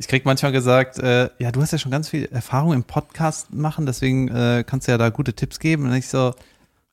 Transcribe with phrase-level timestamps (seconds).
[0.00, 3.52] Ich krieg manchmal gesagt, äh, ja, du hast ja schon ganz viel Erfahrung im Podcast
[3.52, 5.84] machen, deswegen äh, kannst du ja da gute Tipps geben.
[5.84, 6.32] Und ich so,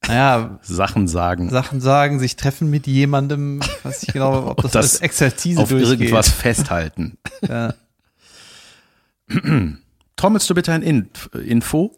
[0.06, 1.50] naja, Sachen sagen.
[1.50, 5.70] Sachen sagen, sich treffen mit jemandem, weiß ich genau, ob das, das als Expertise auf
[5.70, 6.02] durchgeht.
[6.02, 7.18] irgendwas festhalten.
[7.48, 7.76] Ja.
[10.18, 11.96] Trommelst du bitte ein Inf Info?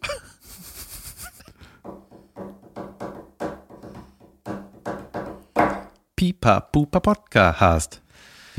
[6.14, 8.00] Pipa Pupa Podcast.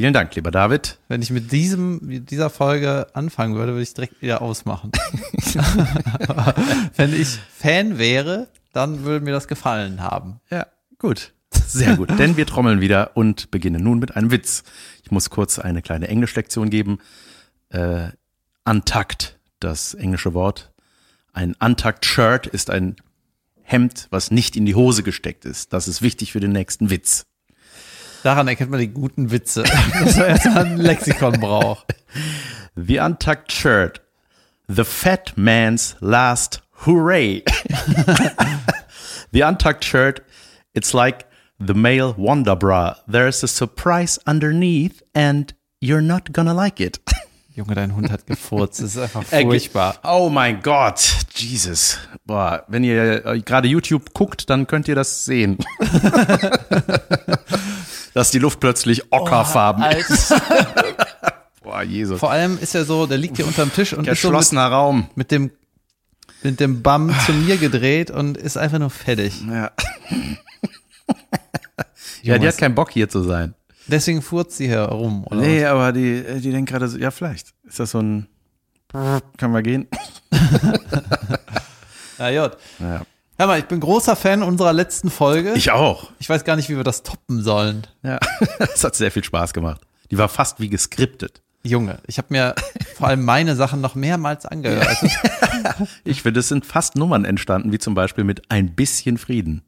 [0.02, 0.98] Vielen Dank, lieber David.
[1.10, 4.92] Wenn ich mit diesem, mit dieser Folge anfangen würde, würde ich direkt wieder ausmachen.
[6.96, 10.40] Wenn ich Fan wäre, dann würde mir das gefallen haben.
[10.50, 10.66] Ja,
[10.98, 11.34] gut.
[11.68, 14.64] Sehr gut, denn wir trommeln wieder und beginnen nun mit einem Witz.
[15.04, 16.98] Ich muss kurz eine kleine Englischlektion geben.
[17.70, 18.08] Äh,
[18.66, 20.74] untucked, das englische Wort.
[21.32, 22.96] Ein untucked Shirt ist ein
[23.62, 25.74] Hemd, was nicht in die Hose gesteckt ist.
[25.74, 27.22] Das ist wichtig für den nächsten Witz.
[28.24, 29.64] Daran erkennt man die guten Witze,
[30.04, 31.96] dass man erstmal ein Lexikon braucht.
[32.76, 34.02] The untucked shirt.
[34.68, 37.44] The fat man's last hooray.
[39.32, 40.22] the untucked shirt.
[40.74, 41.26] It's like
[41.60, 42.96] the male wonder bra.
[43.08, 47.00] There's a surprise underneath and you're not gonna like it.
[47.54, 48.80] Junge, dein Hund hat gefurzt.
[48.80, 49.98] Das ist einfach furchtbar.
[50.04, 51.02] Oh mein Gott,
[51.36, 51.98] Jesus.
[52.24, 55.58] Boah, wenn ihr äh, gerade YouTube guckt, dann könnt ihr das sehen.
[58.14, 60.34] Dass die Luft plötzlich ockerfarben ist.
[61.64, 62.20] Boah, Jesus.
[62.20, 64.68] Vor allem ist er so, der liegt hier unterm Tisch und ist so mit, Geschlossener
[64.68, 65.10] Raum.
[65.16, 65.52] mit dem
[66.44, 69.42] mit dem Bum zu mir gedreht und ist einfach nur fertig.
[69.48, 69.72] Ja.
[72.24, 73.54] ja, die hat keinen Bock hier zu sein.
[73.88, 75.42] Deswegen furzt sie hier rum, oder?
[75.42, 77.54] Nee, aber die, die denkt gerade so, ja, vielleicht.
[77.64, 78.28] Ist das so ein,
[79.38, 79.88] können wir gehen?
[80.32, 80.80] was?
[82.32, 82.58] Ja, gut.
[82.80, 83.02] Ja.
[83.42, 85.54] Hör mal, ich bin großer Fan unserer letzten Folge.
[85.54, 86.12] Ich auch.
[86.20, 87.88] ich weiß gar nicht, wie wir das toppen sollen.
[88.04, 88.20] Ja.
[88.60, 89.82] Es hat sehr viel Spaß gemacht.
[90.12, 91.42] Die war fast wie geskriptet.
[91.64, 92.54] Junge, ich habe mir
[92.96, 94.86] vor allem meine Sachen noch mehrmals angehört.
[94.88, 95.08] Also,
[96.04, 99.64] Ich finde, es sind fast Nummern entstanden, wie zum Beispiel mit ein bisschen Frieden.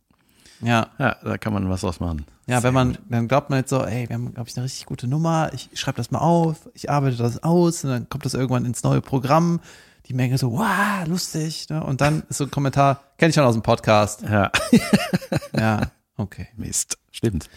[0.61, 2.27] ja, Ja, da kann man was draus machen.
[2.45, 4.85] ja, wenn man, dann glaubt man jetzt so, ey, wir haben, glaube ich, eine richtig
[4.85, 5.49] gute Nummer.
[5.51, 8.83] Ich schreibe das mal auf, ich arbeite das aus und dann kommt das irgendwann ins
[8.83, 9.61] neue Programm.
[10.07, 11.69] Die Menge so, wow, lustig.
[11.69, 11.81] Ne?
[11.81, 14.21] Und dann ist so ein Kommentar, kenne ich schon aus dem Podcast.
[14.21, 14.51] Ja,
[15.57, 16.47] Ja, okay.
[16.57, 16.97] Mist.
[17.11, 17.49] Stimmt.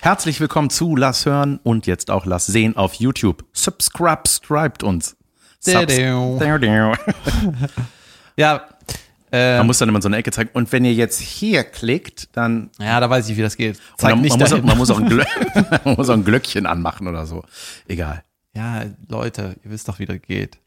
[0.00, 3.46] Herzlich willkommen zu Lass hören und jetzt auch Lass sehen auf YouTube.
[3.54, 5.16] Subscribe, subscribt uns.
[5.60, 5.96] Subs-.
[8.36, 8.68] Ja,
[9.32, 10.50] äh, Man muss dann immer so eine Ecke zeigen.
[10.52, 13.80] Und wenn ihr jetzt hier klickt, dann ja, da weiß ich, wie das geht.
[13.96, 15.24] Zeig dann, nicht man, muss, man, muss auch ein Glö
[15.84, 17.44] man muss auch ein Glöckchen anmachen oder so.
[17.88, 18.22] Egal.
[18.54, 20.58] Ja, Leute, ihr wisst doch, wie das geht.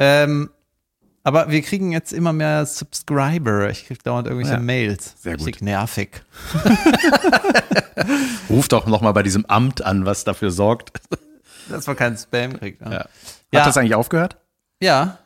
[0.00, 0.50] Ähm,
[1.22, 3.68] aber wir kriegen jetzt immer mehr Subscriber.
[3.68, 4.60] Ich krieg dauernd irgendwelche Ja.
[4.60, 5.14] Mails.
[5.18, 5.46] Sehr gut.
[5.46, 6.22] Richtig nervig.
[8.48, 10.98] Ruft doch noch mal bei diesem Amt an, was dafür sorgt.
[11.68, 12.80] Dass man keinen Spam kriegt.
[12.80, 12.92] Ne?
[12.92, 13.04] Ja.
[13.52, 13.60] Ja.
[13.60, 14.38] Hat das eigentlich aufgehört?
[14.80, 15.18] Ja.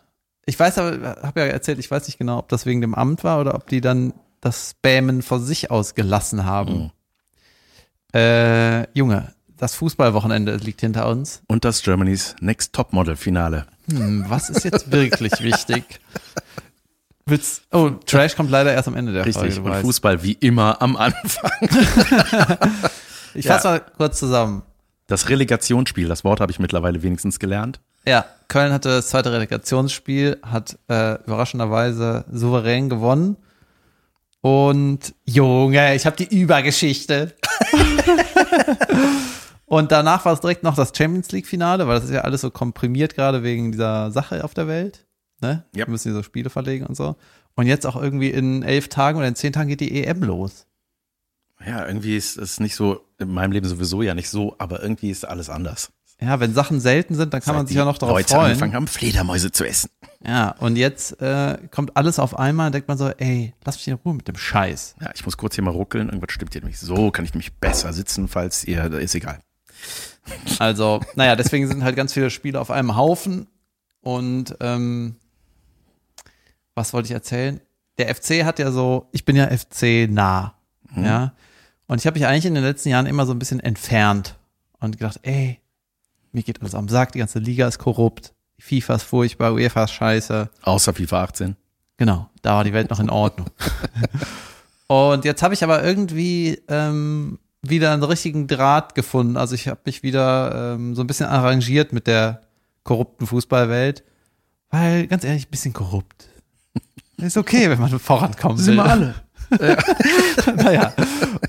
[0.47, 3.25] Ich weiß aber, habe ja erzählt, ich weiß nicht genau, ob das wegen dem Amt
[3.25, 6.91] war oder ob die dann das Spammen von sich aus gelassen haben.
[8.15, 9.33] Äh, Junge,
[9.64, 11.41] das Fußballwochenende liegt hinter uns.
[11.47, 13.64] Und das Germany's Next Top Model Finale.
[13.91, 15.82] Hm, was ist jetzt wirklich wichtig?
[17.25, 19.41] Willst, oh, Trash kommt leider erst am Ende der Richtig.
[19.41, 19.54] Folge.
[19.54, 19.84] du Und weißt.
[19.86, 21.50] Fußball wie immer am Anfang.
[23.36, 23.54] Ich Ja.
[23.54, 24.62] fasse mal kurz zusammen.
[25.08, 27.81] Das Relegationsspiel, das Wort habe ich mittlerweile wenigstens gelernt.
[28.06, 33.36] Ja, Köln hatte das zweite Relegationsspiel, hat äh, überraschenderweise souverän gewonnen.
[34.42, 37.34] Und Junge, ich habe die Übergeschichte.
[39.75, 42.43] Und danach war es direkt noch das Champions League Finale, weil das ist ja alles
[42.43, 45.05] so komprimiert gerade wegen dieser Sache auf der Welt.
[45.41, 45.65] Ne?
[45.75, 45.85] Ja.
[45.85, 47.17] Wir müssen hier so Spiele verlegen und so.
[47.57, 50.69] Und jetzt auch irgendwie in elf Tagen oder in zehn Tagen geht die EM los.
[51.67, 55.11] Ja, irgendwie ist es nicht so, in meinem Leben sowieso ja nicht so, aber irgendwie
[55.11, 55.91] ist alles anders.
[56.21, 58.45] Ja, wenn Sachen selten sind, dann kann man Seit sich ja noch darauf Leute freuen.
[58.45, 59.91] angefangen haben, Fledermäuse zu essen.
[60.25, 63.89] Ja, und jetzt äh, kommt alles auf einmal und denkt man so, ey, lass mich
[63.89, 64.95] in Ruhe mit dem Scheiß.
[65.01, 66.11] Ja, ich muss kurz hier mal ruckeln.
[66.11, 66.79] Irgendwas stimmt hier nämlich.
[66.79, 69.41] So kann ich nämlich besser sitzen, falls ihr, ist egal.
[70.59, 73.47] Also, naja, deswegen sind halt ganz viele Spiele auf einem Haufen.
[74.00, 75.17] Und ähm,
[76.75, 77.61] was wollte ich erzählen?
[77.99, 80.55] Der FC hat ja so, ich bin ja FC nah,
[80.97, 81.32] ja.
[81.87, 84.37] Und ich habe mich eigentlich in den letzten Jahren immer so ein bisschen entfernt
[84.81, 85.61] und gedacht, ey,
[86.32, 89.93] mir geht alles am Sack, die ganze Liga ist korrupt, FIFA ist furchtbar, UEFA ist
[89.93, 90.50] scheiße.
[90.62, 91.56] Außer FIFA 18.
[91.97, 93.49] Genau, da war die Welt noch in Ordnung.
[94.88, 97.38] und jetzt habe ich aber irgendwie ähm,
[97.69, 99.37] wieder einen richtigen Draht gefunden.
[99.37, 102.43] Also ich habe mich wieder ähm, so ein bisschen arrangiert mit der
[102.82, 104.02] korrupten Fußballwelt,
[104.70, 106.28] weil ganz ehrlich, ein bisschen korrupt.
[107.16, 108.81] Ist okay, wenn man vorankommen will.
[108.81, 109.14] alle.
[110.56, 110.93] naja.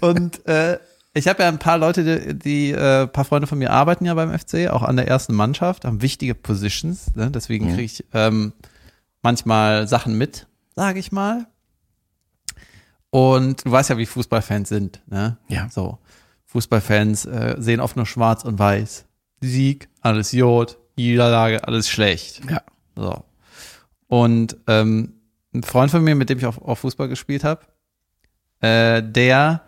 [0.02, 0.78] Und äh,
[1.14, 4.14] Ich habe ja ein paar Leute, die, die äh, paar Freunde von mir arbeiten ja
[4.14, 7.16] beim FC, auch an der ersten Mannschaft, haben wichtige Positions.
[7.16, 7.32] Ne?
[7.32, 7.70] Deswegen Mhm.
[7.70, 8.54] kriege ich ähm,
[9.22, 10.46] manchmal Sachen mit,
[10.76, 11.48] sage ich mal.
[13.10, 15.02] Und du weißt ja, wie Fußballfans sind.
[15.08, 15.38] Ne?
[15.48, 15.70] Ja.
[15.72, 16.00] So,
[16.56, 19.04] Fußballfans äh, sehen oft nur Schwarz und Weiß.
[19.42, 22.42] Sieg, alles Jod, Niederlage, alles schlecht.
[22.50, 22.62] Ja.
[22.96, 23.26] So.
[24.08, 25.16] Und ähm,
[25.54, 27.66] ein Freund von mir, mit dem ich auch, auch Fußball gespielt habe,
[28.62, 29.64] äh, der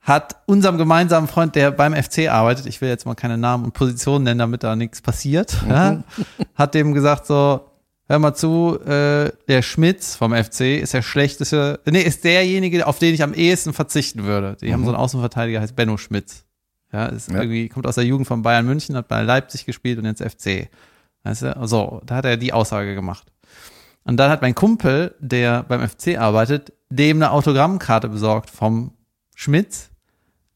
[0.00, 3.72] hat unserem gemeinsamen Freund, der beim FC arbeitet, ich will jetzt mal keine Namen und
[3.72, 6.04] Positionen nennen, damit da nichts passiert, ja,
[6.54, 7.68] hat dem gesagt so,
[8.08, 12.98] hör mal zu, äh, der Schmitz vom FC ist der schlechteste, nee, ist derjenige, auf
[12.98, 14.56] den ich am ehesten verzichten würde.
[14.60, 16.44] Die haben so einen Außenverteidiger, heißt Benno Schmitz.
[16.92, 17.40] Ja, ist Ja.
[17.40, 20.68] irgendwie, kommt aus der Jugend von Bayern München, hat bei Leipzig gespielt und jetzt FC.
[21.24, 21.56] Weißt du?
[21.66, 23.26] So, da hat er die Aussage gemacht.
[24.04, 28.92] Und dann hat mein Kumpel, der beim FC arbeitet, dem eine Autogrammkarte besorgt vom
[29.34, 29.88] Schmitz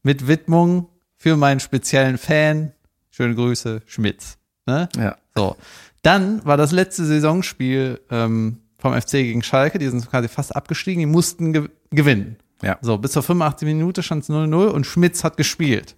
[0.03, 0.87] mit Widmung
[1.17, 2.71] für meinen speziellen Fan.
[3.09, 4.37] Schöne Grüße, Schmitz.
[4.67, 4.87] Ne?
[4.95, 5.17] Ja.
[5.35, 5.57] So.
[6.01, 10.99] Dann war das letzte Saisonspiel ähm, vom FC gegen Schalke, die sind quasi fast abgestiegen,
[10.99, 12.37] die mussten ge gewinnen.
[12.61, 12.77] Ja.
[12.81, 15.95] So, bis zur 85 Minute stand es 0-0 und Schmitz hat gespielt.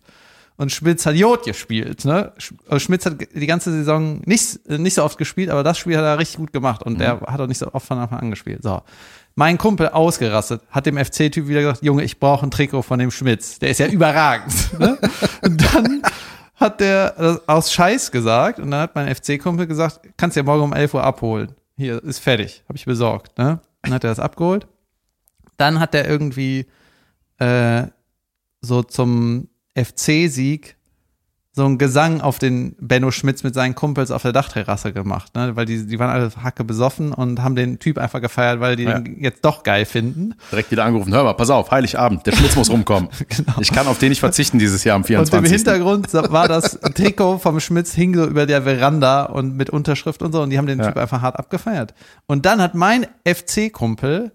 [0.58, 2.34] Und Schmitz hat Jod gespielt, ne?
[2.68, 6.04] Also Schmitz hat die ganze Saison nicht, nicht so oft gespielt, aber das Spiel hat
[6.04, 8.62] er richtig gut gemacht und er hat auch nicht so oft von Anfang an gespielt.
[8.62, 8.82] So.
[9.34, 13.12] Mein Kumpel ausgerastet, hat dem FC-Typ wieder gesagt, Junge, ich brauche ein Trikot von dem
[13.12, 13.58] Schmitz.
[13.58, 14.54] Der ist ja überragend.
[14.80, 15.00] ne?
[15.42, 16.02] Und dann
[16.62, 20.74] hat der aus Scheiß gesagt und dann hat mein FC-Kumpel gesagt, kannst ja morgen um
[20.74, 21.54] 11 Uhr abholen.
[21.76, 23.38] Hier, ist fertig, habe ich besorgt.
[23.38, 23.60] Ne?
[23.82, 24.68] Dann hat er das abgeholt.
[25.58, 26.68] Dann hat er irgendwie
[27.40, 27.88] äh,
[28.62, 30.78] so zum FC-Sieg
[31.54, 35.54] so einen Gesang auf den Benno Schmitz mit seinen Kumpels auf der Dachterrasse gemacht, ne?
[35.58, 38.84] weil die, die waren alle hacke besoffen und haben den Typ einfach gefeiert, weil die
[38.84, 39.00] Ja.
[39.00, 40.34] den jetzt doch geil finden.
[40.50, 43.10] Direkt wieder angerufen, hör mal, pass auf, Heiligabend, der Schmitz muss rumkommen.
[43.60, 45.52] Ich kann auf den nicht verzichten dieses Jahr am Und im 24.
[45.52, 50.32] Hintergrund war das Trikot vom Schmitz hing so über der Veranda und mit Unterschrift und
[50.32, 50.88] so und die haben den Ja.
[50.88, 51.94] Typ einfach hart abgefeiert.
[52.28, 54.32] Und dann hat mein FC-Kumpel,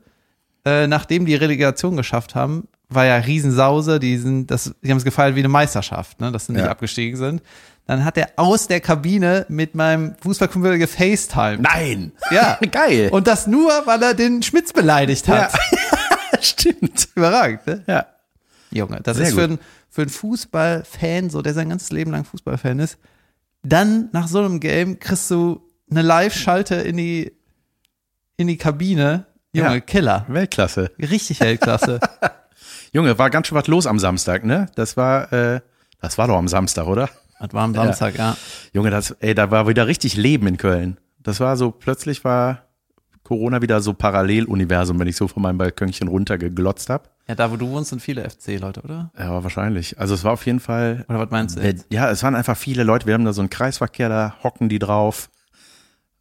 [0.66, 5.05] äh, nachdem die Relegation geschafft haben, war ja Riesensause, die sind, das, die haben es
[5.05, 6.71] gefeiert wie eine Meisterschaft, ne, dass sie nicht Ja.
[6.71, 7.43] abgestiegen sind.
[7.87, 11.61] Dann hat er aus der Kabine mit meinem Fußballkumpel gefacetimed.
[11.62, 12.12] Nein!
[12.31, 12.59] Ja.
[12.73, 13.09] Geil!
[13.12, 15.53] Und das nur, weil er den Schmitz beleidigt hat.
[16.41, 17.09] stimmt.
[17.15, 17.85] Überragend, ne?
[17.87, 18.06] Ja.
[18.73, 22.25] Junge, das Sehr ist für einen, für einen Fußballfan, so der sein ganzes Leben lang
[22.25, 22.99] Fußballfan ist,
[23.62, 25.61] dann nach so einem Game kriegst du
[25.91, 27.33] eine Live-Schalte in die,
[28.37, 29.27] in die Kabine.
[29.53, 29.81] Junge, Ja.
[29.81, 30.25] Killer.
[30.29, 30.91] Weltklasse.
[30.99, 32.00] Richtig Weltklasse.
[32.93, 34.67] Junge, war ganz schön was los am Samstag, ne?
[34.75, 35.61] Das war, äh,
[36.00, 37.09] das war doch am Samstag, oder?
[37.38, 38.37] das war am Samstag, ja.
[38.73, 40.99] Junge, das, ey, da war wieder richtig Leben in Köln.
[41.23, 42.62] Das war so, plötzlich war
[43.25, 47.11] Corona wieder so Paralleluniversum, wenn ich so von meinem Balkönchen runtergeglotzt hab.
[47.29, 49.11] Ja, da wo du wohnst, sind viele FC-Leute, oder?
[49.19, 49.99] Ja, wahrscheinlich.
[49.99, 51.87] Also es war auf jeden Fall, Oder was meinst du jetzt?
[51.91, 53.06] ja, es waren einfach viele Leute.
[53.06, 55.29] Wir haben da so einen Kreisverkehr, da hocken die drauf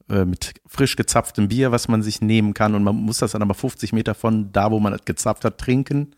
[0.09, 2.73] äh, mit frisch gezapftem Bier, was man sich nehmen kann.
[2.73, 5.59] Und man muss das dann aber 50 Meter von da, wo man das gezapft hat,
[5.59, 6.15] trinken.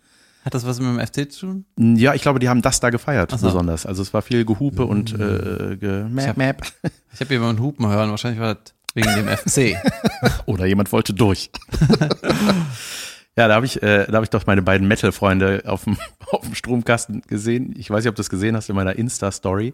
[0.47, 1.65] Hat das was mit dem FC zu tun?
[1.97, 3.47] Ja, ich glaube, die haben das da gefeiert, so.
[3.47, 3.85] besonders.
[3.85, 6.91] Also es war viel Gehupe und äh, ge Ich Map, hab-.
[7.13, 9.75] Ich habe jemanden Hupen hören, wahrscheinlich war das wegen dem FC.
[10.45, 11.49] Oder jemand wollte durch.
[13.35, 15.97] ja, da habe ich, äh, da habe ich doch meine beiden Metal-Freunde auf dem,
[16.31, 17.75] auf dem Stromkasten gesehen.
[17.77, 19.73] Ich weiß nicht, ob du das gesehen hast in meiner Insta-Story.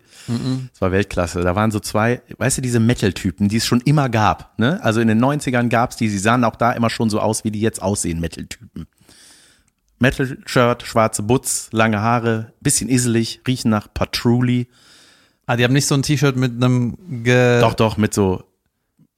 [0.71, 1.41] Das war Weltklasse.
[1.41, 4.57] Da waren so zwei, weißt du, diese Metal-Typen, die es schon immer gab.
[4.57, 4.83] Ne?
[4.83, 7.51] Also in den 90ern gab's die, sie sahen auch da immer schon so aus, wie
[7.51, 8.87] die jetzt aussehen, Metal-Typen.
[9.99, 14.67] Metal-Shirt, schwarze Butz, lange Haare, bisschen iselig, riechen nach Patchouli.
[15.45, 18.43] ah, die haben nicht so ein T-Shirt mit einem ge Doch, doch, mit so.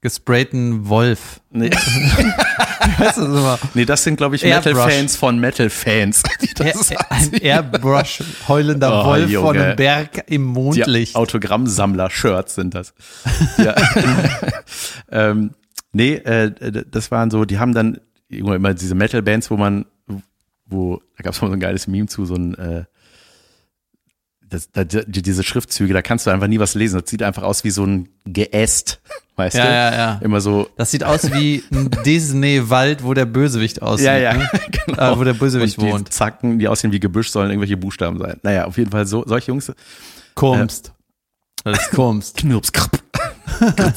[0.01, 1.41] gesprayten Wolf.
[1.51, 1.72] Nee,
[3.00, 4.44] Weißt du, das immer nee das sind, glaube ich.
[4.44, 6.22] Metal-Fans von Metal-Fans.
[7.10, 9.63] ein Airbrush heulender Oh, Wolf von Junge.
[9.63, 11.15] einem Berg im Mondlicht.
[11.15, 12.94] Autogrammsammler-Shirts sind das.
[13.58, 13.74] Ja.
[15.12, 15.55] ähm,
[15.94, 19.86] nee, äh, das waren so, die haben dann immer immer diese Metal-Bands, wo man,
[20.68, 22.86] wo, da gab es mal so ein geiles Meme zu, so ein, äh,
[24.48, 27.00] das, da, die, diese Schriftzüge, da kannst du einfach nie was lesen.
[27.02, 29.02] Das sieht einfach aus wie so ein Geäst,
[29.38, 29.70] weißt Ja, du?
[29.72, 30.20] ja, ja.
[30.22, 34.06] Immer so, Das sieht aus wie ein Disney-Wald, wo der Bösewicht aussieht.
[34.06, 34.50] ja, ja, ne?
[34.86, 35.14] genau.
[35.14, 36.14] Äh, wo der Bösewicht Und die wohnt.
[36.14, 38.40] Zacken, die aussehen wie Gebüsch, sollen irgendwelche Buchstaben sein.
[38.44, 39.72] Naja, auf jeden Fall so, solche Jungs,
[40.36, 40.94] Kumst.
[41.64, 42.38] Das ist Kumst.
[42.38, 43.02] Knirps, Krpp,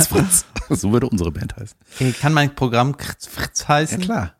[0.09, 0.47] Kritz.
[0.71, 1.77] So würde unsere Band heißen.
[1.99, 4.01] Ey, kann mein Programm Kritz Fritz Ja, heißen?
[4.01, 4.33] klar.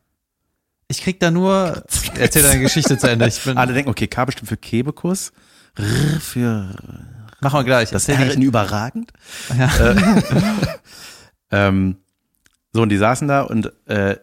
[0.89, 1.83] Ich krieg da nur.
[2.19, 3.29] Erzähl deine Geschichte zu Ende.
[3.29, 3.57] Ich bin.
[3.59, 5.33] Alle denken, okay, K bestimmt für Kebekus,
[5.77, 5.85] R
[6.21, 6.75] für
[7.41, 7.91] Mach mal gleich.
[7.91, 9.13] das R in überragend.
[9.57, 9.91] Ja.
[9.93, 10.23] Äh,
[11.51, 11.97] ähm,
[12.73, 14.17] so, und die saßen da und äh,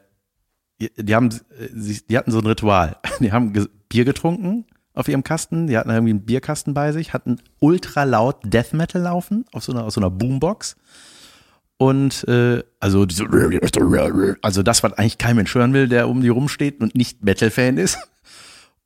[0.79, 2.97] die, haben, sie- die hatten so ein Ritual.
[3.19, 3.53] Die haben
[3.87, 5.67] Bier getrunken, auf ihrem Kasten.
[5.67, 9.71] Die hatten irgendwie einen Bierkasten bei sich, hatten ultra laut Death Metal laufen auf so
[9.71, 10.75] einer, aus so einer Boombox.
[11.77, 13.25] Und äh, also diese,
[14.41, 17.77] also das, was eigentlich kein Mensch hören will, der um die rumsteht und nicht Metal-Fan
[17.77, 17.97] ist.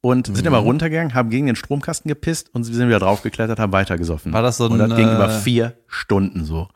[0.01, 4.31] Und sind immer runtergegangen, haben gegen den Stromkasten gepisst und sind wieder draufgeklettert, haben weitergesoffen.
[4.31, 6.69] War das so und das ein, ging äh, über vier Stunden so.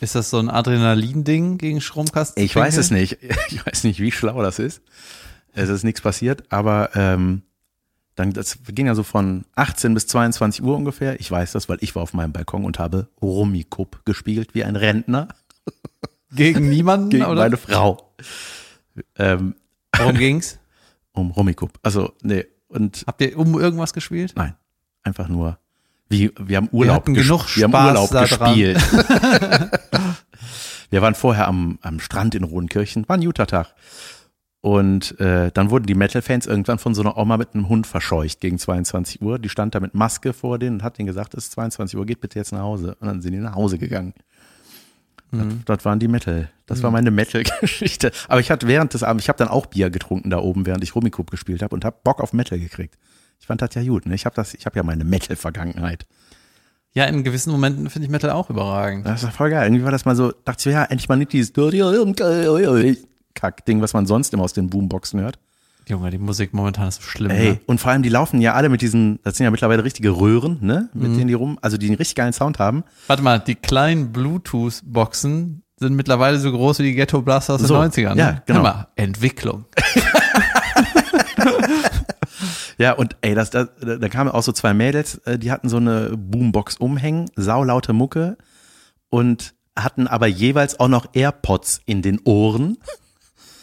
[0.00, 2.42] Ist das so ein Adrenalin-Ding gegen Stromkasten?
[2.42, 3.18] Ich weiß es nicht.
[3.50, 4.80] Ich weiß nicht, wie schlau das ist.
[5.52, 7.42] Es ist nichts passiert, aber ähm,
[8.14, 11.20] dann das ging ja so von 18 bis 22 Uhr ungefähr.
[11.20, 14.76] Ich weiß das, weil ich war auf meinem Balkon und habe Rummikub gespielt wie ein
[14.76, 15.28] Rentner
[16.32, 17.42] Gegen niemanden, gegen oder?
[17.42, 18.12] meine Frau.
[19.18, 19.54] Ähm,
[19.96, 20.58] Worum ging's?
[21.12, 21.72] um Rummikub.
[21.82, 24.32] Also nee und Habt ihr um irgendwas gespielt?
[24.36, 24.54] nein,
[25.02, 25.58] einfach nur
[26.08, 28.78] wie wir haben Urlaub ges- genug wir haben Spaß Urlaub gespielt.
[30.90, 33.74] wir waren vorher am, am Strand in Rodenkirchen, war ein guter Tag.
[34.62, 38.40] Und äh, dann wurden die Metal-Fans irgendwann von so einer Oma mit einem Hund verscheucht
[38.40, 39.38] gegen 22 Uhr.
[39.38, 42.04] Die stand da mit Maske vor denen und hat denen gesagt, es ist 22 Uhr,
[42.04, 42.94] geht bitte jetzt nach Hause.
[43.00, 44.12] Und dann sind die nach Hause gegangen.
[45.32, 46.50] Das, das waren die Metal.
[46.66, 48.12] Das war meine Metal-Geschichte.
[48.28, 50.82] Aber ich hatte während des Abends, ich habe dann auch Bier getrunken da oben, während
[50.82, 52.96] ich Rummikub gespielt habe und habe Bock auf Metal gekriegt.
[53.38, 54.06] Ich fand das ja gut.
[54.06, 54.14] Ne?
[54.14, 56.06] Ich habe das, ich habe ja meine Metal-Vergangenheit.
[56.92, 59.06] Ja, in gewissen Momenten finde ich Metal auch überragend.
[59.06, 59.66] Das war voll geil.
[59.66, 61.52] Irgendwie war das mal so, dachte ich, ja, endlich mal nicht dieses
[63.34, 65.38] Kack-Ding, was man sonst immer aus den Boomboxen hört.
[65.90, 67.30] Junge, die Musik momentan ist so schlimm.
[67.30, 67.60] Ey, Ne?
[67.66, 70.58] und vor allem, die laufen ja alle mit diesen, das sind ja mittlerweile richtige Röhren,
[70.60, 70.88] ne?
[70.94, 72.84] Mit denen die rum, also die einen richtig geilen Sound haben.
[73.06, 77.80] Warte mal, die kleinen Bluetooth-Boxen sind mittlerweile so groß wie die Ghetto Blaster aus So,
[77.80, 78.16] den 90ern.
[78.16, 78.42] ja, ne?
[78.46, 78.58] genau.
[78.58, 79.64] Hör mal, Entwicklung.
[82.78, 85.76] Ja, und ey, das, das, da kamen auch so zwei Mädels, äh, die hatten so
[85.76, 88.38] eine Boombox umhängen, saulaute Mucke
[89.10, 92.78] und hatten aber jeweils auch noch AirPods in den Ohren.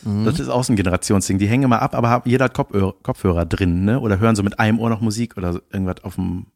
[0.03, 1.37] Das ist auch so ein Generationsding.
[1.37, 3.99] Die hängen immer ab, aber jeder hat Kopfhörer, Kopfhörer drin, ne?
[3.99, 6.47] Oder hören so mit einem Ohr noch Musik oder irgendwas auf dem,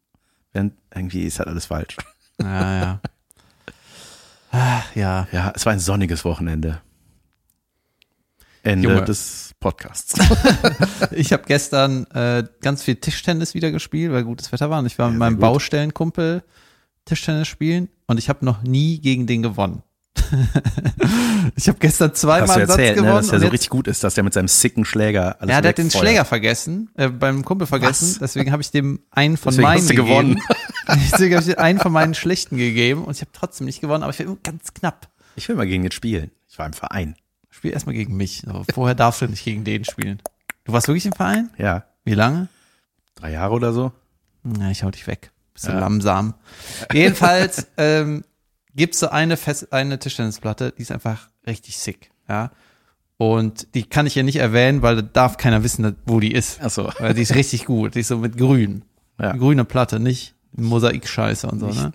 [0.94, 1.96] irgendwie ist halt alles falsch.
[2.40, 3.00] Ja, ja.
[4.54, 5.26] Ah, ja.
[5.32, 6.82] Ja, es war ein sonniges Wochenende.
[8.62, 9.04] Ende Junge.
[9.04, 10.14] des Podcasts.
[11.10, 14.78] Ich habe gestern äh, ganz viel Tischtennis wieder gespielt, weil gutes Wetter war.
[14.80, 15.40] Und ich war mit sehr meinem gut.
[15.40, 16.42] Baustellenkumpel
[17.04, 19.82] Tischtennis spielen und ich habe noch nie gegen den gewonnen.
[21.56, 23.16] ich habe gestern zweimal du einen Satz erzählt, ne, gewonnen.
[23.16, 25.68] dass der so richtig gut ist, dass der mit seinem sicken Schläger alles ja, der
[25.70, 25.90] hat den.
[25.90, 28.08] Schläger vergessen, äh, beim Kumpel vergessen.
[28.08, 28.18] Was?
[28.18, 30.08] Deswegen habe ich dem einen von Deswegen meinen hast du gegeben.
[30.34, 30.42] gewonnen.
[31.12, 34.12] Deswegen habe ich einen von meinen schlechten gegeben und ich habe trotzdem nicht gewonnen, aber
[34.12, 35.08] ich war ganz knapp.
[35.36, 36.30] Ich will mal gegen den spielen.
[36.48, 37.14] Ich war im Verein.
[37.50, 38.42] Spiel erstmal gegen mich.
[38.46, 40.20] So, vorher darfst du nicht gegen den spielen.
[40.64, 41.50] Du warst wirklich im Verein?
[41.58, 42.48] Ja, Wie lange?
[43.14, 43.92] drei Jahre oder so.
[44.42, 45.30] Na, ich hau dich weg.
[45.54, 45.78] Bist du Ja.
[45.78, 46.34] langsam.
[46.92, 48.24] Jedenfalls ähm,
[48.76, 52.10] gibt's so eine, Fest eine Tischtennisplatte, die ist einfach richtig sick.
[52.28, 52.50] Ja.
[53.16, 56.58] Und die kann ich ja nicht erwähnen, weil da darf keiner wissen, wo die ist.
[56.62, 56.90] Ach so.
[56.98, 57.94] Weil die ist richtig gut.
[57.94, 58.84] Die ist so mit grün.
[59.20, 59.32] Ja.
[59.36, 61.92] Grüne Platte, nicht Mosaikscheiße und so, ne?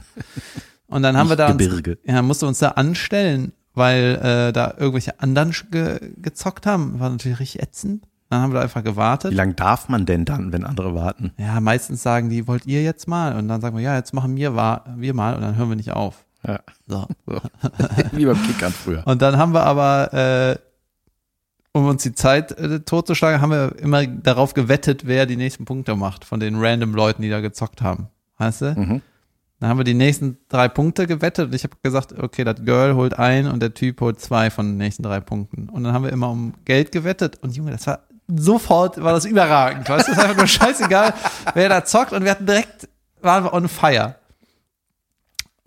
[0.88, 1.98] Und dann haben wir da uns, Gebirge.
[2.06, 7.00] ja, mussten wir uns da anstellen, weil äh, da irgendwelche anderen ge gezockt haben.
[7.00, 8.06] War natürlich richtig ätzend.
[8.30, 9.32] Dann haben wir da einfach gewartet.
[9.32, 11.32] Wie lange darf man denn dann, wenn andere warten?
[11.38, 13.36] Ja, meistens sagen die, wollt ihr jetzt mal?
[13.36, 15.92] Und dann sagen wir, ja, jetzt machen wir, wir mal und dann hören wir nicht
[15.92, 16.26] auf.
[16.48, 16.60] Ja.
[16.88, 17.06] So.
[17.26, 17.42] So.
[18.14, 19.06] Wie beim Kickern früher.
[19.06, 20.58] Und dann haben wir aber, äh,
[21.74, 25.96] um uns die Zeit äh, totzuschlagen, haben wir immer darauf gewettet, wer die nächsten Punkte
[25.96, 28.08] macht von den random Leuten, die da gezockt haben.
[28.38, 28.74] Weißt du?
[28.76, 29.02] Mhm.
[29.60, 32.96] Dann haben wir die nächsten drei Punkte gewettet und ich habe gesagt, okay, das Girl
[32.96, 35.70] holt ein und der Typ holt zwei von den nächsten drei Punkten.
[35.70, 39.26] Und dann haben wir immer um Geld gewettet und Junge, das war sofort, war das
[39.26, 39.90] überragend.
[39.90, 41.14] Weißt du, das ist einfach nur scheißegal,
[41.56, 42.88] wer da zockt und wir hatten direkt,
[43.22, 44.16] waren wir on fire.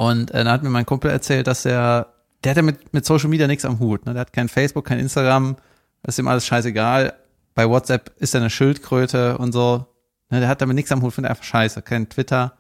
[0.01, 3.05] Und äh, dann hat mir mein Kumpel erzählt, dass er, der hat ja mit, mit
[3.05, 4.07] Social Media nichts am Hut.
[4.07, 4.15] Ne?
[4.15, 5.57] Der hat kein Facebook, kein Instagram,
[6.03, 7.13] das ist ihm alles scheißegal.
[7.55, 9.85] Bei WhatsApp ist er eine Schildkröte und so.
[10.31, 10.41] Ne?
[10.41, 11.83] Der hat damit nichts am Hut, findet einfach scheiße.
[11.83, 12.55] Kein Twitter.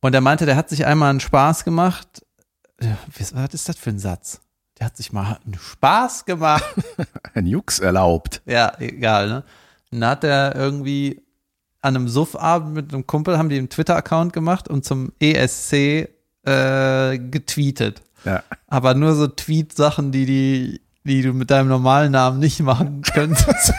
[0.00, 2.26] Und er meinte, der hat sich einmal einen Spaß gemacht.
[3.16, 4.40] Was was ist das für ein Satz?
[4.80, 6.64] Der hat sich mal einen Spaß gemacht.
[7.34, 8.42] Ein Jux erlaubt.
[8.46, 9.44] ja, egal, ne?
[9.92, 11.22] Und dann hat er irgendwie
[11.82, 16.08] an einem Suffabend mit einem Kumpel, haben die einen Twitter-Account gemacht und zum ESC
[16.44, 18.02] äh, getweetet.
[18.24, 18.42] Ja.
[18.66, 23.72] Aber nur so Tweet-Sachen, die, die, die du mit deinem normalen Namen nicht machen könntest.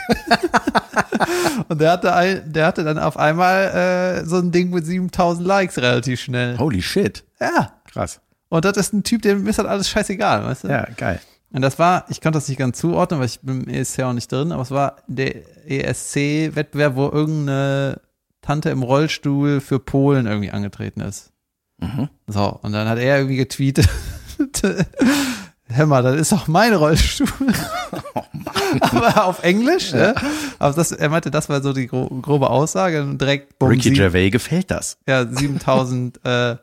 [1.69, 5.45] und der hatte, ein, der hatte dann auf einmal äh, so ein Ding mit 7000
[5.45, 6.57] Likes relativ schnell.
[6.57, 7.23] Holy shit.
[7.39, 7.73] Ja.
[7.91, 8.19] Krass.
[8.49, 10.67] Und das ist ein Typ, dem ist halt alles scheißegal, weißt du?
[10.69, 11.21] Ja, geil.
[11.53, 14.13] Und das war, ich konnte das nicht ganz zuordnen, weil ich bin im ESC auch
[14.13, 15.35] nicht drin, aber es war der
[15.67, 17.99] ESC-Wettbewerb, wo irgendeine
[18.41, 21.31] Tante im Rollstuhl für Polen irgendwie angetreten ist.
[21.79, 22.09] Mhm.
[22.27, 23.89] So, und dann hat er irgendwie getweetet,
[25.85, 27.27] mal, das ist doch mein Rollstuhl.
[28.79, 29.91] aber auf Englisch.
[29.91, 29.97] Ja.
[29.97, 30.15] Ne?
[30.59, 34.31] Aber das, er meinte, das war so die gro grobe Aussage und direkt Ricky Gervais
[34.31, 34.97] gefällt das.
[35.07, 36.55] Ja, 7000 äh,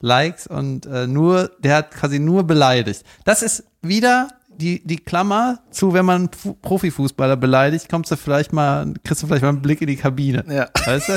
[0.00, 3.04] Likes und äh, nur, der hat quasi nur beleidigt.
[3.24, 8.52] Das ist wieder die, die Klammer zu, wenn man Fu Profifußballer beleidigt, kommst du vielleicht
[8.52, 10.44] mal, kriegst du vielleicht mal einen Blick in die Kabine.
[10.48, 10.68] Ja.
[10.84, 11.12] Weißt du?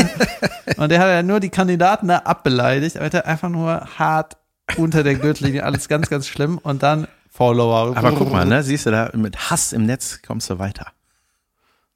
[0.81, 4.37] Und der hat ja nur die Kandidaten da abbeleidigt, aber der einfach nur hart
[4.77, 7.97] unter der Gürtellinie, alles ganz, ganz schlimm und dann Follower.
[7.97, 10.87] Aber guck mal, ne, siehst du da, mit Hass im Netz kommst du weiter.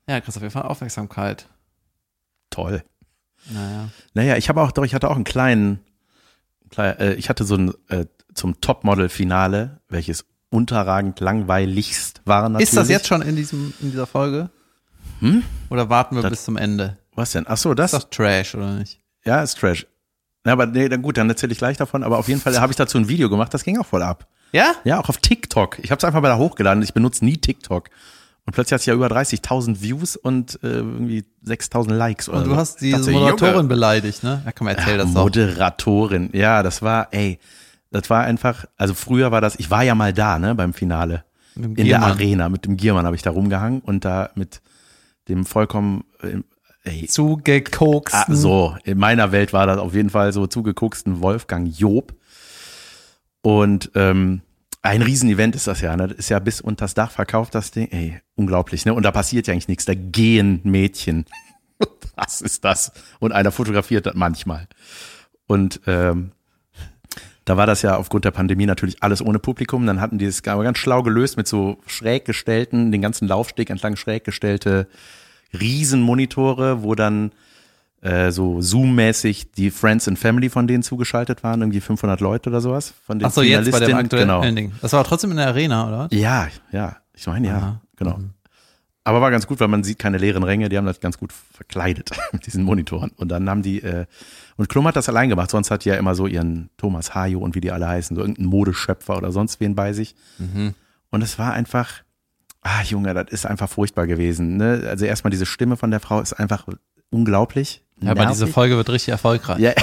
[0.08, 1.48] Ja, kriegst auf jeden Fall Aufmerksamkeit.
[2.50, 2.84] Toll.
[3.50, 3.90] Naja.
[4.14, 5.85] Naja, ich habe auch, doch, ich hatte auch einen kleinen, klein,
[7.18, 12.70] ich hatte so ein, äh, zum Topmodel-Finale, welches unterragend langweiligst war natürlich.
[12.70, 14.50] Ist das jetzt schon in diesem, in dieser Folge?
[15.20, 15.44] Hm?
[15.70, 16.98] Oder warten wir das, bis zum Ende?
[17.14, 17.46] Was denn?
[17.48, 17.94] Ach so, das?
[17.94, 19.00] Ist das Trash, oder nicht?
[19.24, 19.88] Ja, ist Trash.
[20.46, 22.04] Ja, aber nee, dann gut, dann erzähle ich gleich davon.
[22.04, 24.28] Aber auf jeden Fall habe ich dazu ein Video gemacht, das ging auch voll ab.
[24.52, 24.74] Ja?
[24.84, 25.80] Ja, auch auf TikTok.
[25.80, 26.84] Ich habe es einfach mal da hochgeladen.
[26.84, 27.90] Ich benutze nie TikTok.
[28.46, 32.30] Und plötzlich hat es ja über 30.000 Views und äh, irgendwie 6.000 Likes.
[32.30, 32.58] Oder und du so.
[32.58, 33.68] hast diese Moderatorin Junge.
[33.68, 34.44] beleidigt, ne?
[34.46, 35.24] Ja, komm, erzähl ja, das doch.
[35.24, 37.40] Moderatorin, ja, das war, ey,
[37.92, 41.24] das war einfach, also früher war das, ich war ja mal da, ne, beim Finale.
[41.56, 44.62] In der Arena, mit dem Giermann habe ich da rumgehangen und da mit
[45.30, 46.42] dem vollkommen äh,
[46.84, 48.34] ey, zugekoksten.
[48.34, 52.14] Ah, so, in meiner Welt war das auf jeden Fall so zugekoksten Wolfgang Job.
[53.42, 54.42] Und ähm,
[54.86, 56.10] ein Riesenevent ist das ja, ne?
[56.10, 57.88] Das ist ja bis unter das Dach verkauft, das Ding.
[57.92, 58.94] Ey, unglaublich, ne?
[58.94, 59.86] Und da passiert ja eigentlich nichts.
[59.86, 61.26] Da gehen Mädchen.
[62.16, 62.92] Was ist das?
[63.20, 64.68] Und einer fotografiert das manchmal.
[65.48, 66.32] Und ähm,
[67.46, 69.86] da war das ja aufgrund der Pandemie natürlich alles ohne Publikum.
[69.86, 73.96] Dann hatten die es ganz schlau gelöst mit so schräg gestellten, den ganzen Laufsteg entlang
[73.96, 74.88] schräg gestellte
[75.60, 77.32] Riesenmonitore, wo dann
[78.02, 82.62] äh, so Zoom-mäßig die Friends and Family von denen zugeschaltet waren, irgendwie 500 Leute oder
[82.62, 82.94] sowas.
[83.06, 84.42] Von den Ach so, jetzt bei dem aktuellen genau.
[84.42, 84.72] Ding.
[84.82, 86.08] Das war trotzdem in der Arena, oder?
[86.12, 86.98] Ja, ja.
[87.14, 87.82] Ich meine, ja, Aha.
[87.96, 88.18] genau.
[88.18, 88.32] Mhm.
[89.08, 91.32] Aber war ganz gut, weil man sieht keine leeren Ränge, die haben das ganz gut
[91.32, 93.12] verkleidet mit diesen Monitoren.
[93.18, 94.06] Und dann haben die, äh,
[94.58, 97.40] und Klum hat das allein gemacht, sonst hat die ja immer so ihren Thomas Hajo
[97.40, 100.16] und wie die alle heißen, so irgendeinen Modeschöpfer oder sonst wen bei sich.
[100.40, 100.74] Mhm.
[101.12, 102.02] Und es war einfach,
[102.62, 104.58] ah Junge, das ist einfach furchtbar gewesen.
[104.58, 104.84] Ne?
[104.90, 106.66] Also erstmal diese Stimme von der Frau ist einfach
[107.12, 107.85] unglaublich.
[108.02, 109.60] Ja, aber diese Folge wird richtig erfolgreich.
[109.60, 109.74] Ja.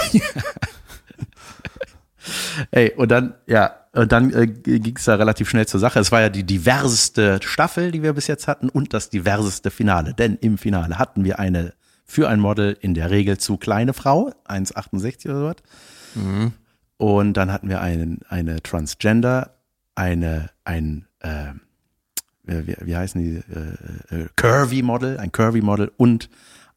[2.70, 5.98] Ey, und dann, ja, und dann äh, ging es da relativ schnell zur Sache.
[5.98, 10.14] Es war ja die diverseste Staffel, die wir bis jetzt hatten und das diverseste Finale.
[10.14, 14.33] Denn im Finale hatten wir eine für ein Model in der Regel zu kleine Frau,
[14.46, 15.57] 1,68 oder so was.
[16.14, 16.53] Mhm.
[16.98, 19.55] Und dann hatten wir einen, eine Transgender,
[19.94, 21.53] eine, ein, äh,
[22.44, 26.29] wie, wie heißen die, äh, äh, Curvy Model, ein Curvy Model und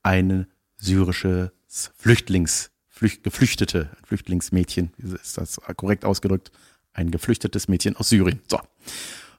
[0.04, 0.48] ein
[0.86, 1.52] syrisches
[1.98, 6.52] Flüchtlings, Flücht, Geflüchtete, Flüchtlingsmädchen, ist das korrekt ausgedrückt,
[6.93, 8.41] ein geflüchtetes Mädchen aus Syrien.
[8.48, 8.60] So,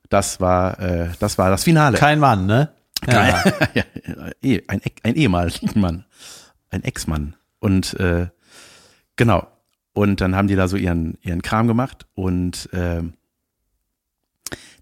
[0.09, 1.97] das war, äh, das war das Finale.
[1.99, 2.71] Kein Mann, ne?
[3.07, 3.43] Ja.
[3.75, 3.85] ja,
[4.43, 6.05] eh, ein, ein ehemaliger Mann,
[6.71, 7.35] ein Ex-Mann.
[7.59, 8.29] Und äh,
[9.17, 9.49] genau.
[9.93, 13.03] Und dann haben die da so ihren, ihren Kram gemacht und äh,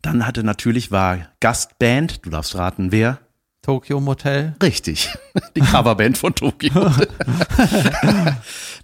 [0.02, 3.20] dann hatte natürlich war Gastband, du darfst raten, wer?
[3.64, 4.54] Tokyo Motel.
[4.62, 5.08] Richtig.
[5.56, 6.70] Die Coverband von Tokyo.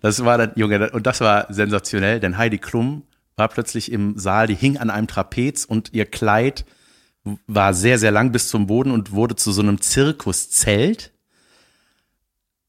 [0.00, 3.02] das war dann, Junge, und das war sensationell, denn Heidi Klum
[3.36, 6.64] war plötzlich im Saal, die hing an einem Trapez und ihr Kleid
[7.46, 11.12] war sehr, sehr lang bis zum Boden und wurde zu so einem Zirkuszelt.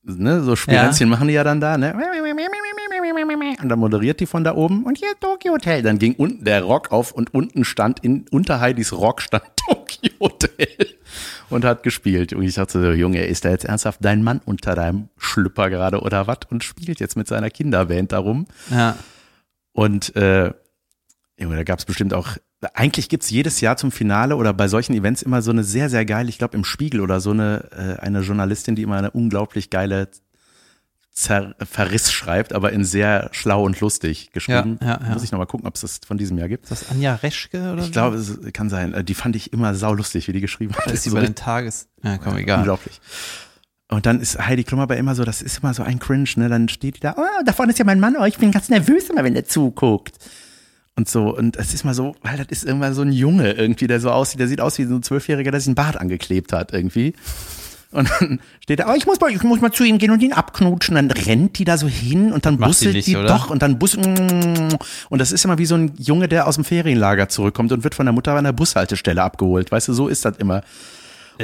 [0.03, 1.11] Ne, so Spirenzchen ja.
[1.15, 1.93] machen die ja dann da, ne?
[3.61, 5.81] Und dann moderiert die von da oben und hier Tokyo Hotel.
[5.83, 10.11] Dann ging unten der Rock auf und unten stand in, unter Heidis Rock stand Tokyo
[10.19, 10.67] Hotel
[11.51, 12.33] und hat gespielt.
[12.33, 16.01] Und ich dachte so, Junge, ist da jetzt ernsthaft dein Mann unter deinem Schlüpper gerade
[16.01, 16.39] oder was?
[16.49, 18.47] Und spielt jetzt mit seiner Kinderband darum.
[18.69, 18.97] Ja.
[19.73, 20.51] Und äh,
[21.37, 22.37] Junge, da gab es bestimmt auch
[22.73, 26.05] eigentlich gibt's jedes Jahr zum Finale oder bei solchen Events immer so eine sehr, sehr
[26.05, 29.69] geile, ich glaube im Spiegel oder so eine, äh, eine Journalistin, die immer eine unglaublich
[29.69, 30.09] geile
[31.13, 34.79] Zer Verriss schreibt, aber in sehr schlau und lustig geschrieben.
[34.81, 35.13] Ja, ja, ja.
[35.13, 36.63] Muss ich nochmal gucken, ob es das von diesem Jahr gibt.
[36.63, 37.91] Ist das Anja Reschke oder Ich so?
[37.91, 38.93] glaube, es kann sein.
[38.93, 40.85] Äh, die fand ich immer saulustig, wie die geschrieben hat.
[40.85, 41.87] Das ist die so bei den Tages...
[42.01, 42.59] Ja, komm, egal.
[42.59, 43.01] Unglaublich.
[43.89, 46.47] Und dann ist Heidi Klum aber immer so, das ist immer so ein Cringe, ne?
[46.47, 48.69] Dann steht die da, oh, da vorne ist ja mein Mann, oh, ich bin ganz
[48.69, 50.15] nervös immer, wenn der zuguckt
[50.95, 51.35] und so.
[51.35, 54.09] Und es ist mal so, weil das ist irgendwann so ein Junge irgendwie, der so
[54.11, 57.15] aussieht, der sieht aus wie so ein Zwölfjähriger, der sich einen Bart angeklebt hat irgendwie.
[57.91, 60.21] Und dann steht er, oh, ich muss mal, ich muss mal zu ihm gehen und
[60.21, 60.95] ihn abknutschen.
[60.95, 63.61] Dann rennt die da so hin und dann Macht busselt die, nicht, die doch und
[63.61, 67.71] dann bus und das ist immer wie so ein Junge, der aus dem Ferienlager zurückkommt
[67.71, 69.71] und wird von der Mutter an der Bushaltestelle abgeholt.
[69.71, 70.63] Weißt du, so ist das immer.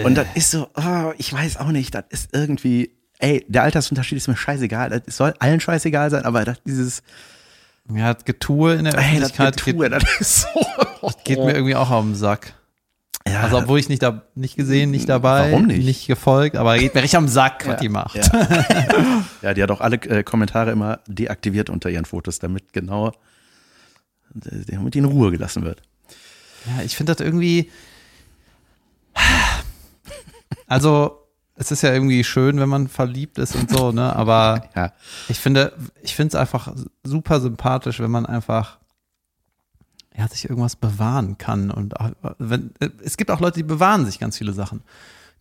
[0.03, 4.17] Und das ist so, oh, ich weiß auch nicht, das ist irgendwie, ey, der Altersunterschied
[4.17, 5.01] ist mir scheißegal.
[5.05, 7.01] Das soll allen scheißegal sein, aber das, dieses,
[7.93, 9.39] ja, Getue in der Öffentlichkeit.
[9.39, 11.11] Ey, das Getue, geht, das ist so.
[11.23, 12.53] geht mir irgendwie auch auf den Sack.
[13.31, 13.41] Ja.
[13.41, 15.85] Also obwohl ich nicht da nicht gesehen, nicht dabei, Warum nicht?
[15.85, 18.15] nicht gefolgt, aber geht mir richtig am Sack, was die macht.
[18.15, 18.47] Ja.
[19.41, 23.11] ja, die hat auch alle äh, Kommentare immer deaktiviert unter ihren Fotos, damit genau, äh,
[24.67, 25.81] damit die in Ruhe gelassen wird.
[26.65, 27.71] Ja, ich finde das irgendwie.
[30.67, 31.23] Also,
[31.55, 34.15] es ist ja irgendwie schön, wenn man verliebt ist und so, ne?
[34.15, 34.93] Aber Ja.
[35.27, 38.77] ich finde, ich finde es einfach super sympathisch, wenn man einfach
[40.17, 41.69] ja, sich irgendwas bewahren kann.
[41.71, 42.71] Und auch, wenn,
[43.03, 44.81] es gibt auch Leute, die bewahren sich ganz viele Sachen.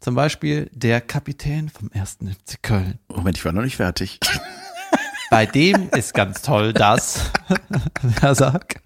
[0.00, 2.98] Zum Beispiel der Kapitän vom ersten FC Köln.
[3.08, 4.20] Moment, ich war noch nicht fertig.
[5.30, 7.32] Bei dem ist ganz toll, dass,
[8.20, 8.76] wer sagt,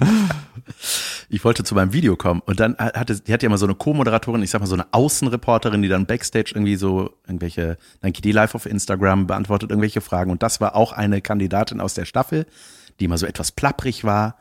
[1.28, 3.74] Ich wollte zu meinem Video kommen und dann hatte, die hat ja immer so eine
[3.74, 8.24] Co-Moderatorin, ich sag mal so eine Außenreporterin, die dann Backstage irgendwie so irgendwelche, dann geht
[8.24, 12.04] die live auf Instagram, beantwortet irgendwelche Fragen und das war auch eine Kandidatin aus der
[12.04, 12.46] Staffel,
[12.98, 14.36] die immer so etwas plapprig war.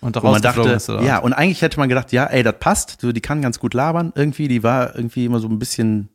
[0.00, 3.00] Und Wo man dachte, ist, ja, und eigentlich hätte man gedacht, ja, ey, das passt,
[3.00, 6.08] so, die kann ganz gut labern irgendwie, die war irgendwie immer so ein bisschen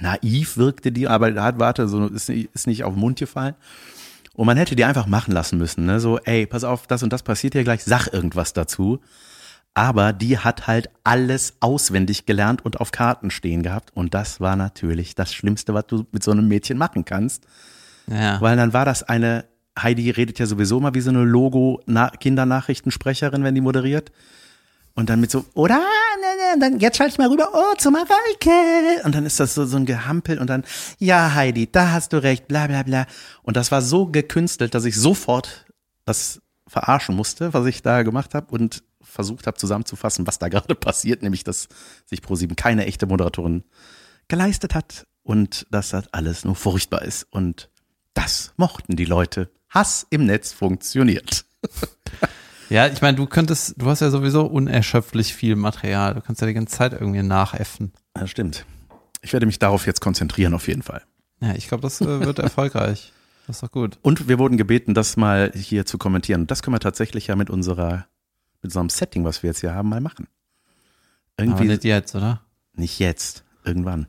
[0.00, 3.54] naiv wirkte die, aber hat, warte, so ist, nicht- ist nicht auf den Mund gefallen.
[4.34, 5.98] Und man hätte die einfach machen lassen müssen, ne?
[5.98, 9.00] So, ey, pass auf, das und das passiert hier gleich, sag irgendwas dazu.
[9.72, 13.90] Aber die hat halt alles auswendig gelernt und auf Karten stehen gehabt.
[13.94, 17.44] Und das war natürlich das Schlimmste, was du mit so einem Mädchen machen kannst.
[18.06, 18.40] Ja.
[18.40, 19.44] Weil dann war das eine,
[19.78, 24.10] Heidi redet ja sowieso mal wie so eine Logo-Kindernachrichtensprecherin, wenn die moderiert.
[24.94, 25.76] Und dann mit so, oder?
[25.76, 29.04] Ne, ne, dann jetzt schalte ich mal rüber, oh, zu Mareike.
[29.04, 30.64] Und dann ist das so, so ein Gehampel und dann,
[30.98, 33.04] ja, Heidi, da hast du recht, bla, bla, bla.
[33.42, 35.66] Und das war so gekünstelt, dass ich sofort
[36.06, 40.74] das verarschen musste, was ich da gemacht habe und versucht habe zusammenzufassen, was da gerade
[40.74, 41.68] passiert, nämlich, dass
[42.06, 43.64] sich ProSieben keine echte Moderatorin
[44.28, 47.26] geleistet hat und dass das alles nur furchtbar ist.
[47.30, 47.70] Und
[48.14, 49.50] das mochten die Leute.
[49.76, 51.44] Hass im Netz funktioniert.
[52.68, 56.14] Ja, ich meine, du könntest, du hast ja sowieso unerschöpflich viel Material.
[56.14, 57.92] Du kannst ja die ganze Zeit irgendwie nachäffen.
[58.16, 58.66] Ja, stimmt.
[59.22, 61.04] Ich werde mich darauf jetzt konzentrieren, auf jeden Fall.
[61.40, 63.12] Ja, ich glaube, das äh, wird erfolgreich.
[63.46, 64.00] Das ist doch gut.
[64.02, 66.48] Und wir wurden gebeten, das mal hier zu kommentieren.
[66.48, 68.08] Das können wir tatsächlich ja mit unserer,
[68.62, 70.26] mit unserem Setting, was wir jetzt hier haben, mal machen.
[71.36, 72.40] Aber Irgendwie nicht jetzt, oder?
[72.72, 74.08] nicht jetzt, irgendwann.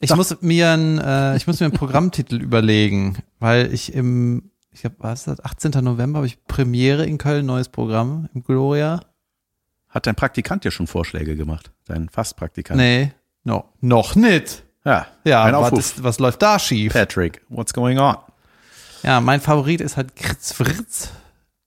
[0.00, 4.80] Ich muss mir ein, äh, ich muss mir einen Programmtitel überlegen, weil ich im, ich
[4.80, 5.44] glaube, was ist das?
[5.44, 5.72] 18.
[5.84, 9.00] November habe ich Premiere in Köln, neues Programm im Gloria.
[9.88, 11.70] Hat dein Praktikant dir schon Vorschläge gemacht?
[11.86, 12.78] Dein Fastpraktikant?
[12.78, 13.12] Nee,
[13.44, 14.62] no, noch nicht.
[14.84, 15.78] Ja, Ja, ein was, Aufruf.
[15.78, 16.92] ist, was läuft da schief?
[16.94, 18.16] Patrick, what's going on?
[19.02, 21.10] Ja, mein Favorit ist halt Kritz Fritz.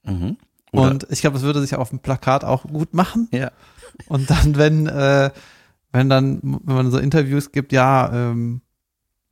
[0.03, 0.37] Mhm.
[0.71, 3.27] Oder- Und ich glaube, es würde sich auf dem Plakat auch gut machen.
[3.31, 3.51] Ja.
[4.07, 5.29] Und dann, wenn, äh,
[5.93, 8.61] wenn dann, wenn man so Interviews gibt, ja, ähm,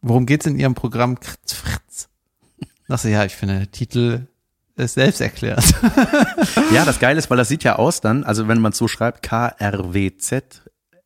[0.02, 1.20] worum geht's in Ihrem Programm?
[1.20, 2.08] Kritz, Fritz.
[2.88, 4.28] Dachte, ja, ich finde, der Titel
[4.76, 5.64] ist selbst erklärt.
[6.74, 8.88] Ja, das Geile ist, weil das sieht ja aus dann, also wenn man es so
[8.88, 10.62] schreibt, KRWZ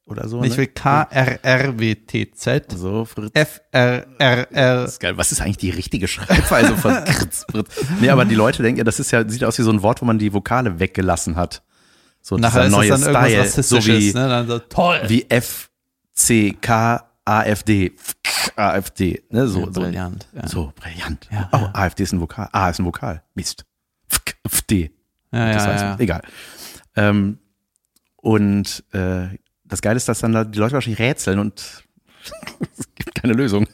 [0.05, 0.43] oder so.
[0.43, 0.57] Ich ne?
[0.57, 2.71] will K-R-R-W-T-Z.
[2.71, 3.31] So, Fritz.
[3.33, 4.81] F-R-R-R.
[4.81, 5.17] Das ist geil.
[5.17, 7.83] Was ist eigentlich die richtige Schreibweise von Kritz, Fritz?
[7.99, 10.01] Nee, aber die Leute denken ja, das ist ja, sieht aus wie so ein Wort,
[10.01, 11.63] wo man die Vokale weggelassen hat.
[12.27, 14.27] So Nachher dieser ist neue dann irgendwas Style, so wie, ne?
[14.27, 14.99] Dann so, toll.
[15.05, 15.69] wie F,
[16.11, 17.91] C, K, AfD,
[18.55, 19.81] AfD, ne, so, Ja, so.
[19.81, 20.27] brillant.
[20.33, 20.47] Ja.
[20.47, 21.29] So, brillant.
[21.31, 21.69] Ja, oh.
[21.73, 22.49] AfD ist ein Vokal.
[22.51, 23.21] A ist ein Vokal.
[23.35, 23.63] Mist.
[24.43, 24.91] FD.
[25.31, 25.95] Ja, das ja, heißt, ja.
[25.99, 26.23] egal.
[26.95, 27.37] Ähm,
[28.15, 29.27] und äh,
[29.63, 31.83] das Geile ist, dass dann da die Leute wahrscheinlich rätseln und
[32.75, 33.67] es gibt keine Lösung.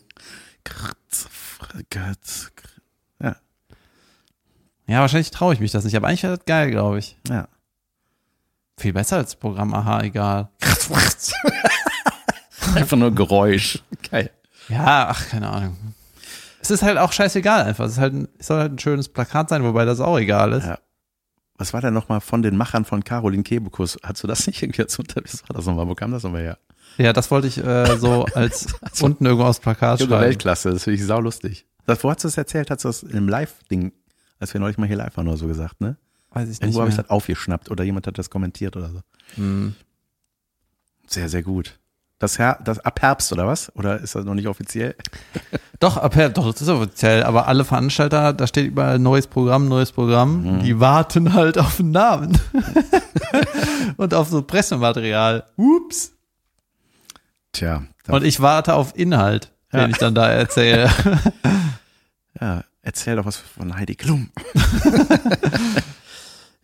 [3.22, 3.38] Ja,
[4.88, 7.16] ja, wahrscheinlich traue ich mich das nicht, aber eigentlich wäre das geil, glaube ich.
[7.30, 7.48] ja.
[8.82, 10.50] Viel besser als Programm, aha, egal.
[12.76, 13.84] Einfach nur Geräusch.
[14.10, 14.32] Geil.
[14.70, 15.78] Ja, ach, keine Ahnung.
[16.62, 17.86] Es ist halt auch scheißegal einfach.
[17.86, 20.54] Es ist halt ein, es soll halt ein schönes Plakat sein, wobei das auch egal
[20.54, 20.66] ist.
[20.66, 20.80] Ja.
[21.58, 24.00] Was war denn nochmal von den Machern von Caroline Kebekus?
[24.02, 25.88] Hast du das nicht irgendwie als unter, was war das nochmal?
[25.88, 26.58] Wo kam das nochmal her?
[26.98, 28.66] Ja, das wollte ich äh, so als
[29.00, 30.12] unten irgendwo aufs Plakat schreiben.
[30.12, 31.68] Weltklasse, das finde ich saulustig.
[31.86, 32.72] Das, wo hast du das erzählt?
[32.72, 33.92] Hast du das in einem Live-Ding,
[34.40, 35.98] als wir neulich mal hier live waren oder so gesagt, ne?
[36.32, 39.00] Weiß ich nicht Irgendwo habe ich das aufgeschnappt oder jemand hat das kommentiert oder so.
[39.36, 39.76] Hm.
[41.08, 41.78] Sehr, sehr gut.
[42.20, 43.76] Das, Her das ab Herbst oder was?
[43.76, 44.96] Oder ist das noch nicht offiziell?
[45.80, 49.92] Doch, ab, doch, das ist offiziell, aber alle Veranstalter, da steht überall neues Programm, neues
[49.92, 50.60] Programm, Mhm.
[50.64, 52.38] die warten halt auf den Namen.
[53.98, 55.44] Und auf so Pressematerial.
[55.56, 56.12] Ups.
[57.52, 59.88] Tja, Und ich warte auf Inhalt, den Ja.
[59.88, 60.92] ich dann da erzähle.
[62.40, 64.30] ja, erzähl doch was von Heidi Klum.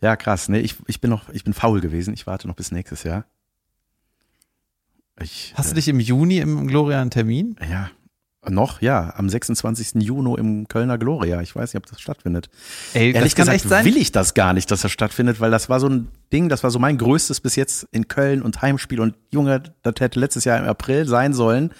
[0.00, 0.48] Ja, krass.
[0.48, 2.14] Nee, ich, ich bin noch, ich bin faul gewesen.
[2.14, 3.24] Ich warte noch bis nächstes Jahr.
[5.20, 7.56] Ich, Hast du dich im Juni im Gloria einen Termin?
[7.60, 7.90] äh, ja,
[8.48, 10.00] Noch, ja, am 26.
[10.02, 11.40] Juni im Kölner Gloria.
[11.42, 12.48] Ich weiß nicht, ob das stattfindet.
[12.94, 13.84] Ey, Ehrlich das kann gesagt sein.
[13.84, 16.62] will ich das gar nicht, dass das stattfindet, weil das war so ein Ding, das
[16.62, 20.44] war so mein größtes bis jetzt in Köln und Heimspiel und Junge, das hätte letztes
[20.44, 21.72] Jahr im April sein sollen.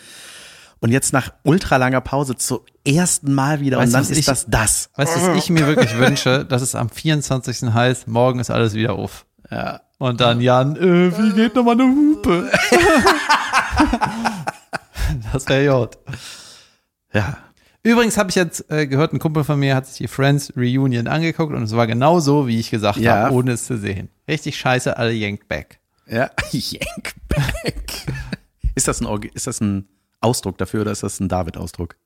[0.81, 4.27] Und jetzt nach ultralanger Pause zum ersten Mal wieder Weißt und dann was ist ich-
[4.27, 4.91] das das.
[4.95, 7.73] Weißt du, was ich mir wirklich wünsche, dass es am 24.
[7.75, 9.27] heißt, morgen ist alles wieder auf.
[9.51, 9.81] Ja.
[9.99, 12.51] Und dann Jan, äh, wie geht nochmal eine Hupe?
[15.33, 15.99] das wäre gut.
[17.13, 17.39] Ja,
[17.85, 21.07] Übrigens habe ich jetzt äh, gehört, ein Kumpel von mir hat sich die Friends Reunion
[21.07, 23.25] angeguckt und es war genau so, wie ich gesagt Ja.
[23.25, 24.11] habe, ohne es zu sehen.
[24.29, 25.79] Richtig scheiße, alle yanked back.
[26.07, 28.07] ja, Yank back.
[28.75, 29.89] ist das ein ist das ein
[30.21, 31.97] Ausdruck dafür oder ist das ein David-Ausdruck?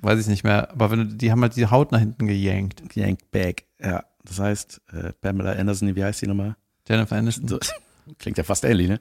[0.00, 2.82] Weiß ich nicht mehr, aber wenn du, die haben halt die Haut nach hinten geyankt.
[2.94, 3.66] Yank back.
[3.80, 6.56] Ja, das heißt, äh, Pamela Anderson, wie heißt die nochmal?
[6.88, 7.48] Jennifer Aniston.
[7.48, 7.58] So,
[8.18, 9.00] klingt ja fast ähnlich, ne?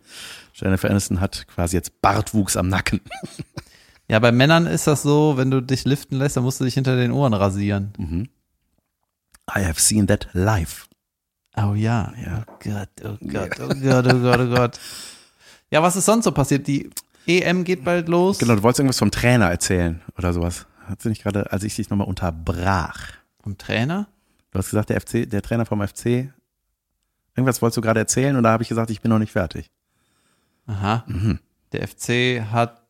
[0.53, 3.01] Jennifer Aniston hat quasi jetzt Bartwuchs am Nacken.
[4.09, 6.75] Ja, bei Männern ist das so, wenn du dich liften lässt, dann musst du dich
[6.75, 7.91] hinter den Ohren rasieren.
[7.97, 8.29] Mhm.
[9.53, 10.87] I have seen that live.
[11.57, 12.13] Oh ja.
[12.23, 12.45] Ja.
[12.47, 14.79] Oh Gott, oh Gott, oh Gott, oh Gott, oh Gott.
[15.71, 16.67] Ja, was ist sonst so passiert?
[16.67, 16.89] Die
[17.27, 18.39] EM geht bald los.
[18.39, 20.65] Genau, du wolltest irgendwas vom Trainer erzählen oder sowas.
[20.85, 23.11] Hat sie nicht gerade, als ich dich nochmal unterbrach.
[23.43, 24.07] Vom Trainer?
[24.51, 26.31] Du hast gesagt, der FC, der Trainer vom FC,
[27.35, 29.69] irgendwas wolltest du gerade erzählen und da habe ich gesagt, ich bin noch nicht fertig.
[30.65, 31.03] Aha.
[31.07, 31.39] Mhm.
[31.73, 32.81] Der FC hat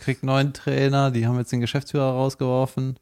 [0.00, 2.98] kriegt neuen Trainer, die haben jetzt den Geschäftsführer rausgeworfen.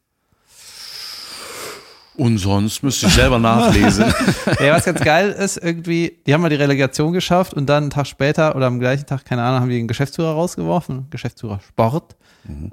[2.17, 4.05] Und sonst müsste ich selber nachlesen.
[4.59, 7.89] Ja, was ganz geil ist, irgendwie, die haben mal die Relegation geschafft und dann einen
[7.91, 11.07] Tag später oder am gleichen Tag, keine Ahnung, haben die den Geschäftsführer rausgeworfen.
[11.11, 12.15] Geschäftsführer Sport.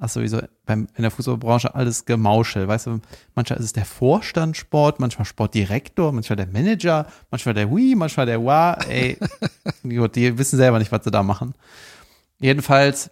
[0.00, 2.68] Ach sowieso beim, in der Fußballbranche alles Gemauschel.
[2.68, 3.00] Weißt du,
[3.34, 8.26] manchmal ist es der Vorstand Sport, manchmal Sportdirektor, manchmal der Manager, manchmal der Wii, manchmal
[8.26, 8.74] der Wa.
[8.88, 9.18] Ey,
[9.82, 11.54] gut, die wissen selber nicht, was sie da machen.
[12.38, 13.10] Jedenfalls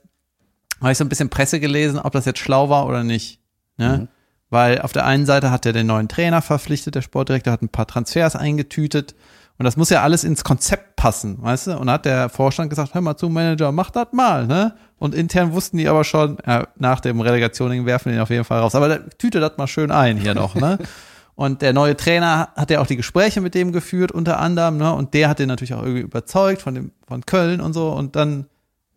[0.81, 3.40] habe ich so ein bisschen Presse gelesen, ob das jetzt schlau war oder nicht.
[3.77, 4.09] Ne?
[4.53, 7.71] Weil auf der einen Seite hat er den neuen Trainer verpflichtet, der Sportdirektor hat ein
[7.71, 9.15] paar Transfers eingetütet
[9.57, 11.79] und das muss ja alles ins Konzept passen, weißt du?
[11.79, 14.75] Und da hat der Vorstand gesagt, hör mal zu, Manager, mach das mal, ne?
[14.99, 18.45] Und intern wussten die aber schon, ja, nach dem Relegation werfen wir ihn auf jeden
[18.45, 18.75] Fall raus.
[18.75, 20.79] Aber der, tüte das mal schön ein hier noch, ne?
[21.35, 24.93] Und der neue Trainer hat ja auch die Gespräche mit dem geführt, unter anderem, ne?
[24.93, 27.88] Und der hat den natürlich auch irgendwie überzeugt von dem, von Köln und so.
[27.88, 28.45] Und dann,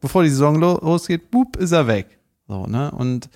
[0.01, 2.19] bevor die Saison lo- losgeht, boop, ist er weg.
[2.49, 2.91] So, ne?
[2.91, 3.29] Und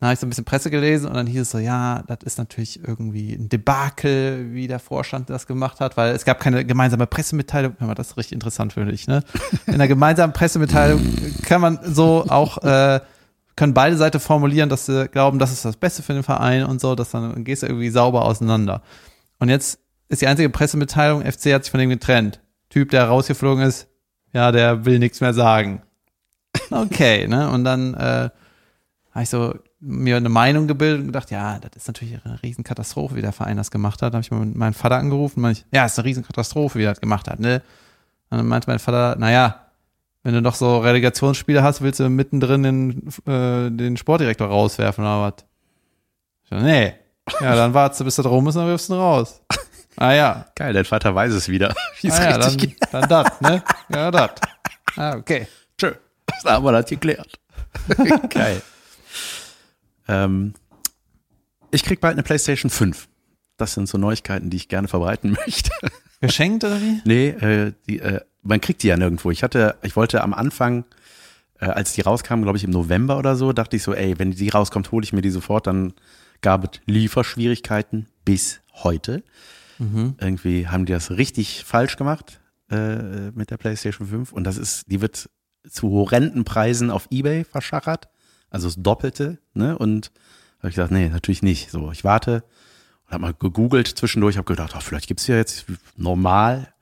[0.00, 2.18] dann habe ich so ein bisschen Presse gelesen und dann hieß es so, ja, das
[2.22, 6.64] ist natürlich irgendwie ein Debakel, wie der Vorstand das gemacht hat, weil es gab keine
[6.64, 7.74] gemeinsame Pressemitteilung.
[7.78, 9.24] Hör mal, das ist richtig interessant für dich, ne?
[9.66, 11.00] In einer gemeinsamen Pressemitteilung
[11.42, 13.00] kann man so auch, äh,
[13.56, 16.80] können beide Seiten formulieren, dass sie glauben, das ist das Beste für den Verein und
[16.80, 18.82] so, dass dann, dann gehst du irgendwie sauber auseinander.
[19.40, 22.40] Und jetzt ist die einzige Pressemitteilung, FC hat sich von dem getrennt.
[22.70, 23.88] Typ, der rausgeflogen ist,
[24.32, 25.82] ja, der will nichts mehr sagen.
[26.70, 27.50] Okay, ne?
[27.50, 28.30] Und dann äh,
[29.12, 33.14] habe ich so mir eine Meinung gebildet und gedacht, ja, das ist natürlich eine Riesenkatastrophe,
[33.14, 34.12] wie der Verein das gemacht hat.
[34.12, 36.90] Da habe ich mal meinen Vater angerufen, meinte ich, ja, ist eine Riesenkatastrophe, wie er
[36.90, 37.62] das gemacht hat, ne?
[38.30, 39.68] Und dann meinte mein Vater, naja,
[40.22, 45.22] wenn du noch so Relegationsspiele hast, willst du mittendrin den, äh, den Sportdirektor rauswerfen oder
[45.22, 45.44] was?
[46.44, 46.94] Ich so, nee.
[47.40, 49.40] Ja, dann wartest du, bis er rum ist, und dann wirfst du ihn raus.
[50.00, 51.74] Ah ja, Geil, dein Vater weiß es wieder.
[52.00, 53.10] Wie es ah, ja richtig dann, geht.
[53.10, 53.62] dann das, ne?
[53.88, 54.30] Ja, das.
[54.96, 55.48] Ah, okay.
[55.76, 55.92] Tschö.
[56.24, 57.32] Das haben wir das geklärt.
[58.30, 58.62] Geil.
[60.08, 60.54] Ähm,
[61.70, 63.08] ich krieg bald eine PlayStation 5.
[63.56, 65.70] Das sind so Neuigkeiten, die ich gerne verbreiten möchte.
[66.20, 67.00] Geschenkt oder wie?
[67.04, 69.30] Nee, äh, die, äh, man kriegt die ja nirgendwo.
[69.30, 70.84] Ich hatte, ich wollte am Anfang,
[71.60, 74.32] äh, als die rauskamen, glaube ich im November oder so, dachte ich so, ey, wenn
[74.32, 75.66] die rauskommt, hole ich mir die sofort.
[75.66, 75.92] Dann
[76.40, 79.22] gab es Lieferschwierigkeiten bis heute.
[79.80, 84.90] Irgendwie haben die das richtig falsch gemacht äh, mit der PlayStation 5 und das ist,
[84.90, 85.30] die wird
[85.68, 88.08] zu horrenden Preisen auf eBay verschachert,
[88.50, 89.38] also das Doppelte.
[89.54, 89.76] Ne?
[89.76, 90.10] Und
[90.58, 91.70] habe ich gesagt, nee, natürlich nicht.
[91.70, 92.42] So, ich warte
[93.08, 95.64] und habe mal gegoogelt zwischendurch, habe gedacht, oh, vielleicht gibt's ja jetzt
[95.96, 96.72] normal.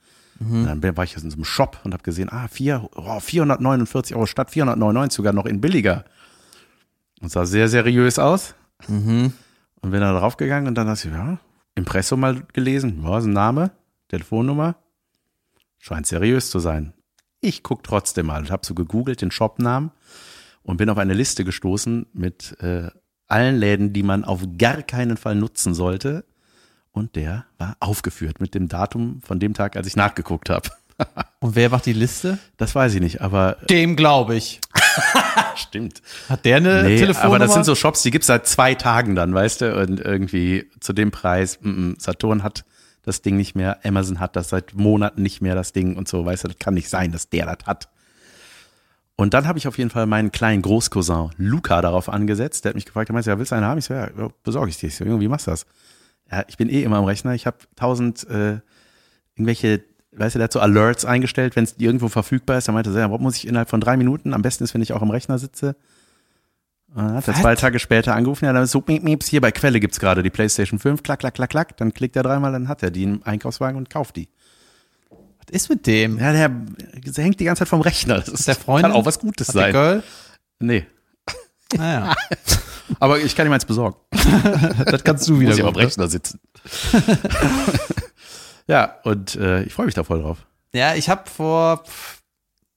[0.41, 4.15] Und Dann war ich in so einem Shop und habe gesehen, ah, vier, oh, 449
[4.17, 6.05] Euro statt 499 sogar noch in billiger.
[7.21, 8.55] Und sah sehr seriös aus.
[8.89, 9.33] Mhm.
[9.81, 11.39] Und bin da draufgegangen und dann hast du, ja,
[11.75, 13.71] Impressum mal gelesen, ja, ist ein Name,
[14.09, 14.77] Telefonnummer.
[15.79, 16.93] Scheint seriös zu sein.
[17.41, 19.93] Ich guck trotzdem mal und habe so gegoogelt den Shopnamen
[20.67, 22.89] und bin auf eine Liste gestoßen mit äh,
[23.29, 26.25] allen Läden, die man auf gar keinen Fall nutzen sollte.
[26.93, 30.71] Und der war aufgeführt mit dem Datum von dem Tag, als ich nachgeguckt habe.
[31.41, 32.39] Und wer macht die Liste?
[32.57, 34.61] Das weiß ich nicht, aber Dem glaube ich.
[35.57, 36.01] stimmt.
[36.29, 37.37] Hat der eine Nee, Telefonnummer?
[37.37, 40.71] aber das sind so Shops, die gibt's seit zwei Tagen dann, weißt du, und irgendwie
[40.81, 42.65] zu dem Preis, mm, mm, Saturn hat
[43.03, 46.25] das Ding nicht mehr, Amazon hat das seit Monaten nicht mehr, das Ding und so,
[46.25, 47.89] weißt du, das kann nicht sein, dass der das hat.
[49.17, 52.65] Und dann habe ich auf jeden Fall meinen kleinen Großcousin Luca darauf angesetzt.
[52.65, 53.79] Der hat mich gefragt, er meinte, ja, willst du eine haben?
[53.79, 54.09] Ich so, ja,
[54.45, 54.89] besorge ich dir.
[54.89, 55.67] Ich so, Junge, wie machst du das?
[56.31, 57.35] Ja, ich bin eh immer am Rechner.
[57.35, 58.59] Ich habe tausend äh,
[59.35, 62.69] irgendwelche, weißt du, hat so Alerts eingestellt, wenn es irgendwo verfügbar ist.
[62.69, 64.35] Er meinte, ja, warum muss ich innerhalb von drei Minuten?
[64.35, 65.77] Am besten ist, wenn ich auch am Rechner sitze.
[66.95, 69.41] Und dann hat er zwei Tage später angerufen, ja, dann ist so, miep, mieps, hier
[69.41, 71.77] bei Quelle gibt's gerade die PlayStation 5, klack, klack, klack, klack.
[71.79, 74.29] Dann klickt er dreimal, dann hat er die im Einkaufswagen und kauft die.
[75.47, 76.19] Was ist mit dem?
[76.19, 76.51] Ja, der,
[77.17, 78.19] hängt die ganze Zeit vom Rechner.
[78.19, 79.73] Das ist, der Freund kann auch was Gutes Hat sein.
[79.73, 80.03] Girl?
[80.59, 80.87] Nee.
[81.77, 82.15] Naja,
[83.01, 83.97] Aber ich kann ihm eins besorgen.
[84.85, 85.51] das kannst du wieder.
[85.51, 85.79] Muss ich am ne?
[85.79, 86.41] Rechner sitzen.
[88.69, 90.47] ja, und äh, ich freue mich da voll drauf.
[90.73, 92.23] Ja, ich habe vor pff,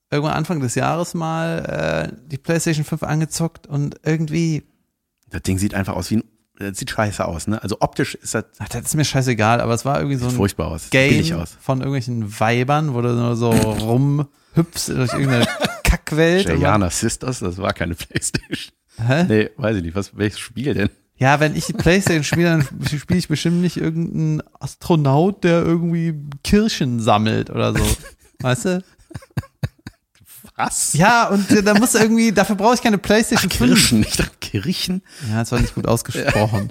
[0.10, 4.64] irgendwann Anfang des Jahres mal äh, die PlayStation 5 angezockt und irgendwie,
[5.30, 6.24] Das Ding sieht einfach aus wie ein,
[6.60, 7.62] das sieht scheiße aus, ne?
[7.64, 10.32] Also optisch ist das ach, das ist mir scheißegal, aber es war irgendwie so ein
[10.32, 10.90] furchtbar aus.
[10.90, 11.58] Game aus.
[11.62, 15.48] von irgendwelchen Weibern, wo du nur so rumhüpfst durch irgendeine
[15.84, 16.50] Kackwelt.
[16.60, 18.74] Jana Sisters, das war keine Playstation.
[18.98, 19.24] Hä?
[19.24, 19.96] Nee, weiß ich nicht.
[19.96, 20.90] Was, welches Spiel denn?
[21.18, 26.14] Ja, wenn ich die Playstation spiele, dann spiele ich bestimmt nicht irgendeinen Astronaut, der irgendwie
[26.44, 27.84] Kirchen sammelt oder so.
[28.40, 28.84] Weißt du?
[30.60, 30.92] Was?
[30.94, 33.58] Ja, und äh, da muss irgendwie, dafür brauche ich keine Playstation 5.
[33.70, 35.02] Kirchen, ich dachte Kirchen.
[35.30, 36.70] Ja, das war nicht gut ausgesprochen.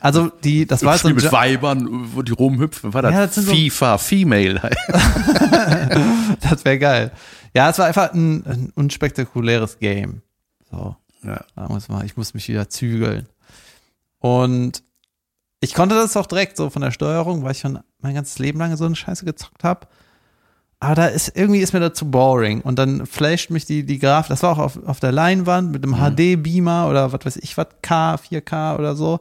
[0.00, 2.92] Also die, das war so ein mit Jo- Weibern, wo die rumhüpfen.
[2.92, 4.60] War das, Ja, das sind so- FIFA, Female.
[6.40, 7.12] Das wäre geil.
[7.54, 10.22] Ja, es war einfach ein, ein unspektakuläres Game.
[10.70, 11.44] So, ja.
[11.68, 13.26] muss man, ich muss mich wieder zügeln.
[14.18, 14.82] Und
[15.60, 18.58] ich konnte das auch direkt so von der Steuerung, weil ich schon mein ganzes Leben
[18.58, 19.86] lang so eine Scheiße gezockt habe.
[20.82, 22.62] Aber da ist irgendwie ist mir das zu boring.
[22.62, 25.84] Und dann flasht mich die, die Grafik, das war auch auf, auf der Leinwand mit
[25.84, 29.20] einem HD-Beamer oder was weiß ich, was K, 4K oder so.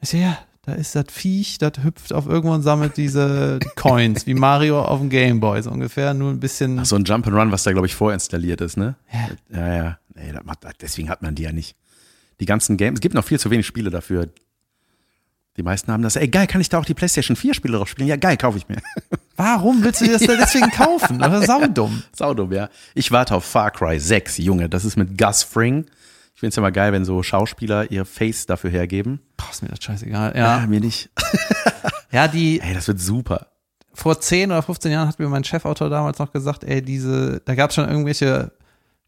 [0.00, 3.68] Ich sehe, ja, da ist das Viech, das hüpft auf irgendwo und sammelt diese die
[3.76, 6.78] Coins, wie Mario auf dem Gameboy, so ungefähr, nur ein bisschen.
[6.78, 8.94] Ach, so ein Jump'n'Run, was da, glaube ich, vorinstalliert ist, ne?
[9.12, 9.28] Ja.
[9.58, 9.98] Ja, ja.
[10.14, 11.76] Nee, das macht, deswegen hat man die ja nicht.
[12.40, 14.28] Die ganzen Games, es gibt noch viel zu wenig Spiele dafür.
[15.58, 17.88] Die meisten haben das, ey, geil, kann ich da auch die PlayStation 4 Spiele drauf
[17.88, 18.08] spielen?
[18.08, 18.78] Ja, geil, kaufe ich mir.
[19.38, 21.18] Warum willst du dir das denn deswegen kaufen?
[21.18, 22.02] Das ist saudumm.
[22.14, 22.68] Saudumm, ja.
[22.94, 24.68] Ich warte auf Far Cry 6, Junge.
[24.68, 25.86] Das ist mit Gus Fring.
[26.34, 29.20] Ich find's ja mal geil, wenn so Schauspieler ihr Face dafür hergeben.
[29.36, 30.32] Boah, ist mir das scheißegal.
[30.34, 31.08] Ah, Ja, mir nicht.
[32.12, 33.46] ja die, Ey, das wird super.
[33.94, 37.54] vor 10 oder 15 Jahren hat mir mein Chefautor damals noch gesagt, ey, diese, da
[37.54, 38.52] gab es schon irgendwelche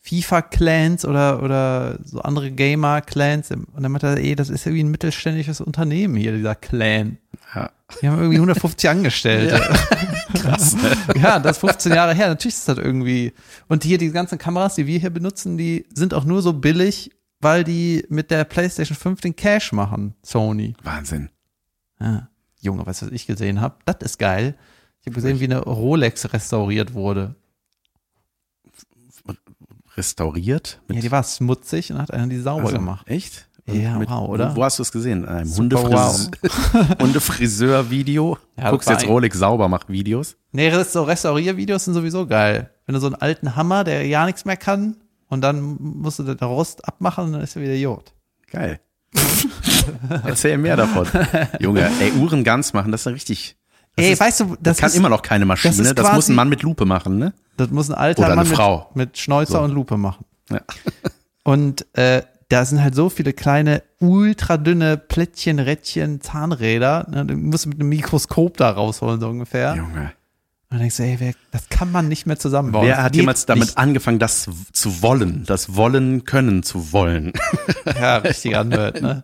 [0.02, 3.50] FIFA-Clans oder, oder so andere Gamer-Clans.
[3.52, 7.18] Und dann meinte er, ey, das ist irgendwie ein mittelständisches Unternehmen hier, dieser Clan.
[7.54, 7.70] Ja.
[8.00, 9.56] Die haben irgendwie 150 Angestellte.
[10.34, 10.74] Krass.
[10.76, 10.96] Ne?
[11.20, 12.28] Ja, das ist 15 Jahre her.
[12.28, 13.32] Natürlich ist das irgendwie.
[13.68, 17.10] Und hier die ganzen Kameras, die wir hier benutzen, die sind auch nur so billig,
[17.40, 20.74] weil die mit der PlayStation 5 den Cash machen, Sony.
[20.82, 21.30] Wahnsinn.
[22.00, 22.28] Ja.
[22.60, 23.76] Junge, weißt du, was ich gesehen habe?
[23.86, 24.54] Das ist geil.
[25.00, 27.34] Ich habe gesehen, wie eine Rolex restauriert wurde.
[29.96, 30.80] Restauriert?
[30.90, 33.08] Ja, die war schmutzig und hat einer die sauber Also, gemacht.
[33.08, 33.48] Echt?
[33.72, 34.54] Ja, wow, oder?
[34.56, 35.24] Wo, hast du es gesehen?
[35.24, 36.30] In einem Super Hundefris
[37.00, 38.38] Hundefriseur-Video?
[38.56, 40.36] Ja, Guckst jetzt ein- Rolex sauber macht Videos?
[40.52, 42.70] Nee, so Restauriervideos sind sowieso geil.
[42.86, 44.96] Wenn du so einen alten Hammer, der ja nichts mehr kann,
[45.28, 48.12] und dann musst du den Rost abmachen und dann ist er wieder Jod.
[48.50, 48.80] Geil.
[50.24, 51.06] Erzähl mehr davon.
[51.60, 53.56] Junge, ey, Uhren ganz machen, das ist richtig.
[53.96, 55.74] Das Ey, ist, weißt du, das, das, kann ist, immer noch keine Maschine.
[55.76, 57.32] das Das, muss ein Mann mit Lupe machen, ne?
[57.56, 59.60] das muss ein alter Oder Mann mit, mit Schnäuzer So.
[59.60, 60.24] und Lupe machen.
[60.50, 60.60] Ja.
[61.44, 67.06] Und äh, da sind halt so viele kleine, ultra dünne Plättchen, Rädchen, Zahnräder.
[67.10, 67.24] Ne?
[67.26, 69.74] Du musst mit einem Mikroskop da rausholen, so ungefähr.
[69.76, 70.12] Junge.
[70.72, 72.86] Und dann denkst du, ey, wer, das kann man nicht mehr zusammenbauen.
[72.86, 73.78] Wer Das hat jemals damit nicht.
[73.78, 75.44] angefangen, das zu wollen?
[75.46, 77.32] Das Wollen können zu wollen.
[78.00, 79.22] Ja, richtiger Nerd, ne?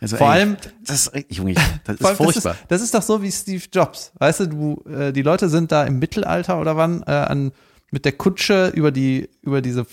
[0.00, 2.52] Also, Vor ey, allem- das ist, Junge, das ist furchtbar.
[2.52, 4.12] Das ist, das ist doch so wie Steve Jobs.
[4.18, 7.52] Weißt du, du, äh, die Leute sind da im Mittelalter oder wann äh, an,
[7.90, 9.84] mit der Kutsche über die, über diese,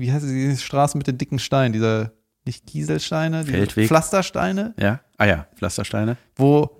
[0.00, 2.12] wie heißt die Straße mit den dicken Steinen, diese,
[2.44, 3.88] nicht Kieselsteine, Feldweg.
[3.88, 5.00] Pflastersteine, ja?
[5.18, 6.16] Ah ja, Pflastersteine.
[6.36, 6.70] wo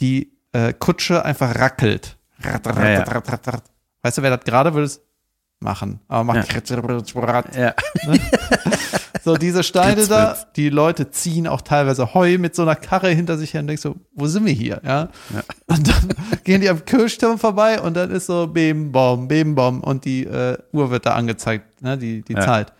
[0.00, 2.16] die äh, Kutsche einfach rackelt.
[2.40, 3.04] Rat, rat, Ja, ja.
[4.02, 5.00] Weißt du, wer das gerade würde es
[5.60, 6.00] machen?
[6.08, 6.36] Aber macht
[7.56, 7.74] Ja.
[9.22, 13.38] so diese Steine da, die Leute ziehen auch teilweise Heu mit so einer Karre hinter
[13.38, 14.82] sich her und denkst so, wo sind wir hier?
[14.84, 15.08] Ja.
[15.66, 19.80] Und dann gehen die am Kirchturm vorbei und dann ist so Bim Bom, Bim Bom
[19.80, 22.40] und die äh, Uhr wird da angezeigt, ne, die, die Ja.
[22.40, 22.72] Zeit.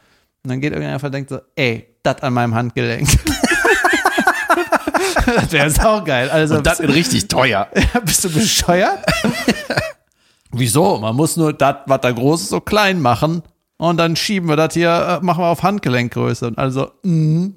[0.42, 3.08] Und dann geht irgendjemand einfach und denkt so, ey, das an meinem Handgelenk.
[5.26, 6.28] das wäre saugeil.
[6.30, 7.68] Also Und das wird richtig teuer.
[8.04, 8.98] bist du bescheuert?
[10.52, 10.98] Wieso?
[10.98, 13.42] Man muss nur das, was da groß ist, so klein machen.
[13.76, 16.46] Und dann schieben wir das hier, äh, machen wir auf Handgelenkgröße.
[16.46, 17.50] Und also, mh,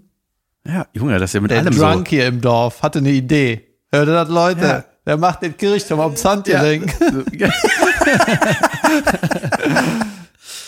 [0.65, 3.67] Ja, Junge, das ist ja mit der allem Drunk hier im Dorf hatte eine Idee.
[3.91, 4.61] Hört ihr das, Leute?
[4.65, 4.83] Ja.
[5.05, 6.29] Der macht den Kirchturm aufs so.
[6.29, 6.93] Handgelenk.
[7.33, 7.49] Ja.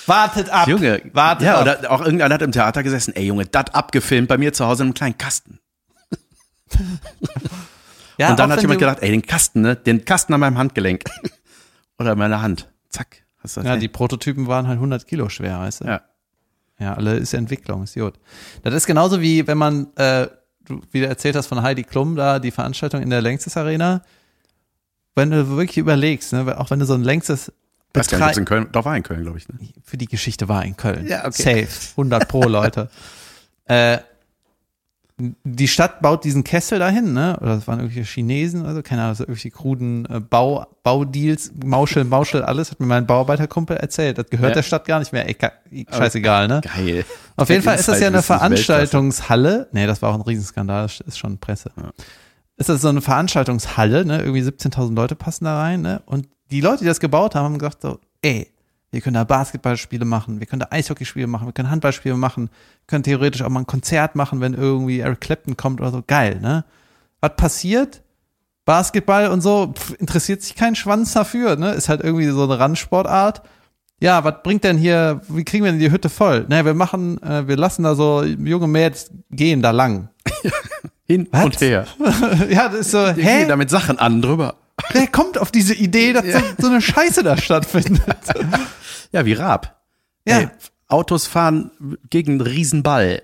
[0.10, 0.68] Wartet ab.
[0.68, 1.62] Junge, wartet ja, ab.
[1.62, 4.84] oder auch irgendeiner hat im Theater gesessen, ey Junge, das abgefilmt bei mir zu Hause
[4.84, 5.60] in einem kleinen Kasten.
[8.18, 11.04] ja, und dann hat jemand gedacht, ey, den Kasten, ne, den Kasten an meinem Handgelenk.
[12.00, 12.70] oder an meiner Hand.
[12.90, 13.24] Zack.
[13.42, 13.82] Hast du das Ja, hin?
[13.82, 15.86] die Prototypen waren halt 100 Kilo schwer, weißt du?
[15.86, 16.02] ja.
[16.82, 18.14] Ja, alle ist Entwicklung, ist gut.
[18.64, 20.28] Das ist genauso wie, wenn man, äh,
[20.64, 24.02] du wieder erzählt hast von Heidi Klum da, die Veranstaltung in der Längstes Arena.
[25.14, 27.52] Wenn du wirklich überlegst, ne, auch wenn du so ein Längstes
[27.94, 29.50] Weiß gar nicht, ob's in Köln, doch war in Köln, glaube ich.
[29.50, 29.56] Ne?
[29.84, 31.08] für die Geschichte war in Köln.
[31.08, 31.66] Ja, okay.
[31.66, 31.92] Safe.
[31.92, 32.90] 100 pro, Leute.
[33.66, 33.98] äh,
[35.44, 37.38] die Stadt baut diesen Kessel dahin, ne?
[37.42, 42.06] Oder das waren irgendwelche Chinesen, also keine Ahnung, so irgendwelche kruden äh, Bau, Baudeals, Mauschel,
[42.06, 44.18] Mauschel, alles, hat mir mein Bauarbeiterkumpel erzählt.
[44.18, 44.56] Das gehört Ja.
[44.56, 45.28] der Stadt gar nicht mehr.
[45.28, 45.36] Ey,
[45.92, 46.62] scheißegal, ne?
[46.62, 47.04] Geil.
[47.36, 48.22] Auf jeden Fall ist das ja eine.
[48.22, 49.68] Veranstaltungshalle.
[49.72, 51.72] Nee, das war auch ein Riesenskandal, das ist schon Presse.
[52.56, 54.20] Ist das so eine Veranstaltungshalle, ne?
[54.22, 56.02] Irgendwie 17.000 Leute passen da rein, ne?
[56.06, 58.52] Und die Leute, die das gebaut haben, haben gesagt so, ey,
[58.92, 62.50] wir können da Basketballspiele machen, wir können da Eishockeyspiele machen, wir können Handballspiele machen,
[62.88, 66.04] können theoretisch auch mal ein Konzert machen, wenn irgendwie Eric Clapton kommt oder so.
[66.06, 66.66] Geil, ne?
[67.22, 68.02] Was passiert?
[68.66, 71.72] Basketball und so, pff, interessiert sich kein Schwanz dafür, ne?
[71.72, 73.42] Ist halt irgendwie so eine Randsportart.
[74.02, 76.46] Ja, was bringt denn hier, wie kriegen wir denn die Hütte voll?
[76.48, 80.10] Naja, wir machen, äh, wir lassen da so junge Mädels gehen da lang.
[81.06, 81.46] Hin Was?
[81.46, 81.86] und her.
[82.50, 83.40] ja, das ist so, hä?
[83.40, 84.56] gehen da mit Sachen an drüber.
[84.92, 88.04] Wer kommt auf diese Idee, dass so, so eine Scheiße da stattfindet?
[89.12, 89.82] Ja, wie Raab.
[90.28, 90.40] Ja.
[90.40, 90.50] Ey,
[90.88, 91.72] Autos fahren
[92.10, 93.22] gegen einen Riesenball.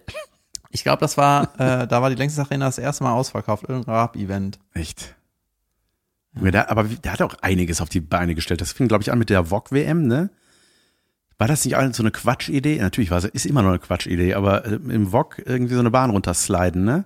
[0.71, 3.95] Ich glaube, das war, äh, da war die längste Arena das erste Mal ausverkauft, irgendein
[3.95, 4.59] Rap-Event.
[4.73, 5.15] Echt.
[6.41, 6.51] Ja.
[6.51, 8.61] Der, aber der hat auch einiges auf die Beine gestellt.
[8.61, 10.29] Das fing, glaube ich, an mit der VOG-WM, ne?
[11.37, 12.77] War das nicht so eine Quatschidee?
[12.79, 15.91] Natürlich war es, ist immer noch eine Quatschidee, aber äh, im VOG irgendwie so eine
[15.91, 17.05] Bahn runtersliden, ne?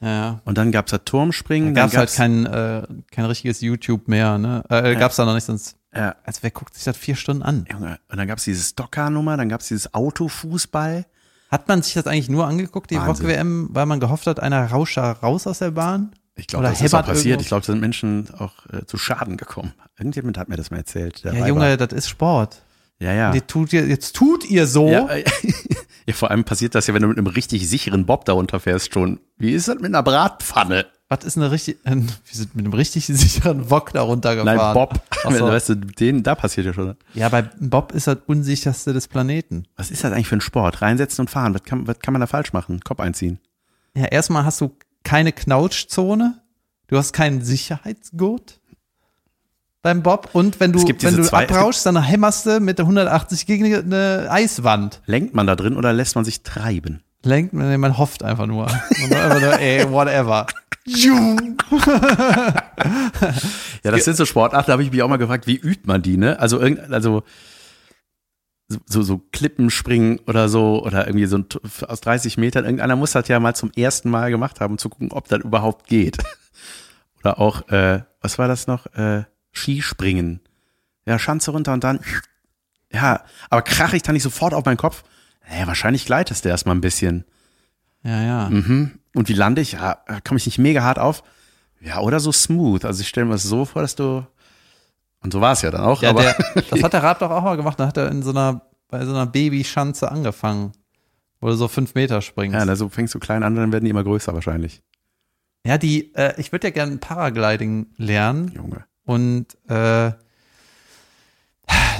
[0.00, 0.40] Ja.
[0.44, 1.74] Und dann gab's da Turmspringen.
[1.74, 4.62] Da gab's dann halt kein, äh, kein richtiges YouTube mehr, ne?
[4.68, 7.64] Äh, gab's da noch nicht, sonst, Ja, also wer guckt sich das vier Stunden an?
[7.70, 7.98] Junge.
[8.10, 11.06] Und dann gab's diese Stocker-Nummer, dann gab's dieses Autofußball.
[11.50, 12.96] Hat man sich das eigentlich nur angeguckt, die.
[12.96, 16.10] Rock-WM, weil man gehofft hat, einer rauscht raus aus der Bahn?
[16.34, 17.24] Ich glaube, das ist auch passiert.
[17.26, 19.72] irgendwo- Ich glaube, da sind Menschen auch äh, zu Schaden gekommen.
[19.96, 21.22] Irgendjemand hat mir das mal erzählt.
[21.22, 22.62] Ja, dabei Junge, das ist Sport.
[23.00, 23.34] Ja, ja.
[23.34, 24.88] Jetzt tut ihr, jetzt tut ihr so.
[24.88, 25.24] Ja, äh,
[26.06, 28.94] ja, vor allem passiert das ja, wenn du mit einem richtig sicheren Bob da runterfährst
[28.94, 29.20] schon.
[29.36, 30.86] Wie ist das mit einer Bratpfanne?
[31.08, 34.56] Was ist eine richtig, äh, wir sind mit einem richtig sicheren Wok da runtergefahren.
[34.56, 35.00] Nein, Bob.
[35.22, 35.30] So.
[35.46, 36.96] Weißt du, den, da passiert ja schon.
[37.14, 39.66] Ja, bei Bob ist das unsicherste des Planeten.
[39.76, 40.82] Was ist das eigentlich für ein Sport?
[40.82, 41.54] Reinsetzen und fahren.
[41.54, 42.80] Was kann, was kann man da falsch machen?
[42.80, 43.38] Kopf einziehen.
[43.94, 46.42] Ja, erstmal hast du keine Knautschzone.
[46.88, 48.60] Du hast keinen Sicherheitsgurt
[49.86, 50.30] beim Bob.
[50.32, 54.26] Und wenn du, wenn du zwei- abrauschst, dann hämmerst du mit der 180 gegen eine
[54.28, 55.00] Eiswand.
[55.06, 57.02] Lenkt man da drin oder lässt man sich treiben?
[57.22, 58.66] Lenkt, man man hofft einfach nur.
[58.66, 60.46] Man einfach nur, ey, whatever.
[63.84, 66.02] Ja, das sind so Sportarten, da habe ich mich auch mal gefragt, wie übt man
[66.02, 66.38] die, ne?
[66.40, 67.22] Also irgend, also
[68.86, 71.46] so, so, Klippen springen oder so oder irgendwie so ein,
[71.86, 72.64] aus 30 Metern.
[72.64, 75.40] Irgendeiner muss das ja mal zum ersten Mal gemacht haben, um zu gucken, ob das
[75.40, 76.18] überhaupt geht.
[77.20, 78.86] Oder auch, äh, was war das noch?
[78.94, 79.24] Äh,
[79.56, 80.40] Skispringen.
[81.06, 82.00] Ja, Schanze runter und dann,
[82.92, 85.04] ja, aber krach ich dann nicht sofort auf meinen Kopf?
[85.48, 87.24] Naja, wahrscheinlich gleitest du erstmal ein bisschen.
[88.02, 88.50] Ja, ja.
[88.50, 88.98] Mhm.
[89.14, 89.72] Und wie lande ich?
[89.72, 91.22] Ja, da komme ich nicht mega hart auf.
[91.80, 92.84] Ja, oder so smooth.
[92.84, 94.26] Also ich stelle mir das so vor, dass du.
[95.20, 96.02] Und so war es ja dann auch.
[96.02, 96.36] Ja, aber der,
[96.70, 97.78] das hat der Raab doch auch mal gemacht.
[97.78, 100.72] Da hat er in so einer, bei so einer Babyschanze angefangen.
[101.40, 102.54] Wo du so fünf Meter springst.
[102.54, 104.82] ja, Ja, also fängst du klein an, dann werden die immer größer wahrscheinlich.
[105.64, 108.52] die, äh, ich würde ja gerne Paragliding lernen.
[108.54, 108.84] Junge.
[109.06, 110.10] Und äh,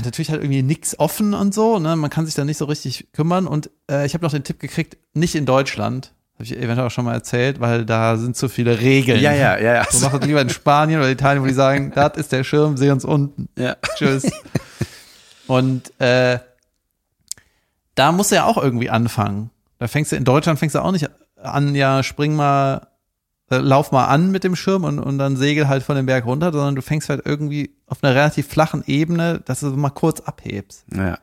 [0.05, 1.97] natürlich halt irgendwie nix offen und so, ne?
[1.97, 3.47] Man kann sich da nicht so richtig kümmern.
[3.47, 6.13] Und äh, ich habe noch den Tipp gekriegt, nicht in Deutschland.
[6.35, 9.21] Habe ich eventuell auch schon mal erzählt, weil da sind zu viele Regeln.
[9.21, 9.87] Ja, ja, ja, ja.
[9.91, 12.77] So macht es lieber in Spanien oder Italien, wo die sagen, das ist der Schirm,
[12.77, 13.49] seh uns unten.
[13.57, 13.77] ja.
[13.97, 14.31] Tschüss.
[15.47, 16.39] Und äh,
[17.95, 19.51] da musst du ja auch irgendwie anfangen.
[19.79, 21.09] Da fängst du in Deutschland fängst du auch nicht
[21.41, 22.89] an, ja, spring mal,
[23.49, 26.53] lauf mal an mit dem Schirm und, und dann segel halt von dem Berg runter,
[26.53, 30.85] sondern du fängst halt irgendwie auf einer relativ flachen Ebene, dass du mal kurz abhebst.
[30.93, 31.19] ja.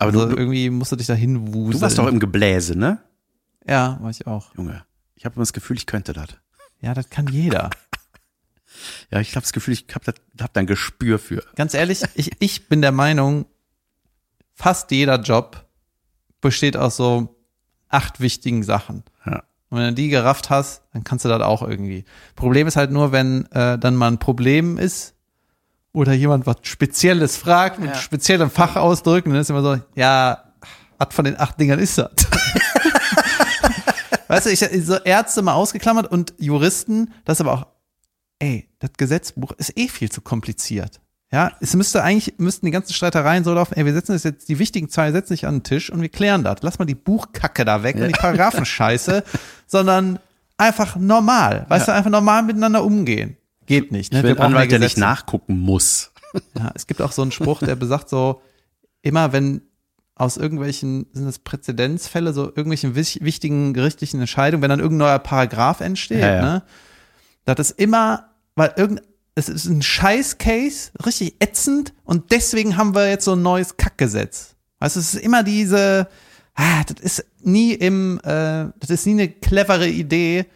[0.00, 1.72] Aber Also du, irgendwie musst du dich da hinwuseln.
[1.72, 2.98] du warst doch im Gebläse, ne?
[3.66, 4.54] Ja, war ich auch.
[4.54, 4.84] Junge.
[5.16, 6.28] Ich habe immer das Gefühl, ich könnte das.
[6.80, 7.70] Ja, das kann jeder.
[9.10, 11.42] Ja, ich habe das Gefühl, ich habe hab da ein Gespür für.
[11.56, 13.46] Ganz ehrlich, ich, ich bin der Meinung,
[14.54, 15.66] fast jeder Job
[16.40, 17.34] besteht aus so
[17.88, 19.02] acht wichtigen Sachen.
[19.26, 19.42] Ja.
[19.70, 22.04] Und wenn du die gerafft hast, dann kannst du das auch irgendwie.
[22.36, 25.14] Problem ist halt nur, wenn äh, dann mal ein Problem ist
[25.92, 27.94] oder jemand was Spezielles fragt mit Ja.
[27.96, 30.44] speziellem Fachausdrücken, dann ist immer so, ja,
[30.96, 32.10] was von den acht Dingern ist das?
[34.28, 37.66] weißt du, ich so Ärzte mal ausgeklammert und Juristen, das aber auch,
[38.38, 41.00] ey, das Gesetzbuch ist eh viel zu kompliziert.
[41.30, 44.48] Ja, es müsste eigentlich, müssten die ganzen Streitereien so laufen, ey, wir setzen das jetzt,
[44.48, 46.56] die wichtigen Zahlen setzen sich an den Tisch und wir klären das.
[46.62, 49.22] Lass mal die Buchkacke da weg und die Paragraphenscheiße,
[49.66, 50.18] sondern
[50.56, 53.36] einfach normal, weißt du, einfach normal miteinander umgehen.
[53.66, 54.12] Geht nicht.
[54.12, 54.20] Ne?
[54.20, 56.12] Ich Wir will brauchen Anwalt, der nicht nachgucken muss.
[56.56, 58.40] Ja, es gibt auch so einen Spruch, der besagt so,
[59.02, 59.60] immer wenn
[60.14, 65.18] aus irgendwelchen, sind das Präzedenzfälle, so irgendwelchen wich- wichtigen gerichtlichen Entscheidungen, wenn dann irgendein neuer
[65.20, 66.42] Paragraph entsteht, Ja, ja.
[66.42, 66.62] ne,
[67.44, 69.02] das ist immer, weil irgend,
[69.38, 74.56] es ist ein Scheiß-Case, richtig ätzend und deswegen haben wir jetzt so ein neues Kackgesetz.
[74.80, 76.08] Weißt du, es ist immer diese,
[76.54, 80.46] ah, das ist nie im, äh, das ist nie eine clevere Idee,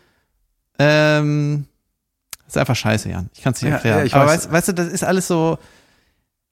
[0.79, 1.67] ähm,
[2.45, 3.31] das ist einfach scheiße, Jan.
[3.35, 4.07] Ich kann es nicht Ja, erklären.
[4.07, 4.45] ja, Aber weiß.
[4.45, 5.59] weißt, weißt du, das ist alles so,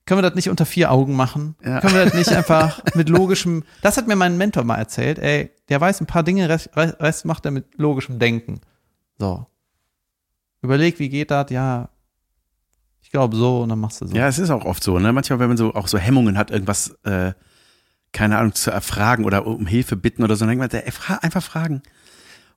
[0.07, 1.57] können wir das nicht unter vier Augen machen?
[1.64, 1.81] Ja.
[1.81, 5.51] Können wir das nicht einfach mit logischem, das hat mir mein Mentor mal erzählt, ey,
[5.68, 8.61] der weiß ein paar Dinge, Rest, Rest macht er mit logischem Denken.
[9.18, 9.47] So.
[10.62, 11.51] Überleg, wie geht das?
[11.51, 11.89] Ja,
[13.11, 14.15] ich glaube so und dann machst du so.
[14.15, 15.13] Ja, es ist auch oft so, ne?
[15.13, 17.33] Manchmal, wenn man so auch so Hemmungen hat, irgendwas, äh,
[18.13, 21.15] keine Ahnung, zu erfragen oder um Hilfe bitten oder so, dann denkt man, ey, fra
[21.17, 21.83] einfach fragen.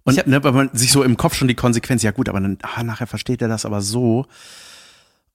[0.04, 2.40] Und hab- ne, weil man sich so im Kopf schon die Konsequenz, ja gut, aber
[2.40, 4.28] dann, ah, nachher versteht er das aber so.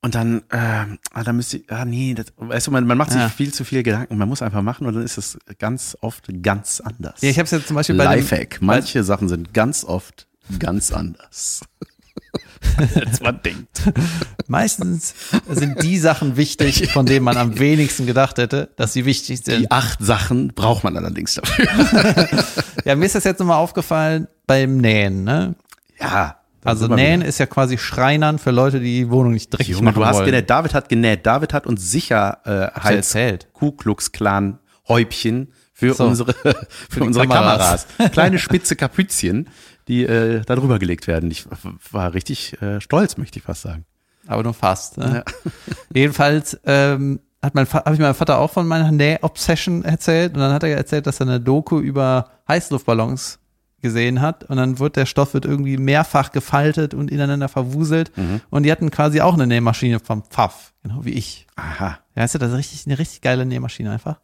[0.02, 0.56] Und dann, äh,
[1.14, 3.28] ah, dann müsste ich, ah, nee, das, weißt du, man, man macht sich Ja.
[3.28, 6.80] viel zu viel Gedanken, man muss einfach machen und dann ist es ganz oft ganz
[6.80, 7.20] anders.
[7.22, 8.58] Ja, ich habe es jetzt zum Beispiel bei Lifehack.
[8.60, 10.28] Manche Sachen sind ganz oft
[10.60, 11.62] ganz anders.
[12.94, 13.82] Als man denkt.
[14.46, 15.14] meistens
[15.48, 19.60] sind die Sachen wichtig, von denen man am wenigsten gedacht hätte, dass sie wichtig sind.
[19.62, 21.66] Die acht Sachen braucht man allerdings dafür.
[22.84, 25.56] Ja, mir ist das jetzt nochmal aufgefallen beim Nähen, ne?
[26.00, 26.36] Ja.
[26.64, 27.28] Also Nähen wieder.
[27.28, 30.16] ist ja quasi Schreinern für Leute, die die Wohnung nicht dreckig Junge, machen du hast
[30.16, 30.26] wollen.
[30.26, 30.48] genäht.
[30.48, 31.26] David hat genäht.
[31.26, 33.48] David hat uns sicher äh, erzählt.
[33.52, 34.58] Ku Klux Klan
[34.88, 36.04] Häubchen für So.
[36.06, 36.32] unsere
[36.88, 37.86] für unsere Kameras.
[37.96, 38.12] Kameras.
[38.12, 39.48] Kleine spitze Kapützchen,
[39.88, 41.30] die äh, da drüber gelegt werden.
[41.30, 41.46] Ich
[41.90, 43.84] war richtig äh, stolz, möchte ich fast sagen.
[44.26, 44.98] aber nur fast.
[44.98, 45.24] Ne?
[45.94, 50.52] Jedenfalls ähm, hat mein habe ich meinem Vater auch von meiner Näh-Obsession erzählt und dann
[50.52, 53.38] hat er erzählt, dass er eine Doku über Heißluftballons
[53.80, 58.10] gesehen hat und dann wird der Stoff wird irgendwie mehrfach gefaltet und ineinander verwuselt
[58.50, 61.46] und die hatten quasi auch eine Nähmaschine vom Pfaff, genau wie ich.
[61.54, 62.00] Aha.
[62.16, 64.18] Ja, weißt du, das ist richtig, eine richtig geile Nähmaschine einfach.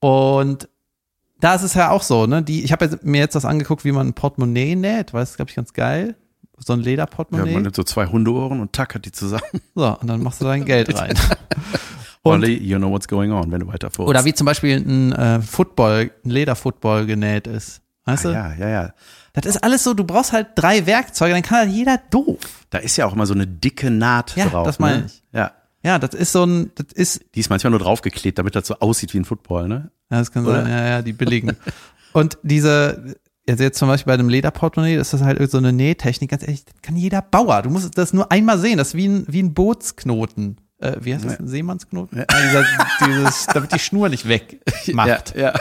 [0.00, 0.70] Und
[1.40, 2.42] da ist es ja auch so, ne?
[2.42, 5.50] Die, ich habe mir jetzt das angeguckt, wie man ein Portemonnaie näht, weil das glaube
[5.50, 6.16] ich, ganz geil.
[6.58, 7.54] So ein Ja, Lederportemonnaie.
[7.54, 9.42] man nimmt so zwei Hundeohren und tackert die zusammen.
[9.74, 11.14] so, und dann machst du dein Geld rein.
[12.24, 14.06] Olli, you know what's going on, wenn du weiter vor.
[14.06, 17.80] Oder wie zum Beispiel ein äh, Football, ein Lederfootball genäht ist.
[18.04, 18.30] Weißt du?
[18.30, 18.92] ja, ja, ja.
[19.34, 22.38] Das ist alles so, du brauchst halt drei Werkzeuge, dann kann halt jeder doof.
[22.70, 24.66] Da ist ja auch immer so eine dicke Naht Ja, drauf.
[24.66, 25.06] das meine ne?
[25.06, 25.22] ich.
[25.32, 25.52] Ja.
[25.82, 28.78] Ja, das ist so ein, das ist, Die ist manchmal nur draufgeklebt, damit das so
[28.80, 29.90] aussieht wie ein Football, ne?
[30.10, 30.62] Ja, das kann Oder?
[30.62, 31.56] sein, ja, ja, die billigen.
[32.12, 33.14] Und diese,
[33.48, 36.64] also jetzt zum Beispiel bei dem Lederportemonnaie, das ist halt so eine Nähtechnik, ganz ehrlich,
[36.64, 37.62] das kann jeder Bauer.
[37.62, 40.58] Du musst das nur einmal sehen, das ist wie ein, wie ein Bootsknoten.
[40.78, 41.40] Äh, wie heißt das?
[41.40, 42.18] Ein Seemannsknoten?
[42.18, 42.24] Ja.
[42.24, 42.64] dieser,
[43.06, 44.60] dieses, damit die Schnur nicht weg
[44.92, 45.34] macht.
[45.36, 45.54] Ja, ja.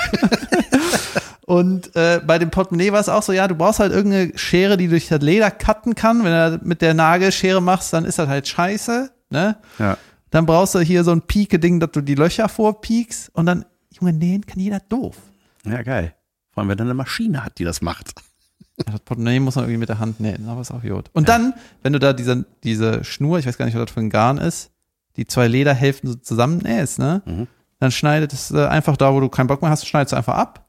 [1.46, 4.76] Und äh, bei dem Portemonnaie war es auch so, ja, du brauchst halt irgendeine Schere,
[4.76, 6.24] die durch das Leder cutten kann.
[6.26, 9.56] Wenn du mit der Nagelschere machst, dann ist das halt scheiße, ne?
[9.80, 9.98] ja.
[10.32, 14.14] Dann brauchst du hier so ein Pieke-Ding, dass du die Löcher vorpiekst und dann, Junge,
[14.14, 15.16] nähen kann jeder doof.
[15.66, 16.14] Ja, geil.
[16.52, 18.12] Vor allem, wenn er eine Maschine hat, die das macht.
[18.78, 21.10] Ja, das Portemonnaie muss man irgendwie mit der Hand nähen, aber ist auch gut.
[21.14, 24.00] Und dann, wenn du da diese, diese Schnur, ich weiß gar nicht, was das für
[24.02, 24.72] ein Garn ist,
[25.16, 27.22] die zwei Lederhälften so zusammen nähst, ne?
[27.26, 27.48] Mhm.
[27.80, 30.36] Dann schneidet es äh, einfach da, wo du keinen Bock mehr hast, schneidest du einfach
[30.36, 30.68] ab.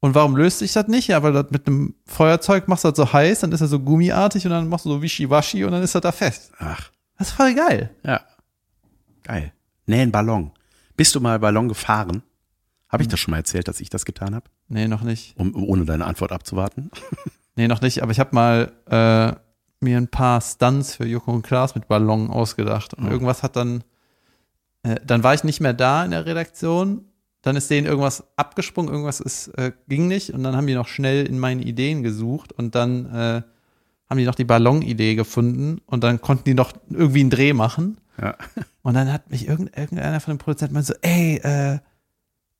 [0.00, 1.08] Und warum löst sich das nicht?
[1.08, 3.80] Ja, weil das mit einem Feuerzeug machst du das so heiß, dann ist er so
[3.80, 6.52] gummiartig und dann machst du so wischiwaschi und dann ist er da fest.
[6.58, 7.90] Ach, Das ist voll geil.
[8.04, 8.20] ja.
[9.24, 9.52] Geil.
[9.86, 10.52] Nähen Ballon.
[10.96, 12.22] Bist du mal Ballon gefahren?
[12.88, 14.46] Habe ich das schon mal erzählt, dass ich das getan habe?
[14.68, 15.36] Nee, noch nicht.
[15.38, 16.90] Um, ohne deine Antwort abzuwarten.
[17.56, 19.36] Nee, noch nicht, aber ich habe mal äh,
[19.84, 22.94] mir ein paar Stunts für Joko und Klaas mit Ballon ausgedacht.
[22.94, 23.10] Und Oh.
[23.12, 23.84] irgendwas hat dann,
[24.82, 27.04] äh, dann war ich nicht mehr da in der Redaktion.
[27.42, 30.30] Dann ist denen irgendwas abgesprungen, irgendwas ist, äh, ging nicht.
[30.34, 33.42] Und dann haben die noch schnell in meinen Ideen gesucht und dann äh,
[34.10, 37.98] haben die noch die Ballon-Idee gefunden und dann konnten die noch irgendwie einen Dreh machen.
[38.20, 38.36] Ja.
[38.82, 41.78] Und dann hat mich irgend, irgendeiner von den Produzenten mal so, ey, äh,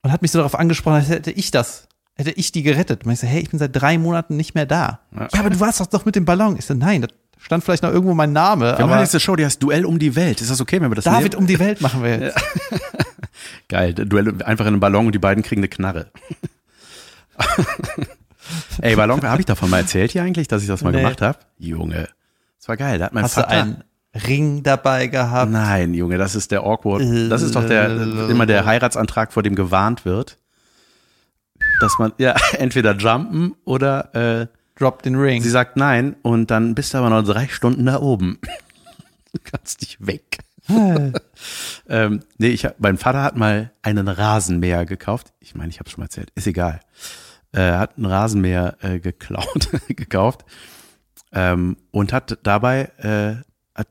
[0.03, 1.87] und hat mich so darauf angesprochen, als hätte ich das,
[2.17, 3.05] hätte ich die gerettet.
[3.07, 5.01] Und ich so, hey, ich bin seit drei Monaten nicht mehr da.
[5.15, 5.29] Ja.
[5.33, 6.57] Ja, aber du warst doch doch mit dem Ballon.
[6.59, 9.21] Ich so, nein, da stand vielleicht noch irgendwo mein Name, Wir machen aber jetzt eine
[9.21, 10.41] Show, die heißt Duell um die Welt.
[10.41, 11.43] Ist das okay, wenn wir das David nehmen?
[11.43, 12.39] um die Welt machen wir jetzt.
[13.69, 16.11] Geil, Duell einfach in einen Ballon und die beiden kriegen eine Knarre.
[18.81, 20.99] Ey, Ballon, habe ich davon mal erzählt hier eigentlich, dass ich das mal Nee.
[20.99, 21.39] gemacht habe?
[21.59, 22.09] Junge,
[22.59, 22.99] das war geil.
[22.99, 23.85] Da hat mein Hast du Vater einen
[24.15, 25.51] Ring dabei gehabt?
[25.51, 27.03] Nein, Junge, das ist der awkward.
[27.31, 27.91] Das ist doch der
[28.31, 30.39] immer der Heiratsantrag, vor dem gewarnt wird,
[31.81, 34.47] dass man ja entweder jumpen oder äh,
[34.77, 35.41] Drop den Ring.
[35.43, 38.39] sie sagt nein und dann bist du aber noch drei Stunden da oben.
[39.33, 40.39] Du kannst nicht weg.
[41.89, 45.33] ähm, nee, ich, hab- mein Vater hat mal einen Rasenmäher gekauft.
[45.41, 46.81] Ich meine, ich habe schon mal erzählt, ist egal.
[47.53, 50.45] Er hat einen Rasenmäher äh, geklaut, gekauft
[51.33, 53.43] ähm, und hat dabei, äh,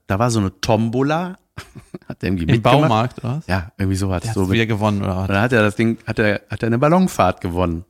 [0.08, 1.38] da war so eine Tombola,
[2.08, 2.82] hat er irgendwie Im mitgemacht.
[2.82, 3.48] Baumarkt, oder was?
[3.48, 3.98] Ja, irgendwie.
[3.98, 5.28] Der hat so mit, wieder gewonnen, oder was?
[5.28, 7.86] dann hat er das Ding, hat er, hat er eine Ballonfahrt gewonnen.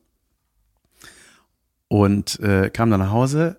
[1.87, 3.57] Und äh, kam dann nach Hause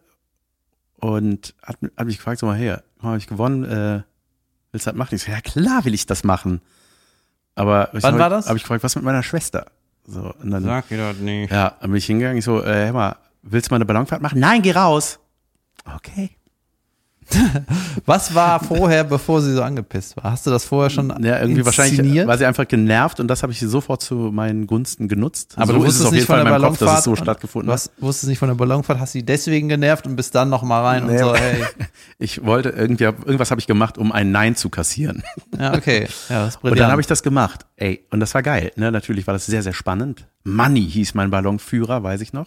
[0.96, 4.02] und hat, hat mich gefragt, so mal her, habe ich gewonnen, äh,
[4.72, 5.14] willst du das machen?
[5.14, 6.60] Ich so, ja klar will ich das machen.
[7.54, 8.48] Aber ich Wann hab, war das?
[8.48, 9.66] Habe ich gefragt, was mit meiner Schwester?
[10.06, 11.52] So, und dann, Sag mir das nicht.
[11.52, 14.20] ja, dann bin ich hingegangen, ich so, äh, hör mal, willst du mal eine Ballonfahrt
[14.20, 14.40] machen?
[14.40, 15.20] Nein, geh raus.
[15.96, 16.36] Okay.
[18.06, 20.32] Was war vorher, bevor sie so angepisst war?
[20.32, 22.26] Hast du das vorher schon Ja, irgendwie wahrscheinlich inszeniert?
[22.26, 25.54] war sie einfach genervt und das habe ich sofort zu meinen Gunsten genutzt.
[25.56, 27.04] Aber so du wusstest auf nicht jeden von Fall der in meinem Kopf, dass es
[27.04, 27.80] so stattgefunden Du hat.
[27.80, 30.82] hast, wusstest nicht von der Ballonfahrt, hast sie deswegen genervt und bist dann noch mal
[30.82, 31.18] rein und Nee.
[31.18, 31.64] so, hey.
[32.18, 35.22] Ich wollte irgendwie, irgendwas habe ich gemacht, um ein Nein zu kassieren.
[35.58, 36.08] Ja, okay.
[36.28, 37.64] Ja, das ist Und dann habe ich das gemacht.
[37.76, 38.72] Ey, und das war geil.
[38.76, 38.90] Ne?
[38.90, 40.26] Natürlich war das sehr, sehr spannend.
[40.42, 42.46] Money hieß mein Ballonführer, weiß ich noch.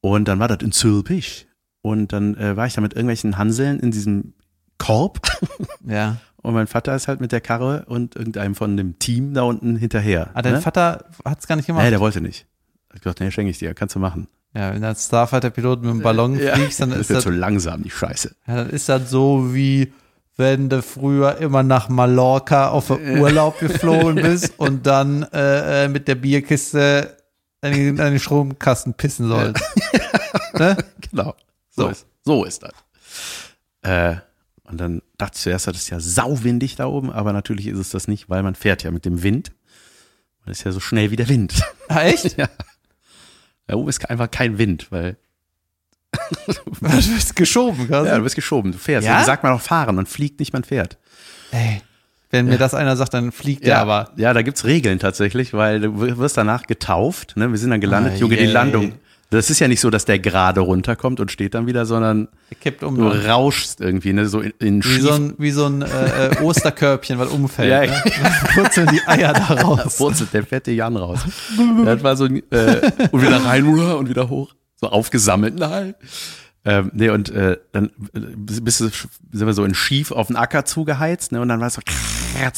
[0.00, 1.48] Und dann war das in Zülpich.
[1.86, 4.34] Und dann äh, war ich da mit irgendwelchen Hanseln in diesem
[4.76, 5.20] Korb.
[5.86, 6.16] ja.
[6.42, 9.76] Und mein Vater ist halt mit der Karre und irgendeinem von dem Team da unten
[9.76, 10.30] hinterher.
[10.34, 10.60] Ah, dein ne?
[10.60, 11.84] Vater hat es gar nicht gemacht.
[11.84, 12.46] Nee, der wollte nicht.
[12.92, 14.26] Ich gesagt, nee, schenke ich dir, kannst du machen.
[14.52, 17.84] ja, wenn du als Starfighter-Pilot mit dem Ballon fliegst, dann das ist das, zu langsam,
[17.84, 18.34] die Scheiße.
[18.48, 19.92] ja, dann ist das so wie
[20.36, 26.08] wenn du früher immer nach Mallorca auf Urlaub geflogen bist und dann äh, äh, mit
[26.08, 27.16] der Bierkiste
[27.60, 29.62] an den, an den Stromkasten pissen sollst.
[30.58, 30.76] ne?
[31.10, 31.34] Genau.
[31.76, 31.88] So, So.
[31.90, 32.72] Ist, so ist das.
[33.82, 34.16] Äh,
[34.64, 37.90] und dann dachte ich zuerst, das ist ja sauwindig da oben, aber natürlich ist es
[37.90, 39.52] das nicht, weil man fährt ja mit dem Wind.
[40.44, 41.62] Man ist ja so schnell wie der Wind.
[41.88, 42.36] Ah, echt?
[42.38, 42.48] ja.
[43.68, 45.16] Da oben ist einfach kein Wind, weil
[46.46, 48.08] Du bist geschoben, quasi.
[48.08, 49.06] ja, du bist geschoben, du fährst.
[49.06, 49.18] Ja?
[49.20, 49.24] Ja?
[49.24, 50.98] sagt man auch fahren, man fliegt nicht, man fährt.
[51.52, 51.82] Ey,
[52.30, 54.10] wenn mir das einer sagt, dann fliegt der aber.
[54.16, 57.36] ja, da gibt's Regeln tatsächlich, weil du wirst danach getauft.
[57.36, 57.50] Ne?
[57.50, 58.14] Wir sind dann gelandet.
[58.16, 58.52] Ah, Junge, die yay.
[58.52, 58.94] Landung.
[59.30, 62.58] Das ist ja nicht so, dass der gerade runterkommt und steht dann wieder, sondern Der
[62.58, 62.94] kippt um.
[62.94, 63.26] du ne?
[63.26, 64.28] rauschst irgendwie, ne?
[64.28, 67.70] so in, in Wie so ein, wie so ein äh, äh, Osterkörbchen, was umfällt.
[67.70, 68.02] Ja, ne?
[68.22, 69.98] Dann Purzeln die Eier da raus.
[69.98, 71.20] wurzelt der fette Jan raus.
[71.84, 74.54] das war so ein, äh, und wieder rein und wieder hoch.
[74.76, 75.58] So aufgesammelt.
[75.58, 75.94] Nein.
[76.64, 80.36] Ähm, nee, und äh, dann äh, bist du, sind wir so in schief auf den
[80.36, 81.40] Acker zugeheizt, ne?
[81.40, 81.82] Und dann war es so,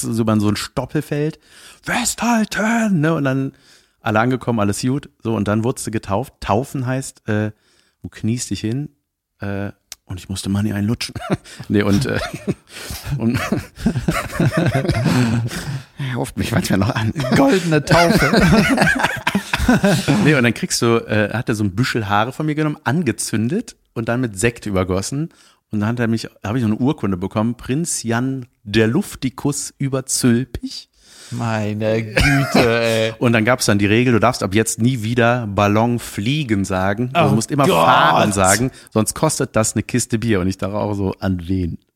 [0.15, 1.39] so über so ein Stoppelfeld.
[1.83, 3.01] Festhalten!
[3.01, 3.15] Ne?
[3.15, 3.53] Und dann
[4.01, 5.11] alle angekommen, alles gut.
[5.23, 6.35] So, und dann wurdest du getauft.
[6.41, 7.53] Taufen heißt, äh,
[8.03, 8.91] du kniest dich hin,
[9.41, 9.73] äh,
[10.09, 11.15] und ich musste Money einlutschen.
[11.69, 12.19] nee, und, äh,
[13.19, 13.39] und
[15.99, 17.13] er ruft mich manchmal noch an.
[17.37, 18.41] Goldene Taufe.
[20.25, 22.79] Nee, und dann kriegst du, äh, hat er so ein Büschel Haare von mir genommen,
[22.85, 25.29] angezündet und dann mit Sekt übergossen.
[25.71, 29.75] Und dann hat er mich, habe ich so eine Urkunde bekommen, Prinz Jan der Luftikus
[29.77, 30.89] über Zülpich.
[31.31, 33.13] Meine Güte, ey.
[33.19, 36.65] Und dann gab es dann die Regel, du darfst ab jetzt nie wieder Ballon fliegen
[36.65, 37.11] sagen.
[37.13, 37.75] Du Oh musst immer Gott.
[37.85, 40.41] fahren sagen, sonst kostet das eine Kiste Bier.
[40.41, 41.79] Und ich dachte auch so, an wen?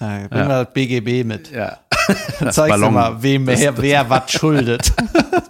[0.00, 1.52] Ja, bring mal das BGB mit.
[1.52, 1.78] Ja.
[2.08, 4.92] Dann Das zeigst Ballon, du mal, wem das- wer, wer was schuldet.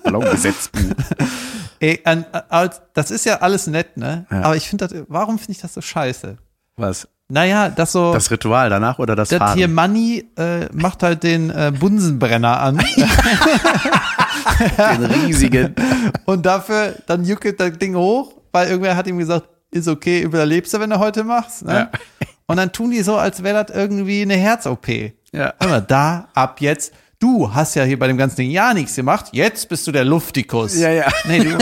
[0.05, 0.93] Ballongesetzbuch.
[1.81, 4.27] Ey, an, als, das ist ja alles nett, ne?
[4.31, 4.43] Ja.
[4.43, 6.37] Aber ich finde das, warum finde ich das so scheiße?
[6.77, 7.09] Was?
[7.33, 9.57] Naja, das so, Das Ritual danach oder das, das Fahren?
[9.57, 12.77] hier Money äh, macht halt den äh, Bunsenbrenner an
[14.77, 15.75] Den riesigen.
[16.27, 20.75] und dafür dann juckelt das Ding hoch, weil irgendwer hat ihm gesagt, ist okay, überlebst
[20.75, 21.65] du, wenn du heute machst.
[21.65, 21.73] Ne?
[21.73, 21.91] Ja.
[22.47, 24.89] Und dann tun die so, als wäre das irgendwie eine Herz-OP.
[25.33, 25.55] Ja.
[25.59, 29.29] Mal, da, ab jetzt, du hast ja hier bei dem ganzen Ding ja nichts gemacht,
[29.33, 30.79] jetzt bist du der Luftikus.
[30.79, 31.07] Ja, ja.
[31.25, 31.57] Nee, du,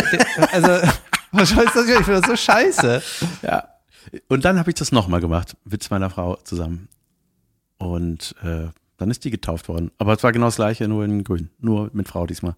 [0.51, 0.69] also,
[1.31, 1.87] was heißt das?
[1.89, 3.03] Ich finde das so scheiße.
[3.43, 3.63] Ja.
[4.29, 6.89] Und dann habe ich das nochmal gemacht, mit meiner Frau zusammen.
[7.79, 9.91] Und äh, dann ist die getauft worden.
[9.99, 11.51] Aber es war genau das gleiche, nur in grün.
[11.59, 12.55] Nur mit Frau diesmal.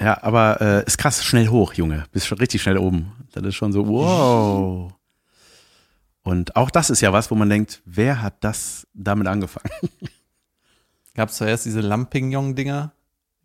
[0.00, 2.04] Ja, aber äh, ist krass, schnell hoch, Junge.
[2.12, 3.12] Bist schon richtig schnell oben.
[3.32, 4.92] Das ist schon so, wow.
[6.22, 9.70] Und auch das ist ja was, wo man denkt, wer hat das damit angefangen?
[11.14, 12.92] Gab es zuerst diese Lampignon-Dinger,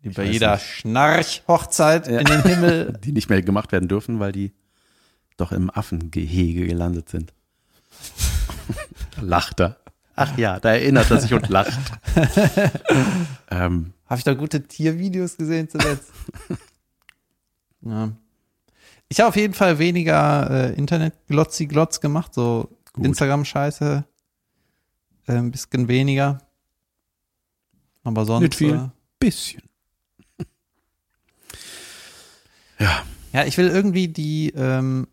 [0.02, 0.58] die bei weiß jeder.
[0.58, 2.98] Schnarch-Hochzeit in den Himmel.
[3.04, 4.52] Die nicht mehr gemacht werden dürfen, weil die
[5.36, 7.32] doch im Affengehege gelandet sind.
[9.20, 9.76] Lacht er.
[10.14, 11.78] Ach ja, da erinnert er sich und lacht.
[13.50, 16.10] ähm, Habe ich da gute Tiervideos gesehen zuletzt?
[17.80, 18.12] ja.
[19.08, 22.68] Ich habe auf jeden Fall weniger äh, Internet-Glotzi-Glotz gemacht, so.
[22.96, 24.04] Instagram-Scheiße.
[25.26, 26.38] Äh, ein bisschen weniger.
[28.04, 28.42] Aber sonst.
[28.42, 28.74] Nicht viel.
[28.74, 29.62] Äh, bisschen.
[32.78, 33.02] ja,
[33.32, 34.50] ja, ich will irgendwie die.
[34.50, 35.08] Ähm,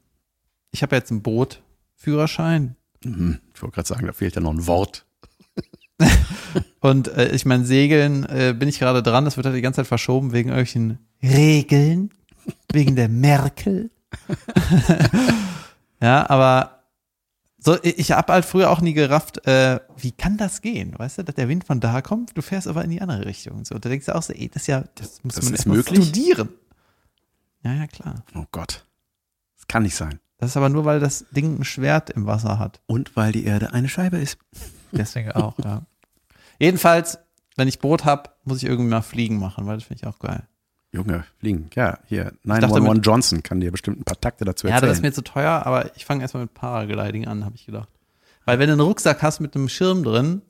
[0.71, 1.61] ich habe jetzt ein Boot,
[1.95, 2.75] Führerschein.
[3.03, 3.39] mhm.
[3.53, 5.05] ich wollte gerade sagen, da fehlt ja noch ein Wort.
[6.79, 9.25] Und äh, ich meine, Segeln äh, bin ich gerade dran.
[9.25, 12.11] Das wird halt die ganze Zeit verschoben wegen irgendwelchen Regeln,
[12.71, 13.89] wegen der Merkel.
[16.01, 16.83] ja, aber
[17.61, 20.97] so, ich habe halt früher auch nie gerafft, äh, wie kann das gehen?
[20.97, 23.65] Weißt du, dass der Wind von da kommt, du fährst aber in die andere Richtung.
[23.65, 25.59] So, da denkst du auch so, ey, das ist ja, das muss Das man ist
[25.59, 26.05] erst mal möglich?
[26.05, 26.49] studieren.
[27.63, 28.23] Ja, ja, klar.
[28.35, 28.85] Oh Gott.
[29.57, 30.19] Das kann nicht sein.
[30.39, 32.79] Das ist aber nur, weil das Ding ein Schwert im Wasser hat.
[32.87, 34.37] Und weil die Erde eine Scheibe ist.
[34.91, 35.83] Deswegen auch, ja.
[36.59, 37.19] Jedenfalls,
[37.55, 40.19] wenn ich Boot hab, muss ich irgendwie mal Fliegen machen, weil das finde ich auch
[40.19, 40.43] geil.
[40.91, 41.69] Junge, fliegen.
[41.75, 42.23] Ja, hier.
[42.23, 44.89] dachte 911 mit- Johnson kann dir bestimmt ein paar Takte dazu Ja, erzählen.
[44.89, 47.89] das ist mir zu teuer, aber ich fange erstmal mit Paragliding an, habe ich gedacht.
[48.45, 50.41] Weil wenn du einen Rucksack hast mit einem Schirm drin,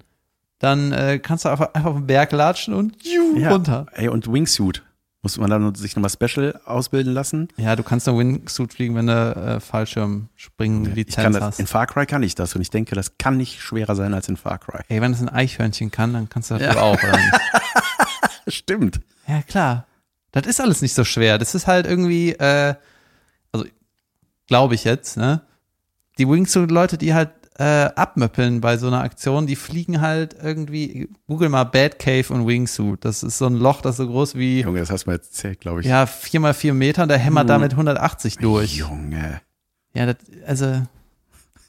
[0.59, 3.51] dann äh, kannst du einfach, einfach auf den Berg latschen und juh, ja.
[3.51, 3.87] runter.
[3.93, 4.83] Ey, und Wingsuit.
[5.21, 7.49] Muss man dann sich nochmal Special ausbilden lassen?
[7.57, 11.59] Ja, du kannst nur Wingsuit fliegen, wenn du äh, Fallschirmspringen-Lizenz das, hast.
[11.59, 14.29] in Far Cry kann ich das und ich denke, das kann nicht schwerer sein als
[14.29, 14.81] in Far Cry.
[14.87, 17.33] Ey, wenn es ein Eichhörnchen kann, dann kannst du das wohl auch, oder nicht?
[18.47, 19.01] Stimmt.
[19.27, 19.85] Ja, klar.
[20.31, 21.37] Das ist alles nicht so schwer.
[21.37, 22.75] Das ist halt irgendwie, äh,
[23.51, 23.65] also
[24.47, 25.41] glaube ich jetzt, ne?
[26.17, 31.49] Die Wingsuit-Leute, die halt äh, abmöppeln bei so einer Aktion, die fliegen halt irgendwie, google
[31.49, 33.03] mal Bad Cave und Wingsuit.
[33.03, 35.59] Das ist so ein Loch, das so groß wie, Junge, das hast du mir erzählt,
[35.59, 35.85] glaube ich.
[35.85, 38.77] ja, vier mal vier Meter und der hämmert damit 180 durch.
[38.77, 39.41] Junge.
[39.93, 40.15] Ja, das,
[40.47, 40.83] also,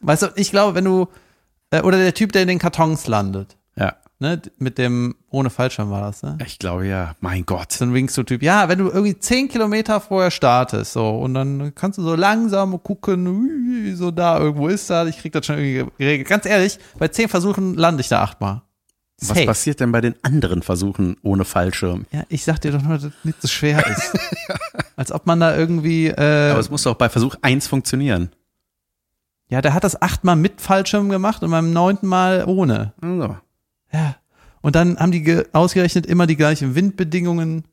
[0.02, 1.08] weißt du, ich glaube, wenn du,
[1.70, 5.90] äh, oder der Typ, der in den Kartons landet, Ja, ne, mit dem, ohne Fallschirm
[5.90, 6.38] war das, ne?
[6.46, 7.14] ich glaube ja.
[7.20, 7.72] Mein Gott.
[7.72, 8.42] so ein Wingsuit-Typ.
[8.42, 12.80] Ja, wenn du irgendwie zehn Kilometer vorher startest, so, und dann kannst du so langsam
[12.82, 16.28] gucken, so da irgendwo ist da, ich krieg das schon irgendwie geregelt.
[16.28, 18.62] Ganz ehrlich, bei zehn Versuchen lande ich da achtmal.
[19.22, 19.44] Was Safe.
[19.44, 22.06] passiert denn bei den anderen Versuchen ohne Fallschirm?
[22.10, 24.18] Ja, ich sag dir doch nur, dass das nicht so schwer ist.
[24.96, 28.30] Als ob man da irgendwie, äh, Aber es muss doch bei Versuch eins funktionieren.
[29.50, 32.94] ja, der hat das achtmal mit Fallschirm gemacht und beim neunten Mal ohne.
[33.02, 33.36] Also.
[33.92, 34.16] Ja.
[34.62, 37.64] Und dann haben die ge- ausgerechnet immer die gleichen Windbedingungen.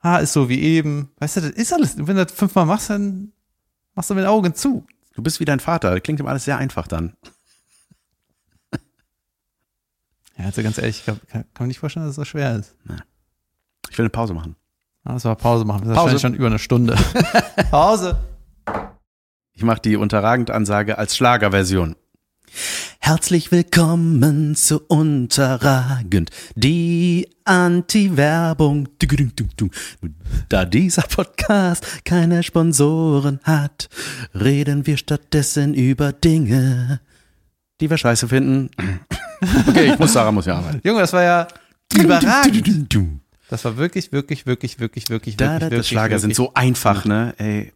[0.00, 1.10] Ah, ist so wie eben.
[1.18, 1.96] Weißt du, das ist alles.
[1.96, 3.32] Wenn du das fünfmal machst, dann
[3.94, 4.86] machst du mit den Augen zu.
[5.14, 5.90] Du bist wie dein Vater.
[5.92, 7.14] Das klingt ihm alles sehr einfach dann.
[10.36, 12.76] Ja, also ganz ehrlich, ich kann, kann, mir nicht vorstellen, dass es so schwer ist.
[13.90, 14.54] Ich will eine Pause machen.
[15.04, 15.80] Lass mal Pause machen.
[15.88, 16.18] Das ist Pause.
[16.20, 16.96] schon über eine Stunde.
[17.70, 18.18] Pause.
[19.52, 21.96] Ich mache die unterragend Ansage als Schlagerversion.
[23.08, 28.90] Herzlich willkommen zu Unterragend, die Anti-Werbung.
[30.50, 33.88] Da dieser Podcast keine Sponsoren hat,
[34.34, 37.00] reden wir stattdessen über Dinge,
[37.80, 38.68] die wir scheiße finden.
[39.68, 40.86] Okay, ich muss, Sarah muss ja arbeiten.
[40.86, 41.48] Junge, das war ja
[41.94, 42.94] überragend.
[43.48, 45.78] Das war wirklich, wirklich, wirklich, wirklich, wirklich, da, wirklich.
[45.78, 46.20] das Schlager wirklich.
[46.20, 47.32] sind so einfach, ne?
[47.38, 47.72] Ey,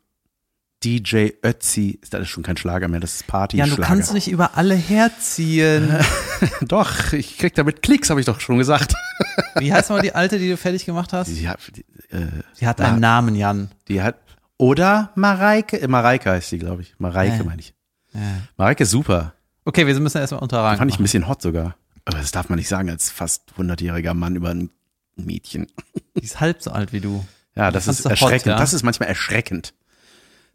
[0.85, 3.57] DJ Ötzi, ist das ist schon kein Schlager mehr, das ist Party.
[3.57, 5.97] Ja, du kannst nicht über alle herziehen.
[6.63, 8.95] Doch, ich krieg damit Klicks, habe ich doch schon gesagt.
[9.59, 11.29] Wie heißt mal die alte, die du fertig gemacht hast?
[11.29, 11.83] Die, hat- die,
[12.15, 13.71] äh, Sie hat einen Namen, Jan.
[13.89, 14.17] die hat
[14.59, 16.95] oder Mareike, äh, Mareike heißt die, glaube ich.
[16.99, 17.45] Mareike Äh.
[17.45, 17.75] meine ich.
[18.15, 18.21] Ja.
[18.57, 19.35] Mareike ist super.
[19.65, 20.79] Okay, wir müssen erstmal unterragen.
[20.79, 21.77] Fand ich ein bisschen hot sogar.
[22.05, 24.71] Aber das darf man nicht sagen als fast 100-jähriger Mann über ein
[25.15, 25.69] Mädchen.
[26.17, 27.25] Die ist halb so alt wie du.
[27.55, 28.47] Ja, das fandst ist du hot, erschreckend.
[28.47, 28.57] ja?
[28.57, 29.73] Das ist manchmal erschreckend,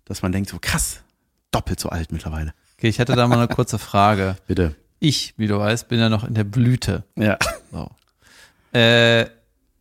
[0.07, 1.01] dass man denkt so krass,
[1.51, 2.53] doppelt so alt mittlerweile.
[2.77, 4.37] Okay, ich hätte da mal eine kurze Frage.
[4.47, 4.75] Bitte.
[4.99, 7.03] Ich, wie du weißt, bin ja noch in der Blüte.
[7.15, 7.37] Ja.
[7.71, 7.89] So.
[8.77, 9.27] Äh,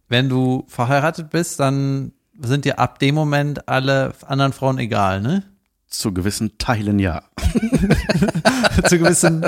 [0.09, 5.43] wenn du verheiratet bist, dann sind dir ab dem Moment alle anderen Frauen egal, ne?
[5.89, 7.23] Zu gewissen Teilen ja.
[8.89, 9.47] Zu gewissen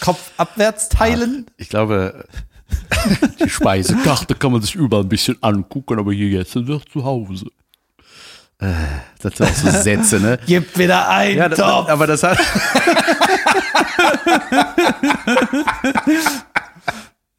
[0.00, 1.46] Kopfabwärtsteilen.
[1.56, 2.26] Ich glaube,
[3.40, 7.04] die Speisekarte kann man sich überall ein bisschen angucken, aber hier jetzt sind wir zu
[7.04, 7.46] Hause.
[8.62, 8.66] Äh,
[9.20, 10.38] Das sind auch so Sätze, ne?
[10.46, 11.88] Gib wieder ein Ja, das, Topf.
[11.88, 12.38] aber das hat.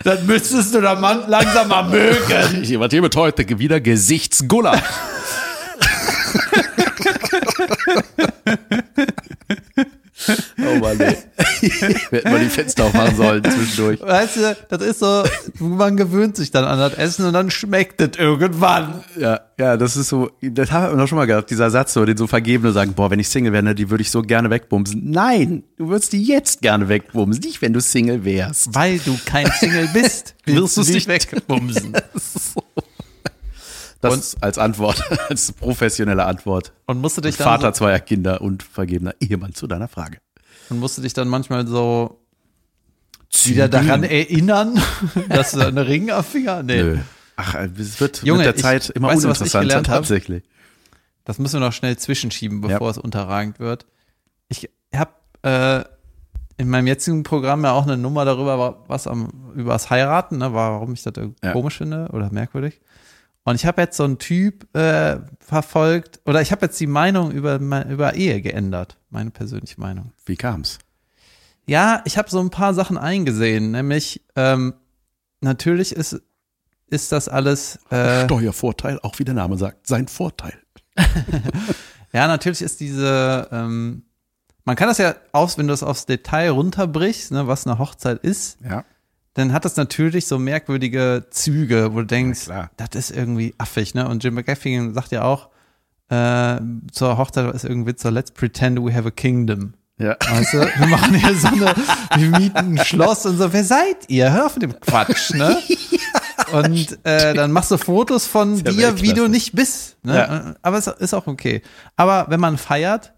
[0.04, 2.64] Dann müsstest du der Mann langsam mal mögen.
[2.64, 4.82] Jemand hier mit heute wieder Gesichtsguller.
[10.30, 11.18] Oh Mann, ey.
[11.62, 14.02] Wir hätten mal die Fenster aufmachen sollen zwischendurch.
[14.02, 15.24] Weißt du, das ist so,
[15.60, 19.04] man gewöhnt sich dann an das Essen und dann schmeckt es irgendwann.
[19.18, 22.06] Ja, ja, das ist so, das haben wir noch schon mal gehabt, dieser Satz, so,
[22.06, 24.50] den so Vergebene sagen, boah, wenn ich Single wäre, ne, die würde ich so gerne
[24.50, 25.10] wegbumsen.
[25.10, 28.74] Nein, du würdest die jetzt gerne wegbumsen, nicht wenn du Single wärst.
[28.74, 31.94] Weil du kein Single bist, Willst du's nicht wegbumsen.
[34.04, 36.74] Das Und- als Antwort, als professionelle Antwort.
[36.86, 40.18] Und musst du dich dann Vater zweier Kinder und vergebener Ehemann zu deiner Frage.
[40.68, 42.20] so, und musst du dich dann manchmal so
[43.46, 44.80] wieder daran erinnern,
[45.30, 46.82] dass du einen Ring am Finger, nee.
[46.84, 46.98] Nö.
[47.36, 50.44] Ach, es wird Junge, mit der ich- Zeit immer weißt ich uninteressanter, tatsächlich.
[51.26, 52.92] Das müssen wir noch schnell zwischenschieben, bevor Ja.
[52.92, 53.86] es unterragend wird.
[54.50, 55.84] Ich hab, äh,
[56.58, 60.54] in meinem jetzigen Programm ja auch eine Nummer darüber, was am, über das Heiraten, ne,
[60.54, 61.54] warum ich das Ja.
[61.54, 62.82] komisch finde oder merkwürdig.
[63.46, 67.32] Und ich habe jetzt so einen Typ äh, verfolgt, oder ich habe jetzt die Meinung
[67.32, 70.14] über, über Ehe geändert, meine persönliche Meinung.
[70.26, 70.80] Wie kam's?
[71.66, 74.74] Ja, ich habe so ein paar Sachen eingesehen, nämlich ähm,
[75.42, 76.22] natürlich ist,
[76.88, 80.58] ist das alles, äh, Steuervorteil, auch wie der Name sagt, sein Vorteil.
[82.14, 84.04] ja, natürlich ist diese, ähm,
[84.64, 88.24] man kann das ja aus, wenn du es aufs Detail runterbrichst, ne, was eine Hochzeit
[88.24, 88.86] ist, Ja.
[89.34, 92.70] Dann hat das natürlich so merkwürdige Züge, wo du denkst, klar.
[92.78, 94.08] das ist irgendwie affig, ne?
[94.08, 95.50] Und Jim McGaffigan sagt ja auch,
[96.10, 96.60] äh,
[96.92, 99.74] zur Hochzeit ist irgendwie so, let's pretend we have a kingdom.
[99.98, 100.16] Ja.
[100.20, 101.74] Weißt du, wir machen hier so eine,
[102.16, 104.32] wir mieten ein Schloss und so, wer seid ihr?
[104.32, 105.58] Hör auf mit dem Quatsch, ne?
[106.52, 109.98] Und äh, dann machst du Fotos von ja dir, wie du nicht bist.
[110.04, 110.16] Ne?
[110.16, 110.56] Ja.
[110.62, 111.64] Aber es ist auch okay.
[111.96, 113.14] Aber wenn man feiert,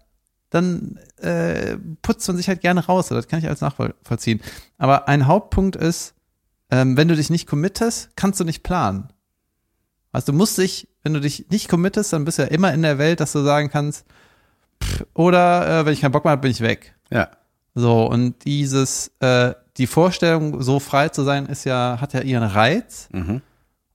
[0.56, 3.08] dann äh, putzt man sich halt gerne raus.
[3.08, 4.40] Das kann ich alles nachvollziehen.
[4.78, 6.14] Aber ein Hauptpunkt ist,
[6.70, 9.08] ähm, wenn du dich nicht committest, kannst du nicht planen.
[10.12, 12.82] Also du musst dich, wenn du dich nicht committest, dann bist du ja immer in
[12.82, 14.06] der Welt, dass du sagen kannst,
[14.82, 16.94] pff, oder äh, wenn ich keinen Bock mehr habe, bin ich weg.
[17.10, 17.28] Ja.
[17.74, 22.42] So, und dieses, äh, die Vorstellung, so frei zu sein, ist ja, hat ja ihren
[22.42, 23.08] Reiz.
[23.12, 23.42] Mhm.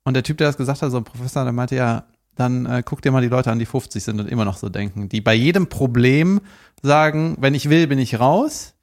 [0.04, 2.04] Und der Typ, der das gesagt hat, so ein Professor, der meinte ja,
[2.36, 4.70] dann äh, guck dir mal die Leute an, die 50 sind und immer noch so
[4.70, 6.42] denken, die bei jedem Problem
[6.82, 8.74] sagen, wenn ich will, bin ich raus.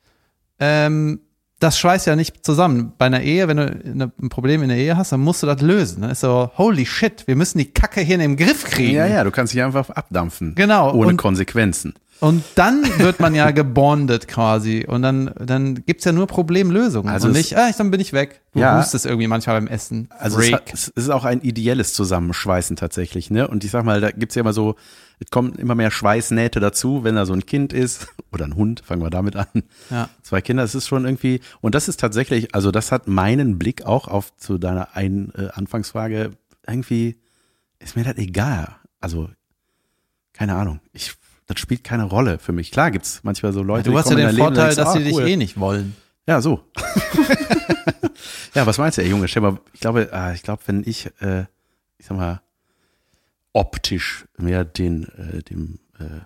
[0.60, 1.20] Ähm,
[1.60, 2.92] das schweißt ja nicht zusammen.
[2.98, 5.46] Bei einer Ehe, wenn du eine, ein Problem in der Ehe hast, dann musst du
[5.48, 6.02] das lösen.
[6.02, 8.94] Dann ist so, holy shit, wir müssen die Kacke hier in den Griff kriegen.
[8.94, 10.54] Ja, ja, du kannst dich einfach abdampfen.
[10.54, 11.94] Genau, Ohne und- Konsequenzen.
[12.20, 14.84] Und dann wird man ja gebondet quasi.
[14.86, 17.12] Und dann, dann gibt's ja nur Problemlösungen.
[17.12, 18.40] Also und es- nicht, ah, ich, dann bin ich weg.
[18.52, 18.78] Du Ja.
[18.80, 20.08] hustest irgendwie manchmal beim Essen.
[20.18, 23.46] Also es, hat, es ist auch ein ideelles Zusammenschweißen tatsächlich, ne?
[23.46, 24.74] Und ich sag mal, da gibt's ja immer so,
[25.20, 28.82] es kommen immer mehr Schweißnähte dazu, wenn da so ein Kind ist oder ein Hund,
[28.84, 29.46] fangen wir damit an.
[29.90, 30.08] Ja.
[30.22, 33.84] Zwei Kinder, das ist schon irgendwie, und das ist tatsächlich, also das hat meinen Blick
[33.86, 36.32] auch auf zu deiner ein, äh, Anfangsfrage,
[36.66, 37.16] irgendwie
[37.78, 38.74] ist mir das egal.
[39.00, 39.28] Also,
[40.32, 41.14] keine Ahnung, ich,
[41.48, 42.70] das spielt keine Rolle für mich.
[42.70, 45.02] Klar gibt's manchmal so Leute, Du hast ja den Leben, Vorteil, du, dass sie ah,
[45.02, 45.26] dich cool.
[45.26, 45.96] eh nicht wollen.
[46.26, 46.62] Ja, so.
[48.54, 49.28] ja, was meinst du, ey Junge?
[49.28, 51.46] Stell mal, ich glaube, ah, ich glaube, wenn ich, äh,
[51.96, 52.42] ich sag mal,
[53.54, 56.20] optisch mehr den, äh, dem, äh,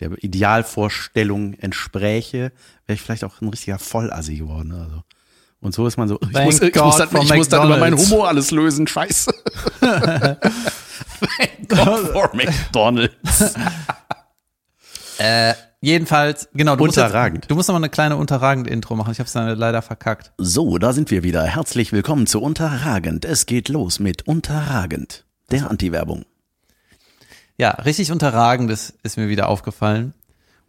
[0.00, 2.52] der Idealvorstellung entspräche,
[2.86, 4.72] wäre ich vielleicht auch ein richtiger Vollassi geworden.
[4.72, 5.02] Also.
[5.60, 7.66] Und so ist man so, ich Thank muss, ich God muss, dann, ich muss dann
[7.66, 7.98] über meinen.
[7.98, 9.30] Humor alles lösen, scheiße.
[9.80, 13.54] Thank God for McDonalds.
[15.18, 16.76] Äh, jedenfalls, genau.
[16.76, 17.34] Du Unterragend.
[17.34, 19.12] Musst jetzt, du musst noch mal eine kleine unterragende Intro machen.
[19.12, 20.32] Ich habe es leider verkackt.
[20.38, 21.42] So, da sind wir wieder.
[21.44, 23.24] Herzlich willkommen zu Unterragend.
[23.24, 26.24] Es geht los mit Unterragend, der Anti-Werbung.
[27.56, 30.14] Ja, richtig unterragendes ist mir wieder aufgefallen.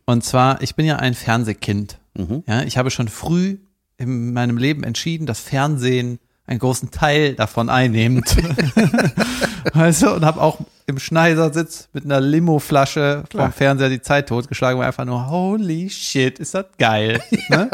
[0.06, 2.00] Und zwar, ich bin ja ein Fernsehkind.
[2.16, 2.44] Mhm.
[2.48, 3.60] Ja, ich habe schon früh
[3.98, 6.18] in meinem Leben entschieden, dass Fernsehen
[6.50, 8.36] einen großen Teil davon einnimmt.
[9.74, 14.80] weißt du, und habe auch im Schneidersitz mit einer Limo-Flasche vom Fernseher die Zeit totgeschlagen,
[14.80, 17.22] war einfach nur, holy shit, ist das geil.
[17.50, 17.70] ne?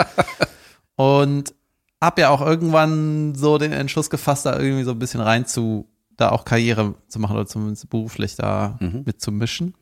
[0.98, 1.54] Und
[2.02, 5.88] hab ja auch irgendwann so den Entschluss gefasst, da irgendwie so ein bisschen rein zu,
[6.18, 9.04] da auch Karriere zu machen oder zumindest beruflich da Mhm.
[9.06, 9.74] mitzumischen.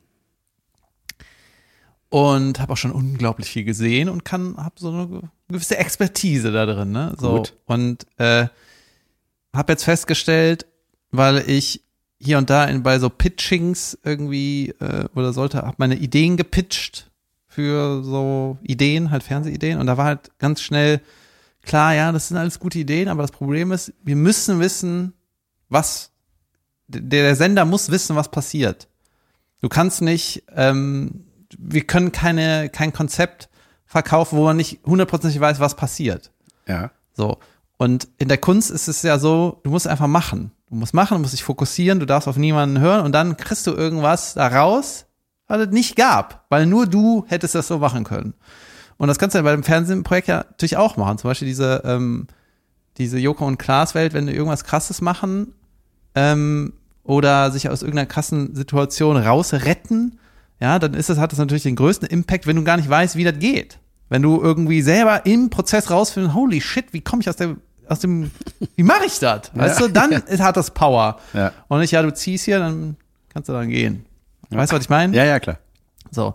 [2.10, 6.64] Und habe auch schon unglaublich viel gesehen und kann, habe so eine gewisse Expertise da
[6.64, 7.12] drin, ne?
[7.18, 7.38] So.
[7.38, 7.54] Gut.
[7.66, 8.46] Und äh,
[9.54, 10.66] habe jetzt festgestellt,
[11.10, 11.82] weil ich
[12.20, 17.10] hier und da in, bei so Pitchings irgendwie äh, oder sollte, habe meine Ideen gepitcht
[17.46, 19.78] für so Ideen, halt Fernsehideen.
[19.78, 21.00] Und da war halt ganz schnell
[21.62, 25.12] klar, ja, das sind alles gute Ideen, aber das Problem ist, wir müssen wissen,
[25.68, 26.10] was
[26.88, 28.88] der, der Sender muss wissen, was passiert.
[29.60, 31.24] Du kannst nicht, ähm,
[31.56, 33.48] wir können keine, kein Konzept
[33.86, 36.32] verkaufen, wo man nicht hundertprozentig weiß, was passiert.
[36.66, 36.90] Ja.
[37.12, 37.38] So.
[37.76, 40.52] Und in der Kunst ist es ja so, du musst einfach machen.
[40.68, 43.66] Du musst machen, du musst dich fokussieren, du darfst auf niemanden hören und dann kriegst
[43.66, 45.06] du irgendwas da raus,
[45.46, 48.34] was es nicht gab, weil nur du hättest das so machen können.
[48.96, 51.18] Und das kannst du ja bei dem Fernsehprojekt ja natürlich auch machen.
[51.18, 52.28] Zum Beispiel diese, ähm,
[52.96, 55.52] diese Joko und Klaas Welt, wenn die irgendwas krasses machen,
[56.14, 56.72] ähm,
[57.02, 60.18] oder sich aus irgendeiner krassen Situation rausretten,
[60.60, 63.16] ja, dann ist das, hat das natürlich den größten Impact, wenn du gar nicht weißt,
[63.16, 63.78] wie das geht.
[64.08, 67.56] Wenn du irgendwie selber im Prozess rausfindest, holy shit, wie komme ich aus der,
[67.88, 68.30] aus dem,
[68.76, 69.50] wie mache ich das?
[69.54, 71.18] Weißt du, dann hat das Power.
[71.32, 71.52] Ja.
[71.68, 72.96] Und nicht, ja, du ziehst hier, dann
[73.30, 74.06] kannst du dann gehen.
[74.50, 75.16] Weißt du, was ich meine?
[75.16, 75.58] Ja, ja, klar.
[76.10, 76.34] So.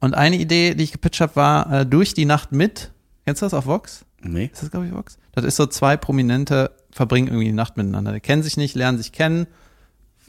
[0.00, 2.90] Und eine Idee, die ich gepitcht habe, war äh, durch die Nacht mit.
[3.24, 4.04] Kennst du das auf Vox?
[4.20, 4.50] Nee.
[4.52, 5.18] Ist das, glaube ich, Vox?
[5.32, 8.12] Das ist so zwei Prominente verbringen irgendwie die Nacht miteinander.
[8.12, 9.46] Die kennen sich nicht, lernen sich kennen,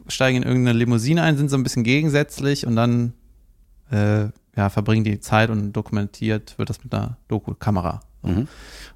[0.08, 3.14] steigen in irgendeine Limousine ein, sind so ein bisschen gegensätzlich und dann
[3.92, 8.02] äh, ja, verbringen die Zeit und dokumentiert wird das mit einer Doku-Kamera.
[8.22, 8.30] So.
[8.30, 8.48] Mhm.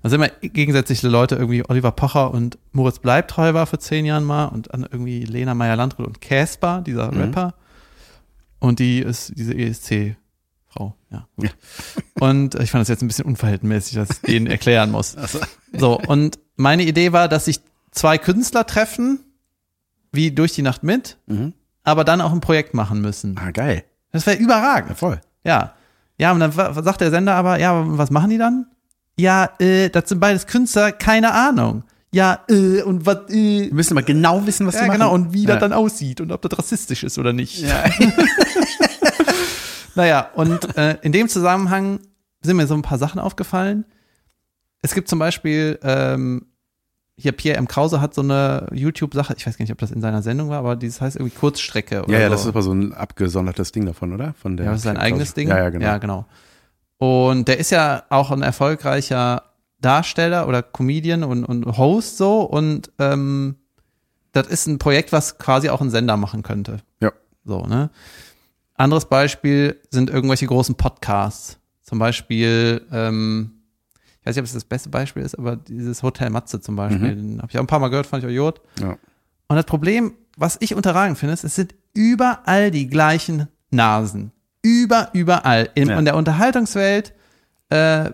[0.04, 4.24] Dann sind immer gegensätzliche Leute, irgendwie Oliver Pocher und Moritz Bleibtreu war vor zehn Jahren
[4.24, 7.18] mal und dann irgendwie Lena Meyer-Landrut und Casper, dieser Mhm.
[7.22, 7.54] Rapper.
[8.60, 11.28] Und die ist diese ESC-Frau, ja.
[11.36, 11.56] Gut.
[12.20, 15.16] Und ich fand das jetzt ein bisschen unverhältnismäßig, dass ich denen erklären muss.
[15.78, 17.60] So, und meine Idee war, dass sich
[17.92, 19.20] zwei Künstler treffen,
[20.12, 21.54] wie durch die Nacht mit, Mhm.
[21.84, 23.38] aber dann auch ein Projekt machen müssen.
[23.38, 23.84] Ah, geil.
[24.12, 24.90] Das wäre überragend.
[24.90, 25.22] Ja, voll.
[25.48, 25.74] Ja.
[26.20, 28.68] Ja, und dann sagt der Sender aber, ja, was machen die dann?
[29.20, 31.84] Ja, äh, das sind beides Künstler, keine Ahnung.
[32.12, 35.00] Ja, äh, und was, äh, Wir müssen aber genau wissen, was die ja, machen.
[35.00, 35.54] genau, und wie ja.
[35.54, 37.60] das dann aussieht und ob das rassistisch ist oder nicht.
[37.60, 37.84] Ja.
[39.98, 42.00] Naja, und äh, in dem Zusammenhang
[42.44, 43.84] sind mir so ein paar Sachen aufgefallen.
[44.84, 46.46] Es gibt zum Beispiel, ähm,
[47.18, 47.68] hier Pierre M.
[47.68, 50.60] Krause hat so eine YouTube-Sache, ich weiß gar nicht, ob das in seiner Sendung war,
[50.60, 52.04] aber dieses heißt irgendwie Kurzstrecke.
[52.04, 52.32] Oder ja, ja, so.
[52.32, 54.34] das ist aber so ein abgesondertes Ding davon, oder?
[54.34, 55.50] Von der Ja, das ist sein eigenes Ding.
[55.50, 55.86] Ja, ja, genau.
[55.86, 56.26] Ja, genau.
[56.98, 59.44] Und der ist ja auch ein erfolgreicher
[59.82, 63.56] Darsteller oder Comedian und, und Host so und ähm,
[64.32, 66.78] das ist ein Projekt, was quasi auch ein Sender machen könnte.
[67.02, 67.12] Ja.
[67.44, 67.90] So, ne?
[68.76, 71.58] Anderes Beispiel sind irgendwelche großen Podcasts.
[71.82, 73.57] Zum Beispiel, ähm,
[74.28, 77.38] weiß nicht, ob es das beste Beispiel ist, aber dieses Hotel Matze zum Beispiel, den
[77.42, 78.62] habe ich auch ein paar Mal gehört, fand ich auch Jod.
[78.80, 78.98] Ja.
[79.48, 84.32] Und das Problem, was ich unterragend finde, ist, es sind überall die gleichen Nasen.
[84.62, 85.70] Über, überall.
[85.76, 85.98] In, Ja.
[86.00, 87.14] in der Unterhaltungswelt
[87.70, 88.10] äh,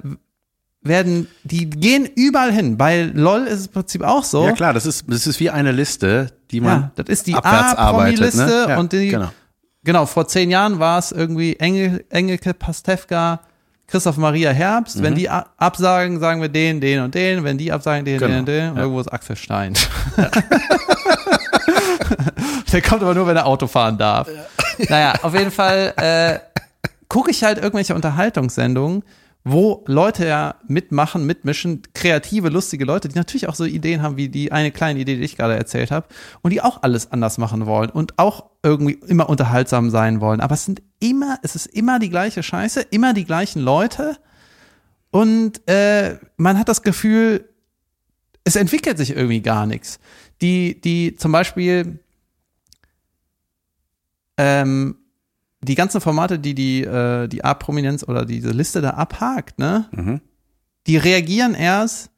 [0.81, 2.77] werden, die gehen überall hin.
[2.77, 4.45] Bei LOL ist es im Prinzip auch so.
[4.45, 7.35] Ja, klar, das ist, das ist wie eine Liste, die man Ja, das ist die
[7.35, 8.19] abwärts arbeitet.
[8.19, 8.65] A-Promi-Liste Ne?
[8.69, 9.29] Ja, und die, genau.
[9.83, 13.41] genau, vor zehn Jahren war es irgendwie Engel, Engelke Pastewka,
[13.93, 14.97] Christoph Maria Herbst.
[14.97, 15.03] Mhm.
[15.03, 17.43] Wenn die absagen, sagen wir den, den und den.
[17.43, 18.69] Wenn die absagen, den, Genau, den und den.
[18.71, 18.81] Und ja.
[18.81, 19.73] Irgendwo ist Axel Stein.
[22.71, 24.27] Der kommt aber nur, wenn er Auto fahren darf.
[24.89, 26.39] Naja, auf jeden Fall äh,
[27.07, 29.03] gucke ich halt irgendwelche Unterhaltungssendungen,
[29.43, 34.29] wo Leute ja mitmachen, mitmischen, kreative, lustige Leute, die natürlich auch so Ideen haben, wie
[34.29, 36.07] die eine kleine Idee, die ich gerade erzählt habe,
[36.41, 40.39] und die auch alles anders machen wollen und auch irgendwie immer unterhaltsam sein wollen.
[40.39, 44.17] Aber es sind immer, es ist immer die gleiche Scheiße, immer die gleichen Leute.
[45.11, 47.49] Und äh, man hat das Gefühl,
[48.45, 49.99] es entwickelt sich irgendwie gar nichts.
[50.41, 51.99] Die, die zum Beispiel
[54.37, 54.95] ähm,
[55.63, 59.85] die ganzen Formate, die die, äh, die A-Prominenz oder diese Liste da abhakt, ne?
[59.91, 60.21] Mhm.
[60.87, 62.09] Die reagieren erst,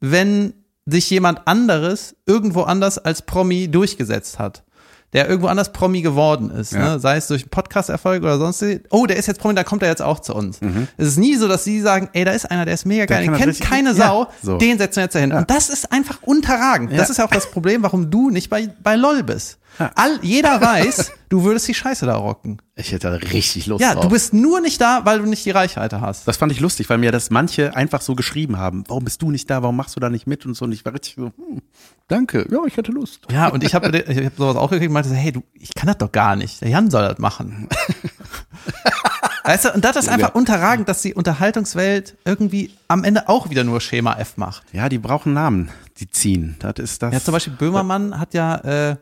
[0.00, 0.54] wenn
[0.86, 4.64] sich jemand anderes irgendwo anders als Promi durchgesetzt hat.
[5.12, 6.94] Der irgendwo anders Promi geworden ist, Ja.
[6.94, 6.98] ne?
[6.98, 8.64] sei es durch einen Podcast-Erfolg oder sonst.
[8.88, 10.58] Oh, der ist jetzt Promi, da kommt er jetzt auch zu uns.
[10.96, 13.24] Es ist nie so, dass sie sagen, ey, da ist einer, der ist mega geil,
[13.24, 14.56] den das kennt keine ja, Sau, so.
[14.56, 15.32] den setzen wir jetzt dahin.
[15.32, 16.92] Und das ist einfach unterragend.
[16.92, 17.10] Das Ja.
[17.10, 19.58] ist ja auch das Problem, warum du nicht bei, bei LOL bist.
[19.78, 22.60] All, jeder weiß, du würdest die Scheiße da rocken.
[22.74, 24.04] Ich hätte da richtig Lust Ja, drauf.
[24.04, 26.26] du bist nur nicht da, weil du nicht die Reichweite hast.
[26.28, 28.84] das fand ich lustig, weil mir das manche einfach so geschrieben haben.
[28.88, 29.62] Warum bist du nicht da?
[29.62, 30.44] Warum machst du da nicht mit?
[30.46, 30.64] Und so.
[30.64, 31.62] Und ich war richtig so, hm,
[32.08, 32.46] danke.
[32.50, 33.20] Ja, ich hätte Lust.
[33.30, 35.74] Ja, und ich habe ich hab sowas auch gekriegt und meinte so, hey, du, ich
[35.74, 36.60] kann das doch gar nicht.
[36.60, 37.68] Der Jan soll das machen.
[39.44, 43.64] weißt du, und das ist einfach unterragend, dass die Unterhaltungswelt irgendwie am Ende auch wieder
[43.64, 44.64] nur Schema F macht.
[44.72, 45.70] Ja, die brauchen Namen.
[45.98, 46.56] Die ziehen.
[46.60, 47.12] Das ist das.
[47.12, 48.96] Ja, zum Beispiel Böhmermann hat ja, äh,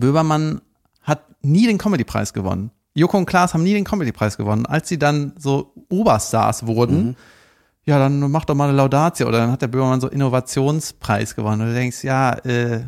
[0.00, 0.60] Böhmermann
[1.02, 2.70] hat nie den Comedy-Preis gewonnen.
[2.94, 4.66] Joko und Klaas haben nie den Comedy-Preis gewonnen.
[4.66, 7.16] Als sie dann so Oberstars wurden, Mhm.
[7.84, 9.28] ja, dann mach doch mal eine Laudatio.
[9.28, 11.60] Oder dann hat der Böhmermann so Innovationspreis gewonnen.
[11.62, 12.84] Und du denkst, ja, äh,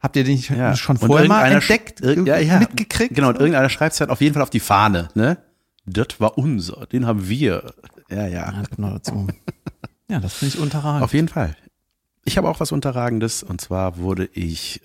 [0.00, 0.74] habt ihr den nicht Ja.
[0.76, 2.58] schon vorher mal entdeckt, ja, ja.
[2.58, 3.14] mitgekriegt?
[3.14, 5.38] Genau, und irgendeiner schreibt es halt auf jeden Fall auf die Fahne, ne?
[5.86, 7.72] Das war unser, den haben wir.
[8.10, 8.52] Ja, ja.
[8.52, 9.26] Ja, noch dazu.
[10.08, 11.02] Ja, das finde ich unterragend.
[11.02, 11.56] Auf jeden Fall.
[12.24, 14.82] Ich habe auch was Unterragendes und zwar wurde ich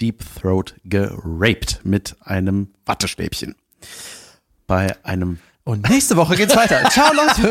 [0.00, 3.54] Deep Throat geraped mit einem Wattestäbchen.
[4.66, 6.82] Bei einem, Und nächste Woche geht's weiter.
[6.90, 7.50] Ciao, Leute.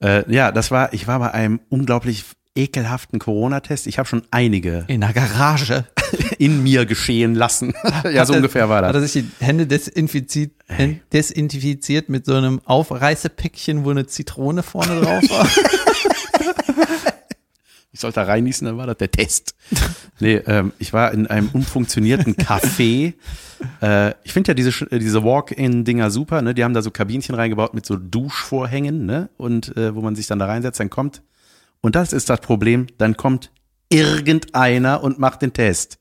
[0.28, 2.24] äh, ja, das war, ich war bei einem unglaublich
[2.56, 3.86] ekelhaften Corona-Test.
[3.88, 5.84] Ich habe schon einige In der Garage.
[6.38, 7.74] in mir geschehen lassen.
[7.82, 9.02] ja, so Hat er- ungefähr war Hat das.
[9.02, 10.52] er sich die Hände desinfiziert,
[11.12, 15.48] desinfiziert mit so einem Aufreißepäckchen, wo eine Zitrone vorne drauf war?
[17.94, 19.54] Ich sollte da reinnießen, dann war das der Test.
[20.20, 23.14] Nee, ähm, ich war in einem umfunktionierten Café.
[23.80, 26.54] Äh, ich finde ja diese, äh, diese Walk-in-Dinger super, ne?
[26.54, 29.30] Die haben da so Kabinchen reingebaut mit so Duschvorhängen, ne?
[29.38, 31.22] Und äh, wo man sich dann da reinsetzt, dann kommt.
[31.80, 33.52] Und das ist das Problem, dann kommt
[33.88, 35.98] irgendeiner und macht den Test.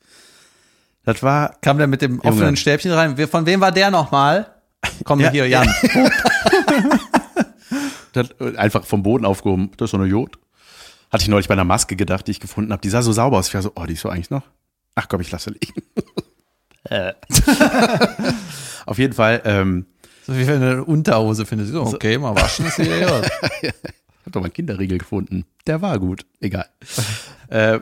[1.06, 2.58] Das war, Kam der mit dem offenen Junge.
[2.58, 3.16] Stäbchen rein.
[3.28, 4.48] Von wem war der nochmal?
[5.06, 5.68] Komm Ja, hier, Jan.
[8.14, 9.72] das äh, einfach vom Boden aufgehoben.
[9.78, 10.38] Das ist so eine Jod.
[11.14, 12.82] Hatte ich neulich bei einer Maske gedacht, die ich gefunden habe.
[12.82, 13.48] Die sah so sauber aus.
[13.48, 14.42] Ich war so, oh, die ist so eigentlich noch.
[14.96, 15.84] Ach komm, ich lasse liegen.
[18.88, 19.86] Auf jeden Fall, ähm,
[20.26, 21.72] So wie wenn du eine Unterhose findest.
[21.72, 23.22] So, okay, mal waschen ist hier ja.
[23.22, 23.70] Ich
[24.26, 25.46] habe doch mal einen Kinderriegel gefunden.
[25.68, 26.26] Der war gut.
[26.40, 26.66] Egal.
[27.50, 27.80] äh,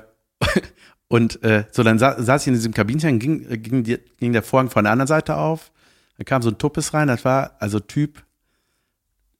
[1.07, 4.33] und äh, so, dann sa saß ich in diesem Kabinchen, ging, äh, ging, die, ging
[4.33, 5.71] der Vorhang von der anderen Seite auf.
[6.17, 7.07] Dann kam so ein Tuppes rein.
[7.07, 8.25] Das war also Typ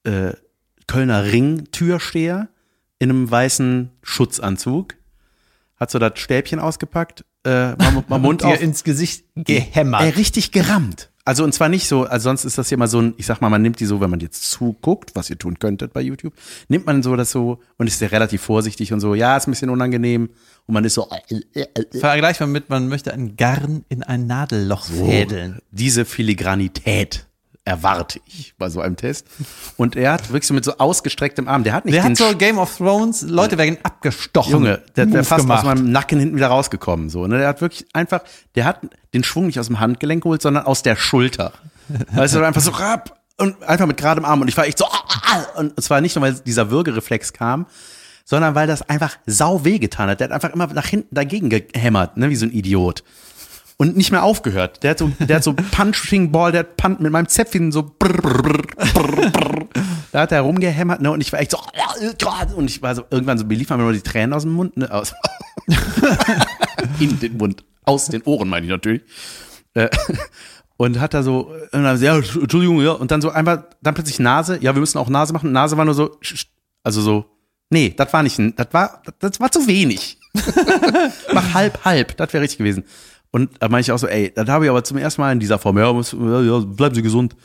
[0.06, 0.32] äh,
[0.88, 2.48] Kölner Ring-Türsteher
[3.02, 4.96] in einem weißen Schutzanzug.
[5.76, 8.62] Hat so das Stäbchen ausgepackt, äh, mal, mal Mund auf.
[8.62, 10.04] ins Gesicht gehämmert.
[10.04, 11.10] Ey, richtig gerammt.
[11.26, 13.42] Also und zwar nicht so, also sonst ist das ja immer so ein, ich sag
[13.42, 16.34] mal, man nimmt die so, wenn man jetzt zuguckt, was ihr tun könntet bei YouTube,
[16.68, 19.52] nimmt man so das so und ist ja relativ vorsichtig und so, ja, ist ein
[19.52, 20.30] bisschen unangenehm
[20.68, 24.28] und man ist so, äh, äh, äh, Vergleichbar mit, man möchte ein Garn in ein
[24.28, 25.60] Nadelloch fädeln.
[25.72, 27.28] diese Filigranität
[27.64, 29.28] erwarte ich bei so einem Test.
[29.78, 32.36] Und er hat wirklich so mit so ausgestrecktem Arm, der hat nicht Der hat so
[32.36, 34.52] Game of Thrones, Leute werden abgestochen.
[34.52, 35.60] Junge, der wäre fast gemacht.
[35.60, 37.10] aus meinem Nacken hinten wieder rausgekommen.
[37.10, 37.38] So, ne?
[37.38, 38.22] Der hat wirklich einfach,
[38.56, 38.82] der hat
[39.14, 41.54] den Schwung nicht aus dem Handgelenk geholt, sondern aus der Schulter.
[42.14, 44.42] Weißt du, einfach so rapp und einfach mit geradem Arm.
[44.42, 45.20] Und ich war echt so, ah, ah,
[45.56, 45.60] ah.
[45.60, 47.68] und zwar nicht nur, weil dieser Würgereflex kam,
[48.26, 50.20] sondern weil das einfach sau wehgetan hat.
[50.20, 53.04] Der hat einfach immer nach hinten dagegen gehämmert, ne, wie so ein Idiot.
[53.82, 54.84] Und nicht mehr aufgehört.
[54.84, 57.82] Der hat so, der hat so Punching Ball, der hat Punt mit meinem Zäpfchen so
[57.82, 58.62] brr, brr,
[59.32, 59.68] brr.
[60.12, 61.58] Da hat er rumgehämmert, ne, und ich war echt so,
[62.56, 64.92] und ich war so, irgendwann so, liefen mir nur die Tränen aus dem Mund, ne,
[64.94, 65.16] aus,
[67.00, 69.02] in den Mund, aus den Ohren meine ich natürlich.
[69.74, 69.90] Äh,
[70.78, 74.60] und hat da so, dann, ja, Entschuldigung, ja, und dann so einfach, dann plötzlich Nase,
[74.62, 75.52] ja, wir müssen auch Nase machen.
[75.54, 76.20] Nase war nur so,
[76.84, 77.26] also so,
[77.72, 80.20] nee, das war nicht, das war, das war zu wenig.
[81.34, 82.84] Mach halb, halb, das wäre richtig gewesen.
[83.32, 85.40] Und da meine ich auch so, ey, das habe ich aber zum ersten Mal in
[85.40, 85.90] dieser Form, ja,
[86.42, 87.36] ja, bleiben Sie gesund.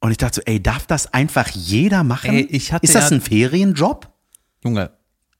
[0.00, 2.30] Und ich dachte so, ey, darf das einfach jeder machen?
[2.30, 4.08] Ey, ich hatte Ist das ja- ein Ferienjob?
[4.62, 4.90] Junge,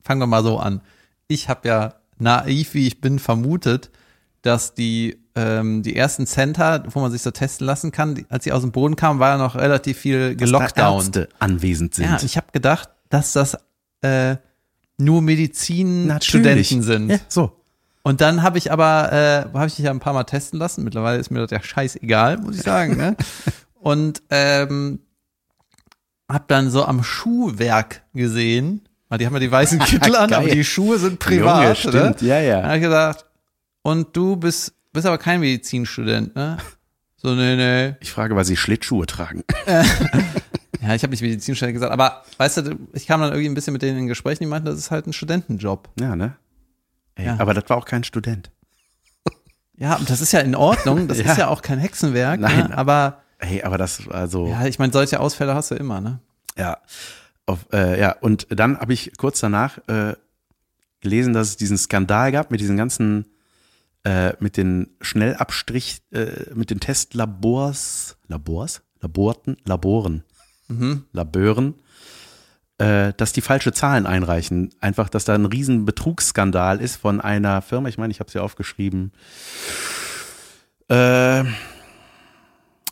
[0.02, 0.80] fangen wir mal so an.
[1.28, 3.90] Ich habe ja naiv, wie ich bin, vermutet,
[4.40, 8.44] dass die, ähm, die ersten Center, wo man sich so testen lassen kann, die, als
[8.44, 10.88] sie aus dem Boden kamen, war ja noch relativ viel Dass da
[11.38, 12.06] anwesend sind.
[12.06, 13.58] Ja, ich habe gedacht, dass das
[14.02, 14.36] äh,
[14.98, 17.10] nur Medizinstudenten sind.
[17.10, 17.60] Ja, so.
[18.06, 20.84] Und dann habe ich aber, äh, habe ich mich ja ein paar Mal testen lassen.
[20.84, 22.96] Mittlerweile ist mir das ja scheißegal, muss ich sagen.
[22.96, 23.16] Ne?
[23.80, 25.00] Und ähm,
[26.30, 30.46] habe dann so am Schuhwerk gesehen, weil die haben ja die weißen Kittel an, aber
[30.46, 31.56] die Schuhe sind privat.
[31.56, 31.74] Junge, ne?
[31.74, 32.60] stimmt, ja, ja.
[32.60, 33.26] Dann habe ich gesagt,
[33.82, 36.58] und du bist, bist aber kein Medizinstudent, ne?
[37.16, 37.96] So, nee, nee.
[37.98, 39.42] Ich frage, weil sie Schlittschuhe tragen.
[40.80, 43.72] Ja, ich habe nicht Medizinstudent gesagt, aber weißt du, ich kam dann irgendwie ein bisschen
[43.72, 45.88] mit denen in Gesprächen, die meinten, das ist halt ein Studentenjob.
[45.98, 46.36] Ja, ne?
[47.16, 47.36] Ey, Ja.
[47.40, 48.50] Aber das war auch kein Student.
[49.78, 51.32] Ja, und das ist ja in Ordnung, das Ja.
[51.32, 52.68] ist ja auch kein Hexenwerk, Nein.
[52.68, 52.78] Ne?
[52.78, 54.46] aber Ey, aber das war so.
[54.46, 56.20] ja, ich meine, solche Ausfälle hast du immer, ne?
[56.56, 56.78] Ja.
[57.44, 60.14] Auf, äh, ja, und dann habe ich kurz danach äh,
[61.00, 63.26] gelesen, dass es diesen Skandal gab mit diesen ganzen,
[64.04, 68.82] äh, mit den Schnellabstrich, äh, mit den Testlabors, Labors?
[69.00, 69.58] Laborten?
[69.66, 70.24] Laboren.
[71.12, 71.74] Labören,
[72.78, 74.70] äh, dass die falsche Zahlen einreichen.
[74.80, 78.38] Einfach, dass da ein riesen Betrugsskandal ist von einer Firma, ich meine, ich habe sie
[78.38, 79.12] aufgeschrieben,
[80.88, 81.44] äh,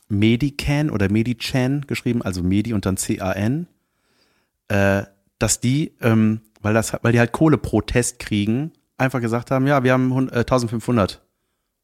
[0.09, 3.66] Medican oder Medichan geschrieben, also Medi und dann C-A-N,
[4.68, 5.03] äh,
[5.39, 9.66] dass die, ähm, weil, das, weil die halt Kohle pro Test kriegen, einfach gesagt haben,
[9.66, 11.20] ja, wir haben hun- äh, 1500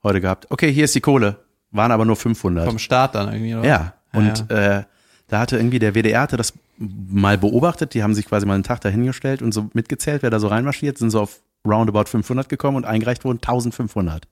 [0.02, 0.46] heute gehabt.
[0.50, 1.38] Okay, hier ist die Kohle.
[1.72, 2.66] Waren aber nur 500.
[2.66, 3.68] Vom Staat dann irgendwie, oder?
[3.68, 4.84] Ja, und Äh,
[5.30, 8.64] da hatte irgendwie der WDR hatte das mal beobachtet, die haben sich quasi mal einen
[8.64, 12.76] Tag dahingestellt und so mitgezählt, wer da so reinmarschiert, sind so auf roundabout 500 gekommen
[12.76, 14.26] und eingereicht wurden 1500.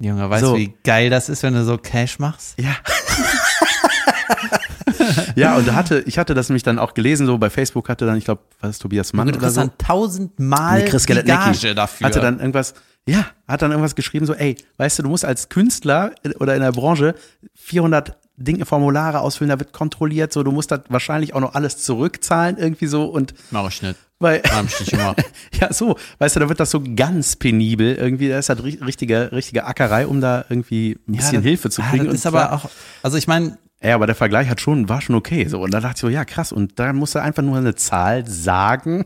[0.00, 0.52] Junge, weißt So.
[0.52, 2.58] du, wie geil das ist, wenn du so Cash machst?
[2.60, 2.76] Ja.
[5.36, 8.04] ja, und da hatte, ich hatte das nämlich dann auch gelesen, so bei Facebook hatte
[8.06, 9.60] dann, ich glaube, was ist Tobias Mann Du oder so.
[9.60, 12.06] dann tausendmal Nee, Chris die Galetnicki Gage dafür.
[12.06, 12.74] Hatte dann irgendwas,
[13.08, 16.62] ja, hat dann irgendwas geschrieben, so, ey, weißt du, du musst als Künstler oder in
[16.62, 17.14] der Branche
[17.54, 21.78] 400 Dinge, Formulare ausfüllen, da wird kontrolliert, so, du musst da wahrscheinlich auch noch alles
[21.78, 23.96] zurückzahlen, irgendwie so, und, Mach ich nicht.
[24.18, 25.22] weil, ich nicht gemacht.
[25.60, 28.84] ja, so, weißt du, da wird das so ganz penibel, irgendwie, da ist halt ri-
[28.84, 32.04] richtige, richtige Ackerei, um da irgendwie ein bisschen das- Hilfe zu ja, kriegen.
[32.04, 32.68] Das Und ist aber auch,
[33.02, 35.46] also ich meine, ja, aber der Vergleich hat schon, war schon okay.
[35.46, 35.60] So.
[35.60, 36.52] Und da dachte ich so, ja, krass.
[36.52, 39.04] Und da musst du einfach nur eine Zahl sagen.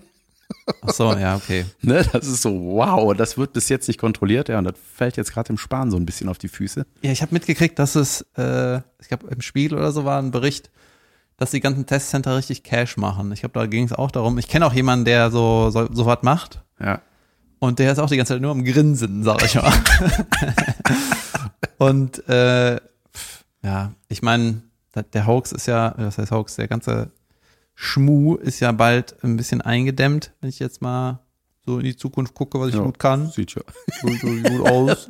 [0.83, 1.65] Ach so, ja, okay.
[1.83, 2.05] Ne?
[2.12, 4.49] Das ist so, wow, das wird bis jetzt nicht kontrolliert.
[4.49, 6.87] Ja, und das fällt jetzt gerade im Sparen so ein bisschen auf die Füße.
[7.03, 10.31] Ja, ich habe mitgekriegt, dass es, äh, ich glaube, im Spiegel oder so war ein
[10.31, 10.70] Bericht,
[11.37, 13.31] dass die ganzen Testcenter richtig Cash machen.
[13.33, 14.39] Ich glaube, da ging es auch darum.
[14.39, 16.62] Ich kenne auch jemanden, der so, so, so was macht.
[16.81, 17.01] Ja.
[17.61, 19.73] Und der ist auch die ganze Zeit nur am Grinsen, sag ich mal.
[21.79, 22.81] und äh,
[23.62, 24.62] ja, ich meine,
[25.12, 27.11] der Hoax ist ja, das heißt Hoax, der ganze
[27.81, 31.21] Schmu ist ja bald ein bisschen eingedämmt, wenn ich jetzt mal
[31.65, 32.83] so in die Zukunft gucke, was ich Ja.
[32.83, 33.31] gut kann.
[33.31, 33.63] Sieht ja.
[34.03, 35.09] Sieht gut aus.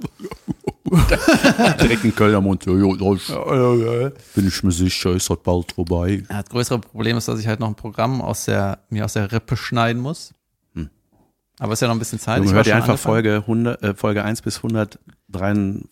[1.80, 2.66] Direkt in Köln am Mund.
[2.66, 6.22] Ja, ja, das bin ich mir sicher, ist das bald vorbei.
[6.28, 9.14] Ja, das größere Problem ist, dass ich halt noch ein Programm aus der, mir aus
[9.14, 10.34] der Rippe schneiden muss.
[10.74, 10.90] Hm.
[11.58, 12.38] Aber ist ja noch ein bisschen Zeit.
[12.44, 13.14] Junge, Ich ihr schon einfach angefangen.
[13.14, 14.98] Folge, 100, äh, Folge 1 bis 103,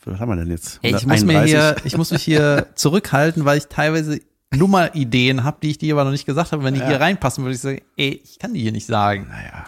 [0.04, 0.78] was haben wir denn jetzt?
[0.82, 1.50] Ey, ich muss mir 131?
[1.50, 4.20] hier, ich muss mich hier zurückhalten, weil ich teilweise
[4.54, 6.62] Nummerideen habe, die ich dir aber noch nicht gesagt habe.
[6.64, 6.86] Wenn die Ja.
[6.88, 9.26] hier reinpassen, würde ich sagen, ey, ich kann die hier nicht sagen.
[9.28, 9.66] Naja,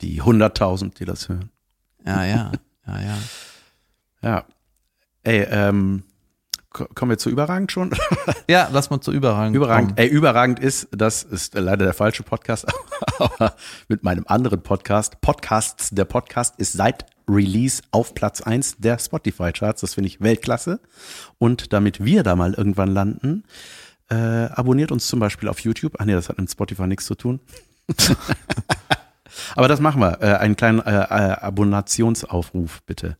[0.00, 1.50] die 100.000, die das hören.
[2.04, 2.52] Ja, ja,
[2.86, 3.18] ja, ja.
[4.22, 4.44] Ja.
[5.24, 6.04] Ey, ähm,
[6.72, 7.90] kommen wir zu überragend schon?
[8.48, 9.56] Ja, lass mal zu überragend.
[9.56, 9.98] Überragend.
[9.98, 12.66] Ey, überragend ist, das ist leider der falsche Podcast,
[13.18, 13.54] aber
[13.88, 19.80] mit meinem anderen Podcast, Podcasts, der Podcast ist seit Release auf Platz 1 der Spotify-Charts.
[19.80, 20.80] Das finde ich Weltklasse.
[21.38, 23.44] Und damit wir da mal irgendwann landen,
[24.10, 25.94] äh, abonniert uns zum Beispiel auf YouTube.
[25.98, 27.40] Ach nee, das hat mit Spotify nichts zu tun.
[29.54, 30.20] aber das machen wir.
[30.20, 33.16] Äh, einen kleinen äh, äh, Abonnationsaufruf bitte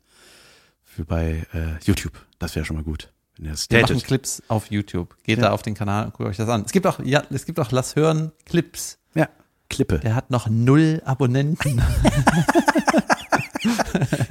[0.85, 2.15] für bei äh, YouTube.
[2.39, 3.13] Das wäre schon mal gut.
[3.45, 4.05] Das Wir machen tätet.
[4.07, 5.17] Clips auf YouTube.
[5.25, 5.47] Geht Ja.
[5.47, 6.63] da auf den Kanal und guckt euch das an.
[6.65, 8.99] Es gibt auch, ja, es gibt auch Lass hören Clips.
[9.15, 9.29] Ja,
[9.69, 9.99] Klippe.
[9.99, 11.83] Der hat noch null Abonnenten.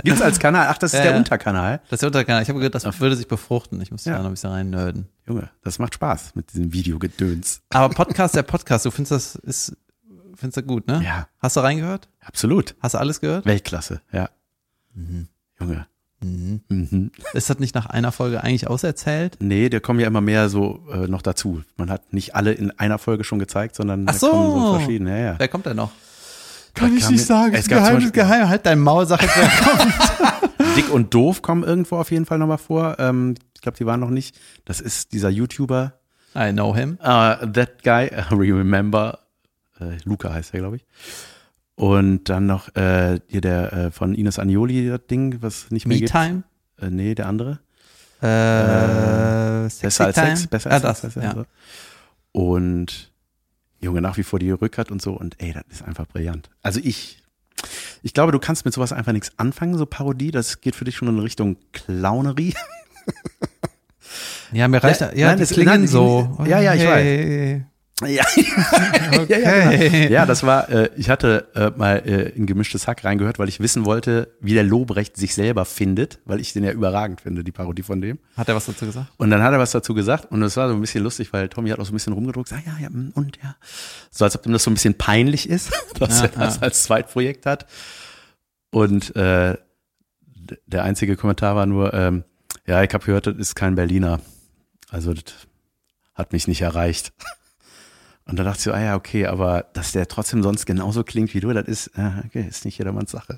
[0.03, 0.67] Gibt's als Kanal?
[0.69, 1.17] Ach, das ist Ja, der ja.
[1.17, 1.79] Unterkanal.
[1.89, 2.41] Das ist der Unterkanal.
[2.43, 3.79] Ich habe gehört, das würde sich befruchten.
[3.81, 4.13] Ich muss Ja.
[4.13, 5.07] da noch ein bisschen rein nerden.
[5.27, 7.61] Junge, das macht Spaß mit diesem Videogedöns.
[7.69, 9.77] Aber Podcast, der Podcast, du findest das ist,
[10.35, 11.01] findest du gut, ne?
[11.03, 12.09] Ja, Hast du reingehört?
[12.21, 12.75] absolut.
[12.81, 13.45] Hast du alles gehört?
[13.45, 14.29] Weltklasse, ja.
[15.59, 15.87] Junge.
[16.23, 17.11] Mhm.
[17.33, 19.37] Ist das nicht nach einer Folge eigentlich auserzählt?
[19.39, 21.63] Nee, da kommen ja immer mehr so äh, noch dazu.
[21.77, 24.29] Man hat nicht alle in einer Folge schon gezeigt, sondern Ach da so.
[24.29, 25.09] kommen so verschiedene.
[25.19, 25.35] Ja, ja.
[25.39, 25.91] Wer kommt denn noch?
[26.75, 26.97] Da kam mir-
[27.53, 28.47] Es gab zum Beispiel- geheim.
[28.49, 30.77] Halt dein Maul, sag jetzt, wer kommt.
[30.77, 32.97] Dick und Doof kommen irgendwo auf jeden Fall nochmal vor.
[32.99, 34.39] Ähm, ich glaube, die waren noch nicht.
[34.65, 35.93] Das ist dieser YouTuber,
[36.35, 36.97] I know him.
[37.01, 39.19] uh, that guy, uh, remember,
[39.79, 40.85] äh, Luca heißt er, glaube ich.
[41.81, 45.95] Und dann noch äh, hier der äh, von Ines Agnoli, das Ding, was nicht mehr
[45.95, 46.11] Me gibt.
[46.11, 46.43] Time.
[46.79, 47.59] Äh, nee, der andere.
[48.21, 50.35] Äh, Sexy Besser als Time.
[50.37, 51.15] Sex, besser als das, Sex.
[51.15, 51.33] ja.
[51.33, 51.45] so.
[52.33, 53.11] Und
[53.79, 55.13] Junge, nach wie vor die Rückert und so.
[55.13, 56.51] Und ey, das ist einfach brillant.
[56.61, 57.23] Also ich,
[58.03, 60.29] ich glaube, du kannst mit sowas einfach nichts anfangen, so Parodie.
[60.29, 62.53] Das geht für dich schon in Richtung Clownerie.
[64.51, 66.37] Ja, mir reicht, Ja, ja, nein, es- klingen so.
[66.45, 67.61] ja, ja, ich weiß.
[68.07, 68.23] Ja,
[69.19, 70.11] Okay.
[70.11, 73.59] ja, das war, äh, ich hatte äh, mal äh, in gemischtes Hack reingehört, weil ich
[73.59, 77.51] wissen wollte, wie der Lobrecht sich selber findet, weil ich den ja überragend finde, die
[77.51, 78.19] Parodie von dem.
[78.37, 79.07] Hat er was dazu gesagt?
[79.17, 81.49] Und dann hat er was dazu gesagt und es war so ein bisschen lustig, weil
[81.49, 83.55] Tommy hat auch so ein bisschen rumgedruckt, sagt, ja, ja, mm, und ja.
[84.09, 86.61] So als ob ihm das so ein bisschen peinlich ist, dass Ja, er das ja.
[86.63, 87.65] als Zweitprojekt hat.
[88.71, 89.57] Und äh,
[90.65, 92.23] der einzige Kommentar war nur, ähm,
[92.65, 94.19] ja, ich habe gehört, das ist kein Berliner.
[94.89, 95.23] Also das
[96.15, 97.13] hat mich nicht erreicht.
[98.25, 101.33] Und da dachte ich so, ah ja, okay, aber dass der trotzdem sonst genauso klingt
[101.33, 101.91] wie du, das ist,
[102.25, 103.37] okay, ist nicht jedermanns Sache.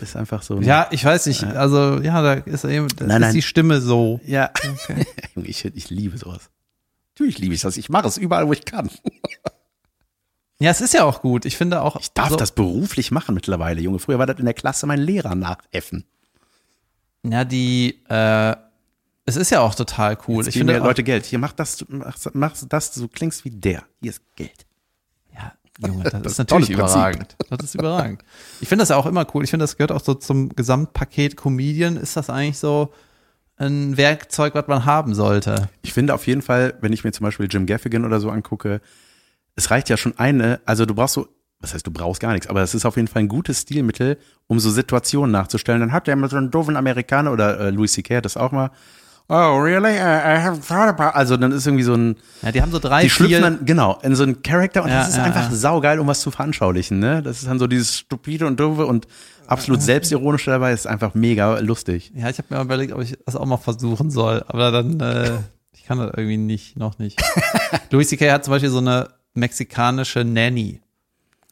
[0.00, 0.56] Ist einfach so.
[0.56, 1.44] ein- Ja, ich weiß nicht.
[1.44, 3.34] Also, ja, da ist eben, da Nein, ist nein.
[3.34, 4.20] die Stimme so.
[4.26, 4.50] Ja.
[4.84, 5.06] Okay.
[5.44, 6.50] Ich, ich liebe sowas.
[7.14, 7.76] Natürlich liebe ich das.
[7.78, 8.90] Ich mache es überall, wo ich kann.
[10.58, 11.44] Ja, es ist ja auch gut.
[11.46, 11.96] Ich finde auch.
[12.00, 13.98] Ich darf so, das beruflich machen mittlerweile, Junge.
[13.98, 16.04] Früher war das in der Klasse mein Lehrer nachäffen.
[17.24, 18.54] Ja, die, äh,
[19.24, 20.44] es ist ja auch total cool.
[20.44, 21.26] Jetzt ich finde auch, Leute Geld.
[21.26, 23.84] Hier, mach das, mach, mach das, du klingst wie der.
[24.00, 24.66] Hier ist Geld.
[25.32, 25.52] Ja,
[25.86, 27.36] Junge, das, Das ist natürlich überragend.
[27.48, 28.24] Das ist überragend.
[28.60, 29.44] Ich finde das ja auch immer cool.
[29.44, 31.96] Ich finde, das gehört auch so zum Gesamtpaket Comedian.
[31.96, 32.92] Ist das eigentlich so
[33.56, 35.68] ein Werkzeug, was man haben sollte?
[35.82, 38.80] Ich finde auf jeden Fall, wenn ich mir zum Beispiel Jim Gaffigan oder so angucke,
[39.54, 41.28] es reicht ja schon eine, also du brauchst so,
[41.60, 44.18] was heißt, du brauchst gar nichts, aber es ist auf jeden Fall ein gutes Stilmittel,
[44.48, 45.80] um so Situationen nachzustellen.
[45.80, 48.16] Dann habt ihr immer so einen doofen Amerikaner oder äh, Louis C.K.
[48.16, 48.70] hat das auch mal.
[49.34, 49.92] Oh, really?
[49.96, 51.16] I, I haven't thought about.
[51.16, 53.98] Also dann ist irgendwie so ein, Ja, die haben so drei, die schlüpfen dann, genau,
[54.02, 55.56] in so einen Charakter und Ja, das ist ja, einfach ja.
[55.56, 57.22] saugeil, um was zu veranschaulichen, ne?
[57.22, 59.06] Das ist dann so dieses stupide und doofe und
[59.46, 62.12] absolut selbstironische dabei, ist einfach mega lustig.
[62.14, 64.44] Ja, ich habe mir mal überlegt, ob ich das auch mal versuchen soll.
[64.48, 65.30] Aber dann, äh,
[65.72, 67.18] ich kann das irgendwie nicht, noch nicht.
[67.90, 68.30] Louis C.K.
[68.30, 70.80] hat zum Beispiel so eine mexikanische Nanny.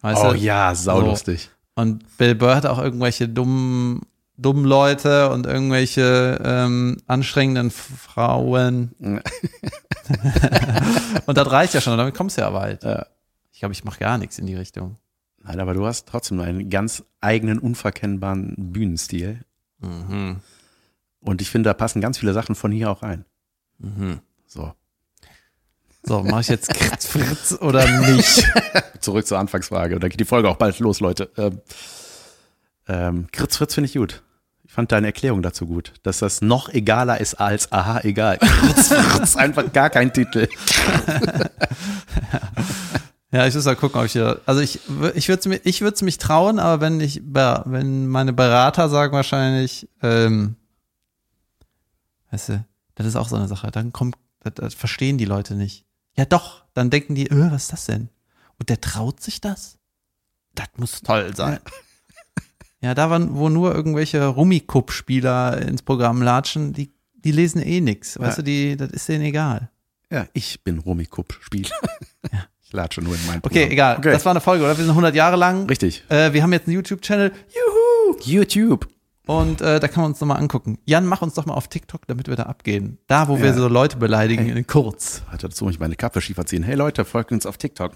[0.03, 0.37] Weißt Oh du?
[0.39, 1.49] ja, saulustig.
[1.77, 4.03] Und Bill Burr hat auch irgendwelche dummen,
[4.41, 8.95] dummen Leute und irgendwelche ähm, anstrengenden Frauen.
[11.27, 12.83] und das reicht ja schon, damit kommst du ja bald.
[12.85, 13.07] Ja.
[13.53, 14.97] Ich glaube, ich mache gar nichts in die Richtung.
[15.43, 19.45] Nein, aber du hast trotzdem einen ganz eigenen, unverkennbaren Bühnenstil.
[19.81, 20.41] Mhm.
[21.21, 23.25] Und ich finde, da passen ganz viele Sachen von hier auch rein.
[23.79, 24.21] Mhm.
[24.47, 24.73] So.
[26.03, 28.51] So, mache ich jetzt Kritz Fritz oder nicht?
[29.01, 29.99] Zurück zur Anfangsfrage.
[29.99, 31.31] Da geht die Folge auch bald los, Leute.
[31.37, 31.61] Ähm,
[32.89, 34.23] ähm, Kritz Fritz finde ich gut.
[34.71, 38.39] Ich fand deine Erklärung dazu gut, dass das noch egaler ist als aha, egal.
[38.39, 40.49] Kritz Fritz, einfach gar kein Titel.
[43.33, 44.81] Ja, ich muss mal gucken, ob ich hier, also ich,
[45.15, 48.89] ich würde es mir, ich würde es mich trauen, aber wenn ich, wenn meine Berater
[48.89, 50.57] sagen wahrscheinlich, ähm,
[52.33, 52.65] weißt du,
[52.97, 55.85] das ist auch so eine Sache, dann kommt, das, das verstehen die Leute nicht.
[56.17, 58.09] Ja doch, dann denken die, äh, was ist das denn?
[58.59, 59.79] Und der traut sich das?
[60.57, 61.61] Das muss toll sein.
[61.65, 61.73] Ja,
[62.83, 68.19] da waren, wo nur irgendwelche Rummikub-Spieler ins Programm latschen, die, die lesen eh nix.
[68.19, 68.43] Weißt Ja.
[68.43, 69.71] du, die, das ist denen egal.
[70.11, 71.71] Ja, ich bin Rummikub-Spieler.
[72.63, 73.71] Ich latsche nur in mein Okay, Programm.
[73.73, 73.97] egal.
[73.99, 74.13] Okay.
[74.13, 74.71] Das war eine Folge, oder?
[74.79, 75.67] Wir sind 100 Jahre lang.
[75.69, 76.05] Richtig.
[76.09, 77.33] Äh, wir haben jetzt einen YouTube-Channel.
[77.49, 78.17] Juhu!
[78.23, 78.87] YouTube.
[79.27, 80.79] Und äh, da kann man uns nochmal angucken.
[80.85, 82.99] Jan, mach uns doch mal auf TikTok, damit wir da abgehen.
[83.09, 83.55] Da, wo wir Ja.
[83.55, 85.23] so Leute beleidigen, in kurz.
[85.31, 86.63] Warte, dazu muss ich meine Kappe schief ziehen.
[86.63, 87.95] Hey Leute, folgt uns auf TikTok.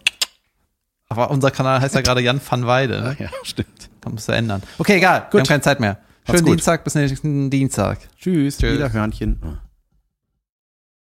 [1.08, 3.00] Aber unser Kanal heißt ja gerade Jan van Weide.
[3.00, 3.16] Ne?
[3.20, 3.90] Ja, stimmt.
[4.04, 4.62] Kann musst du ändern.
[4.78, 5.20] Okay, egal.
[5.20, 5.40] Wir Gut.
[5.40, 5.96] haben keine Zeit mehr.
[6.26, 6.52] Schönen gut.
[6.52, 7.98] Dienstag, bis nächsten Dienstag.
[8.18, 8.58] Tschüss.
[8.58, 8.74] Tschüss.
[8.74, 9.38] Wieder Hörnchen.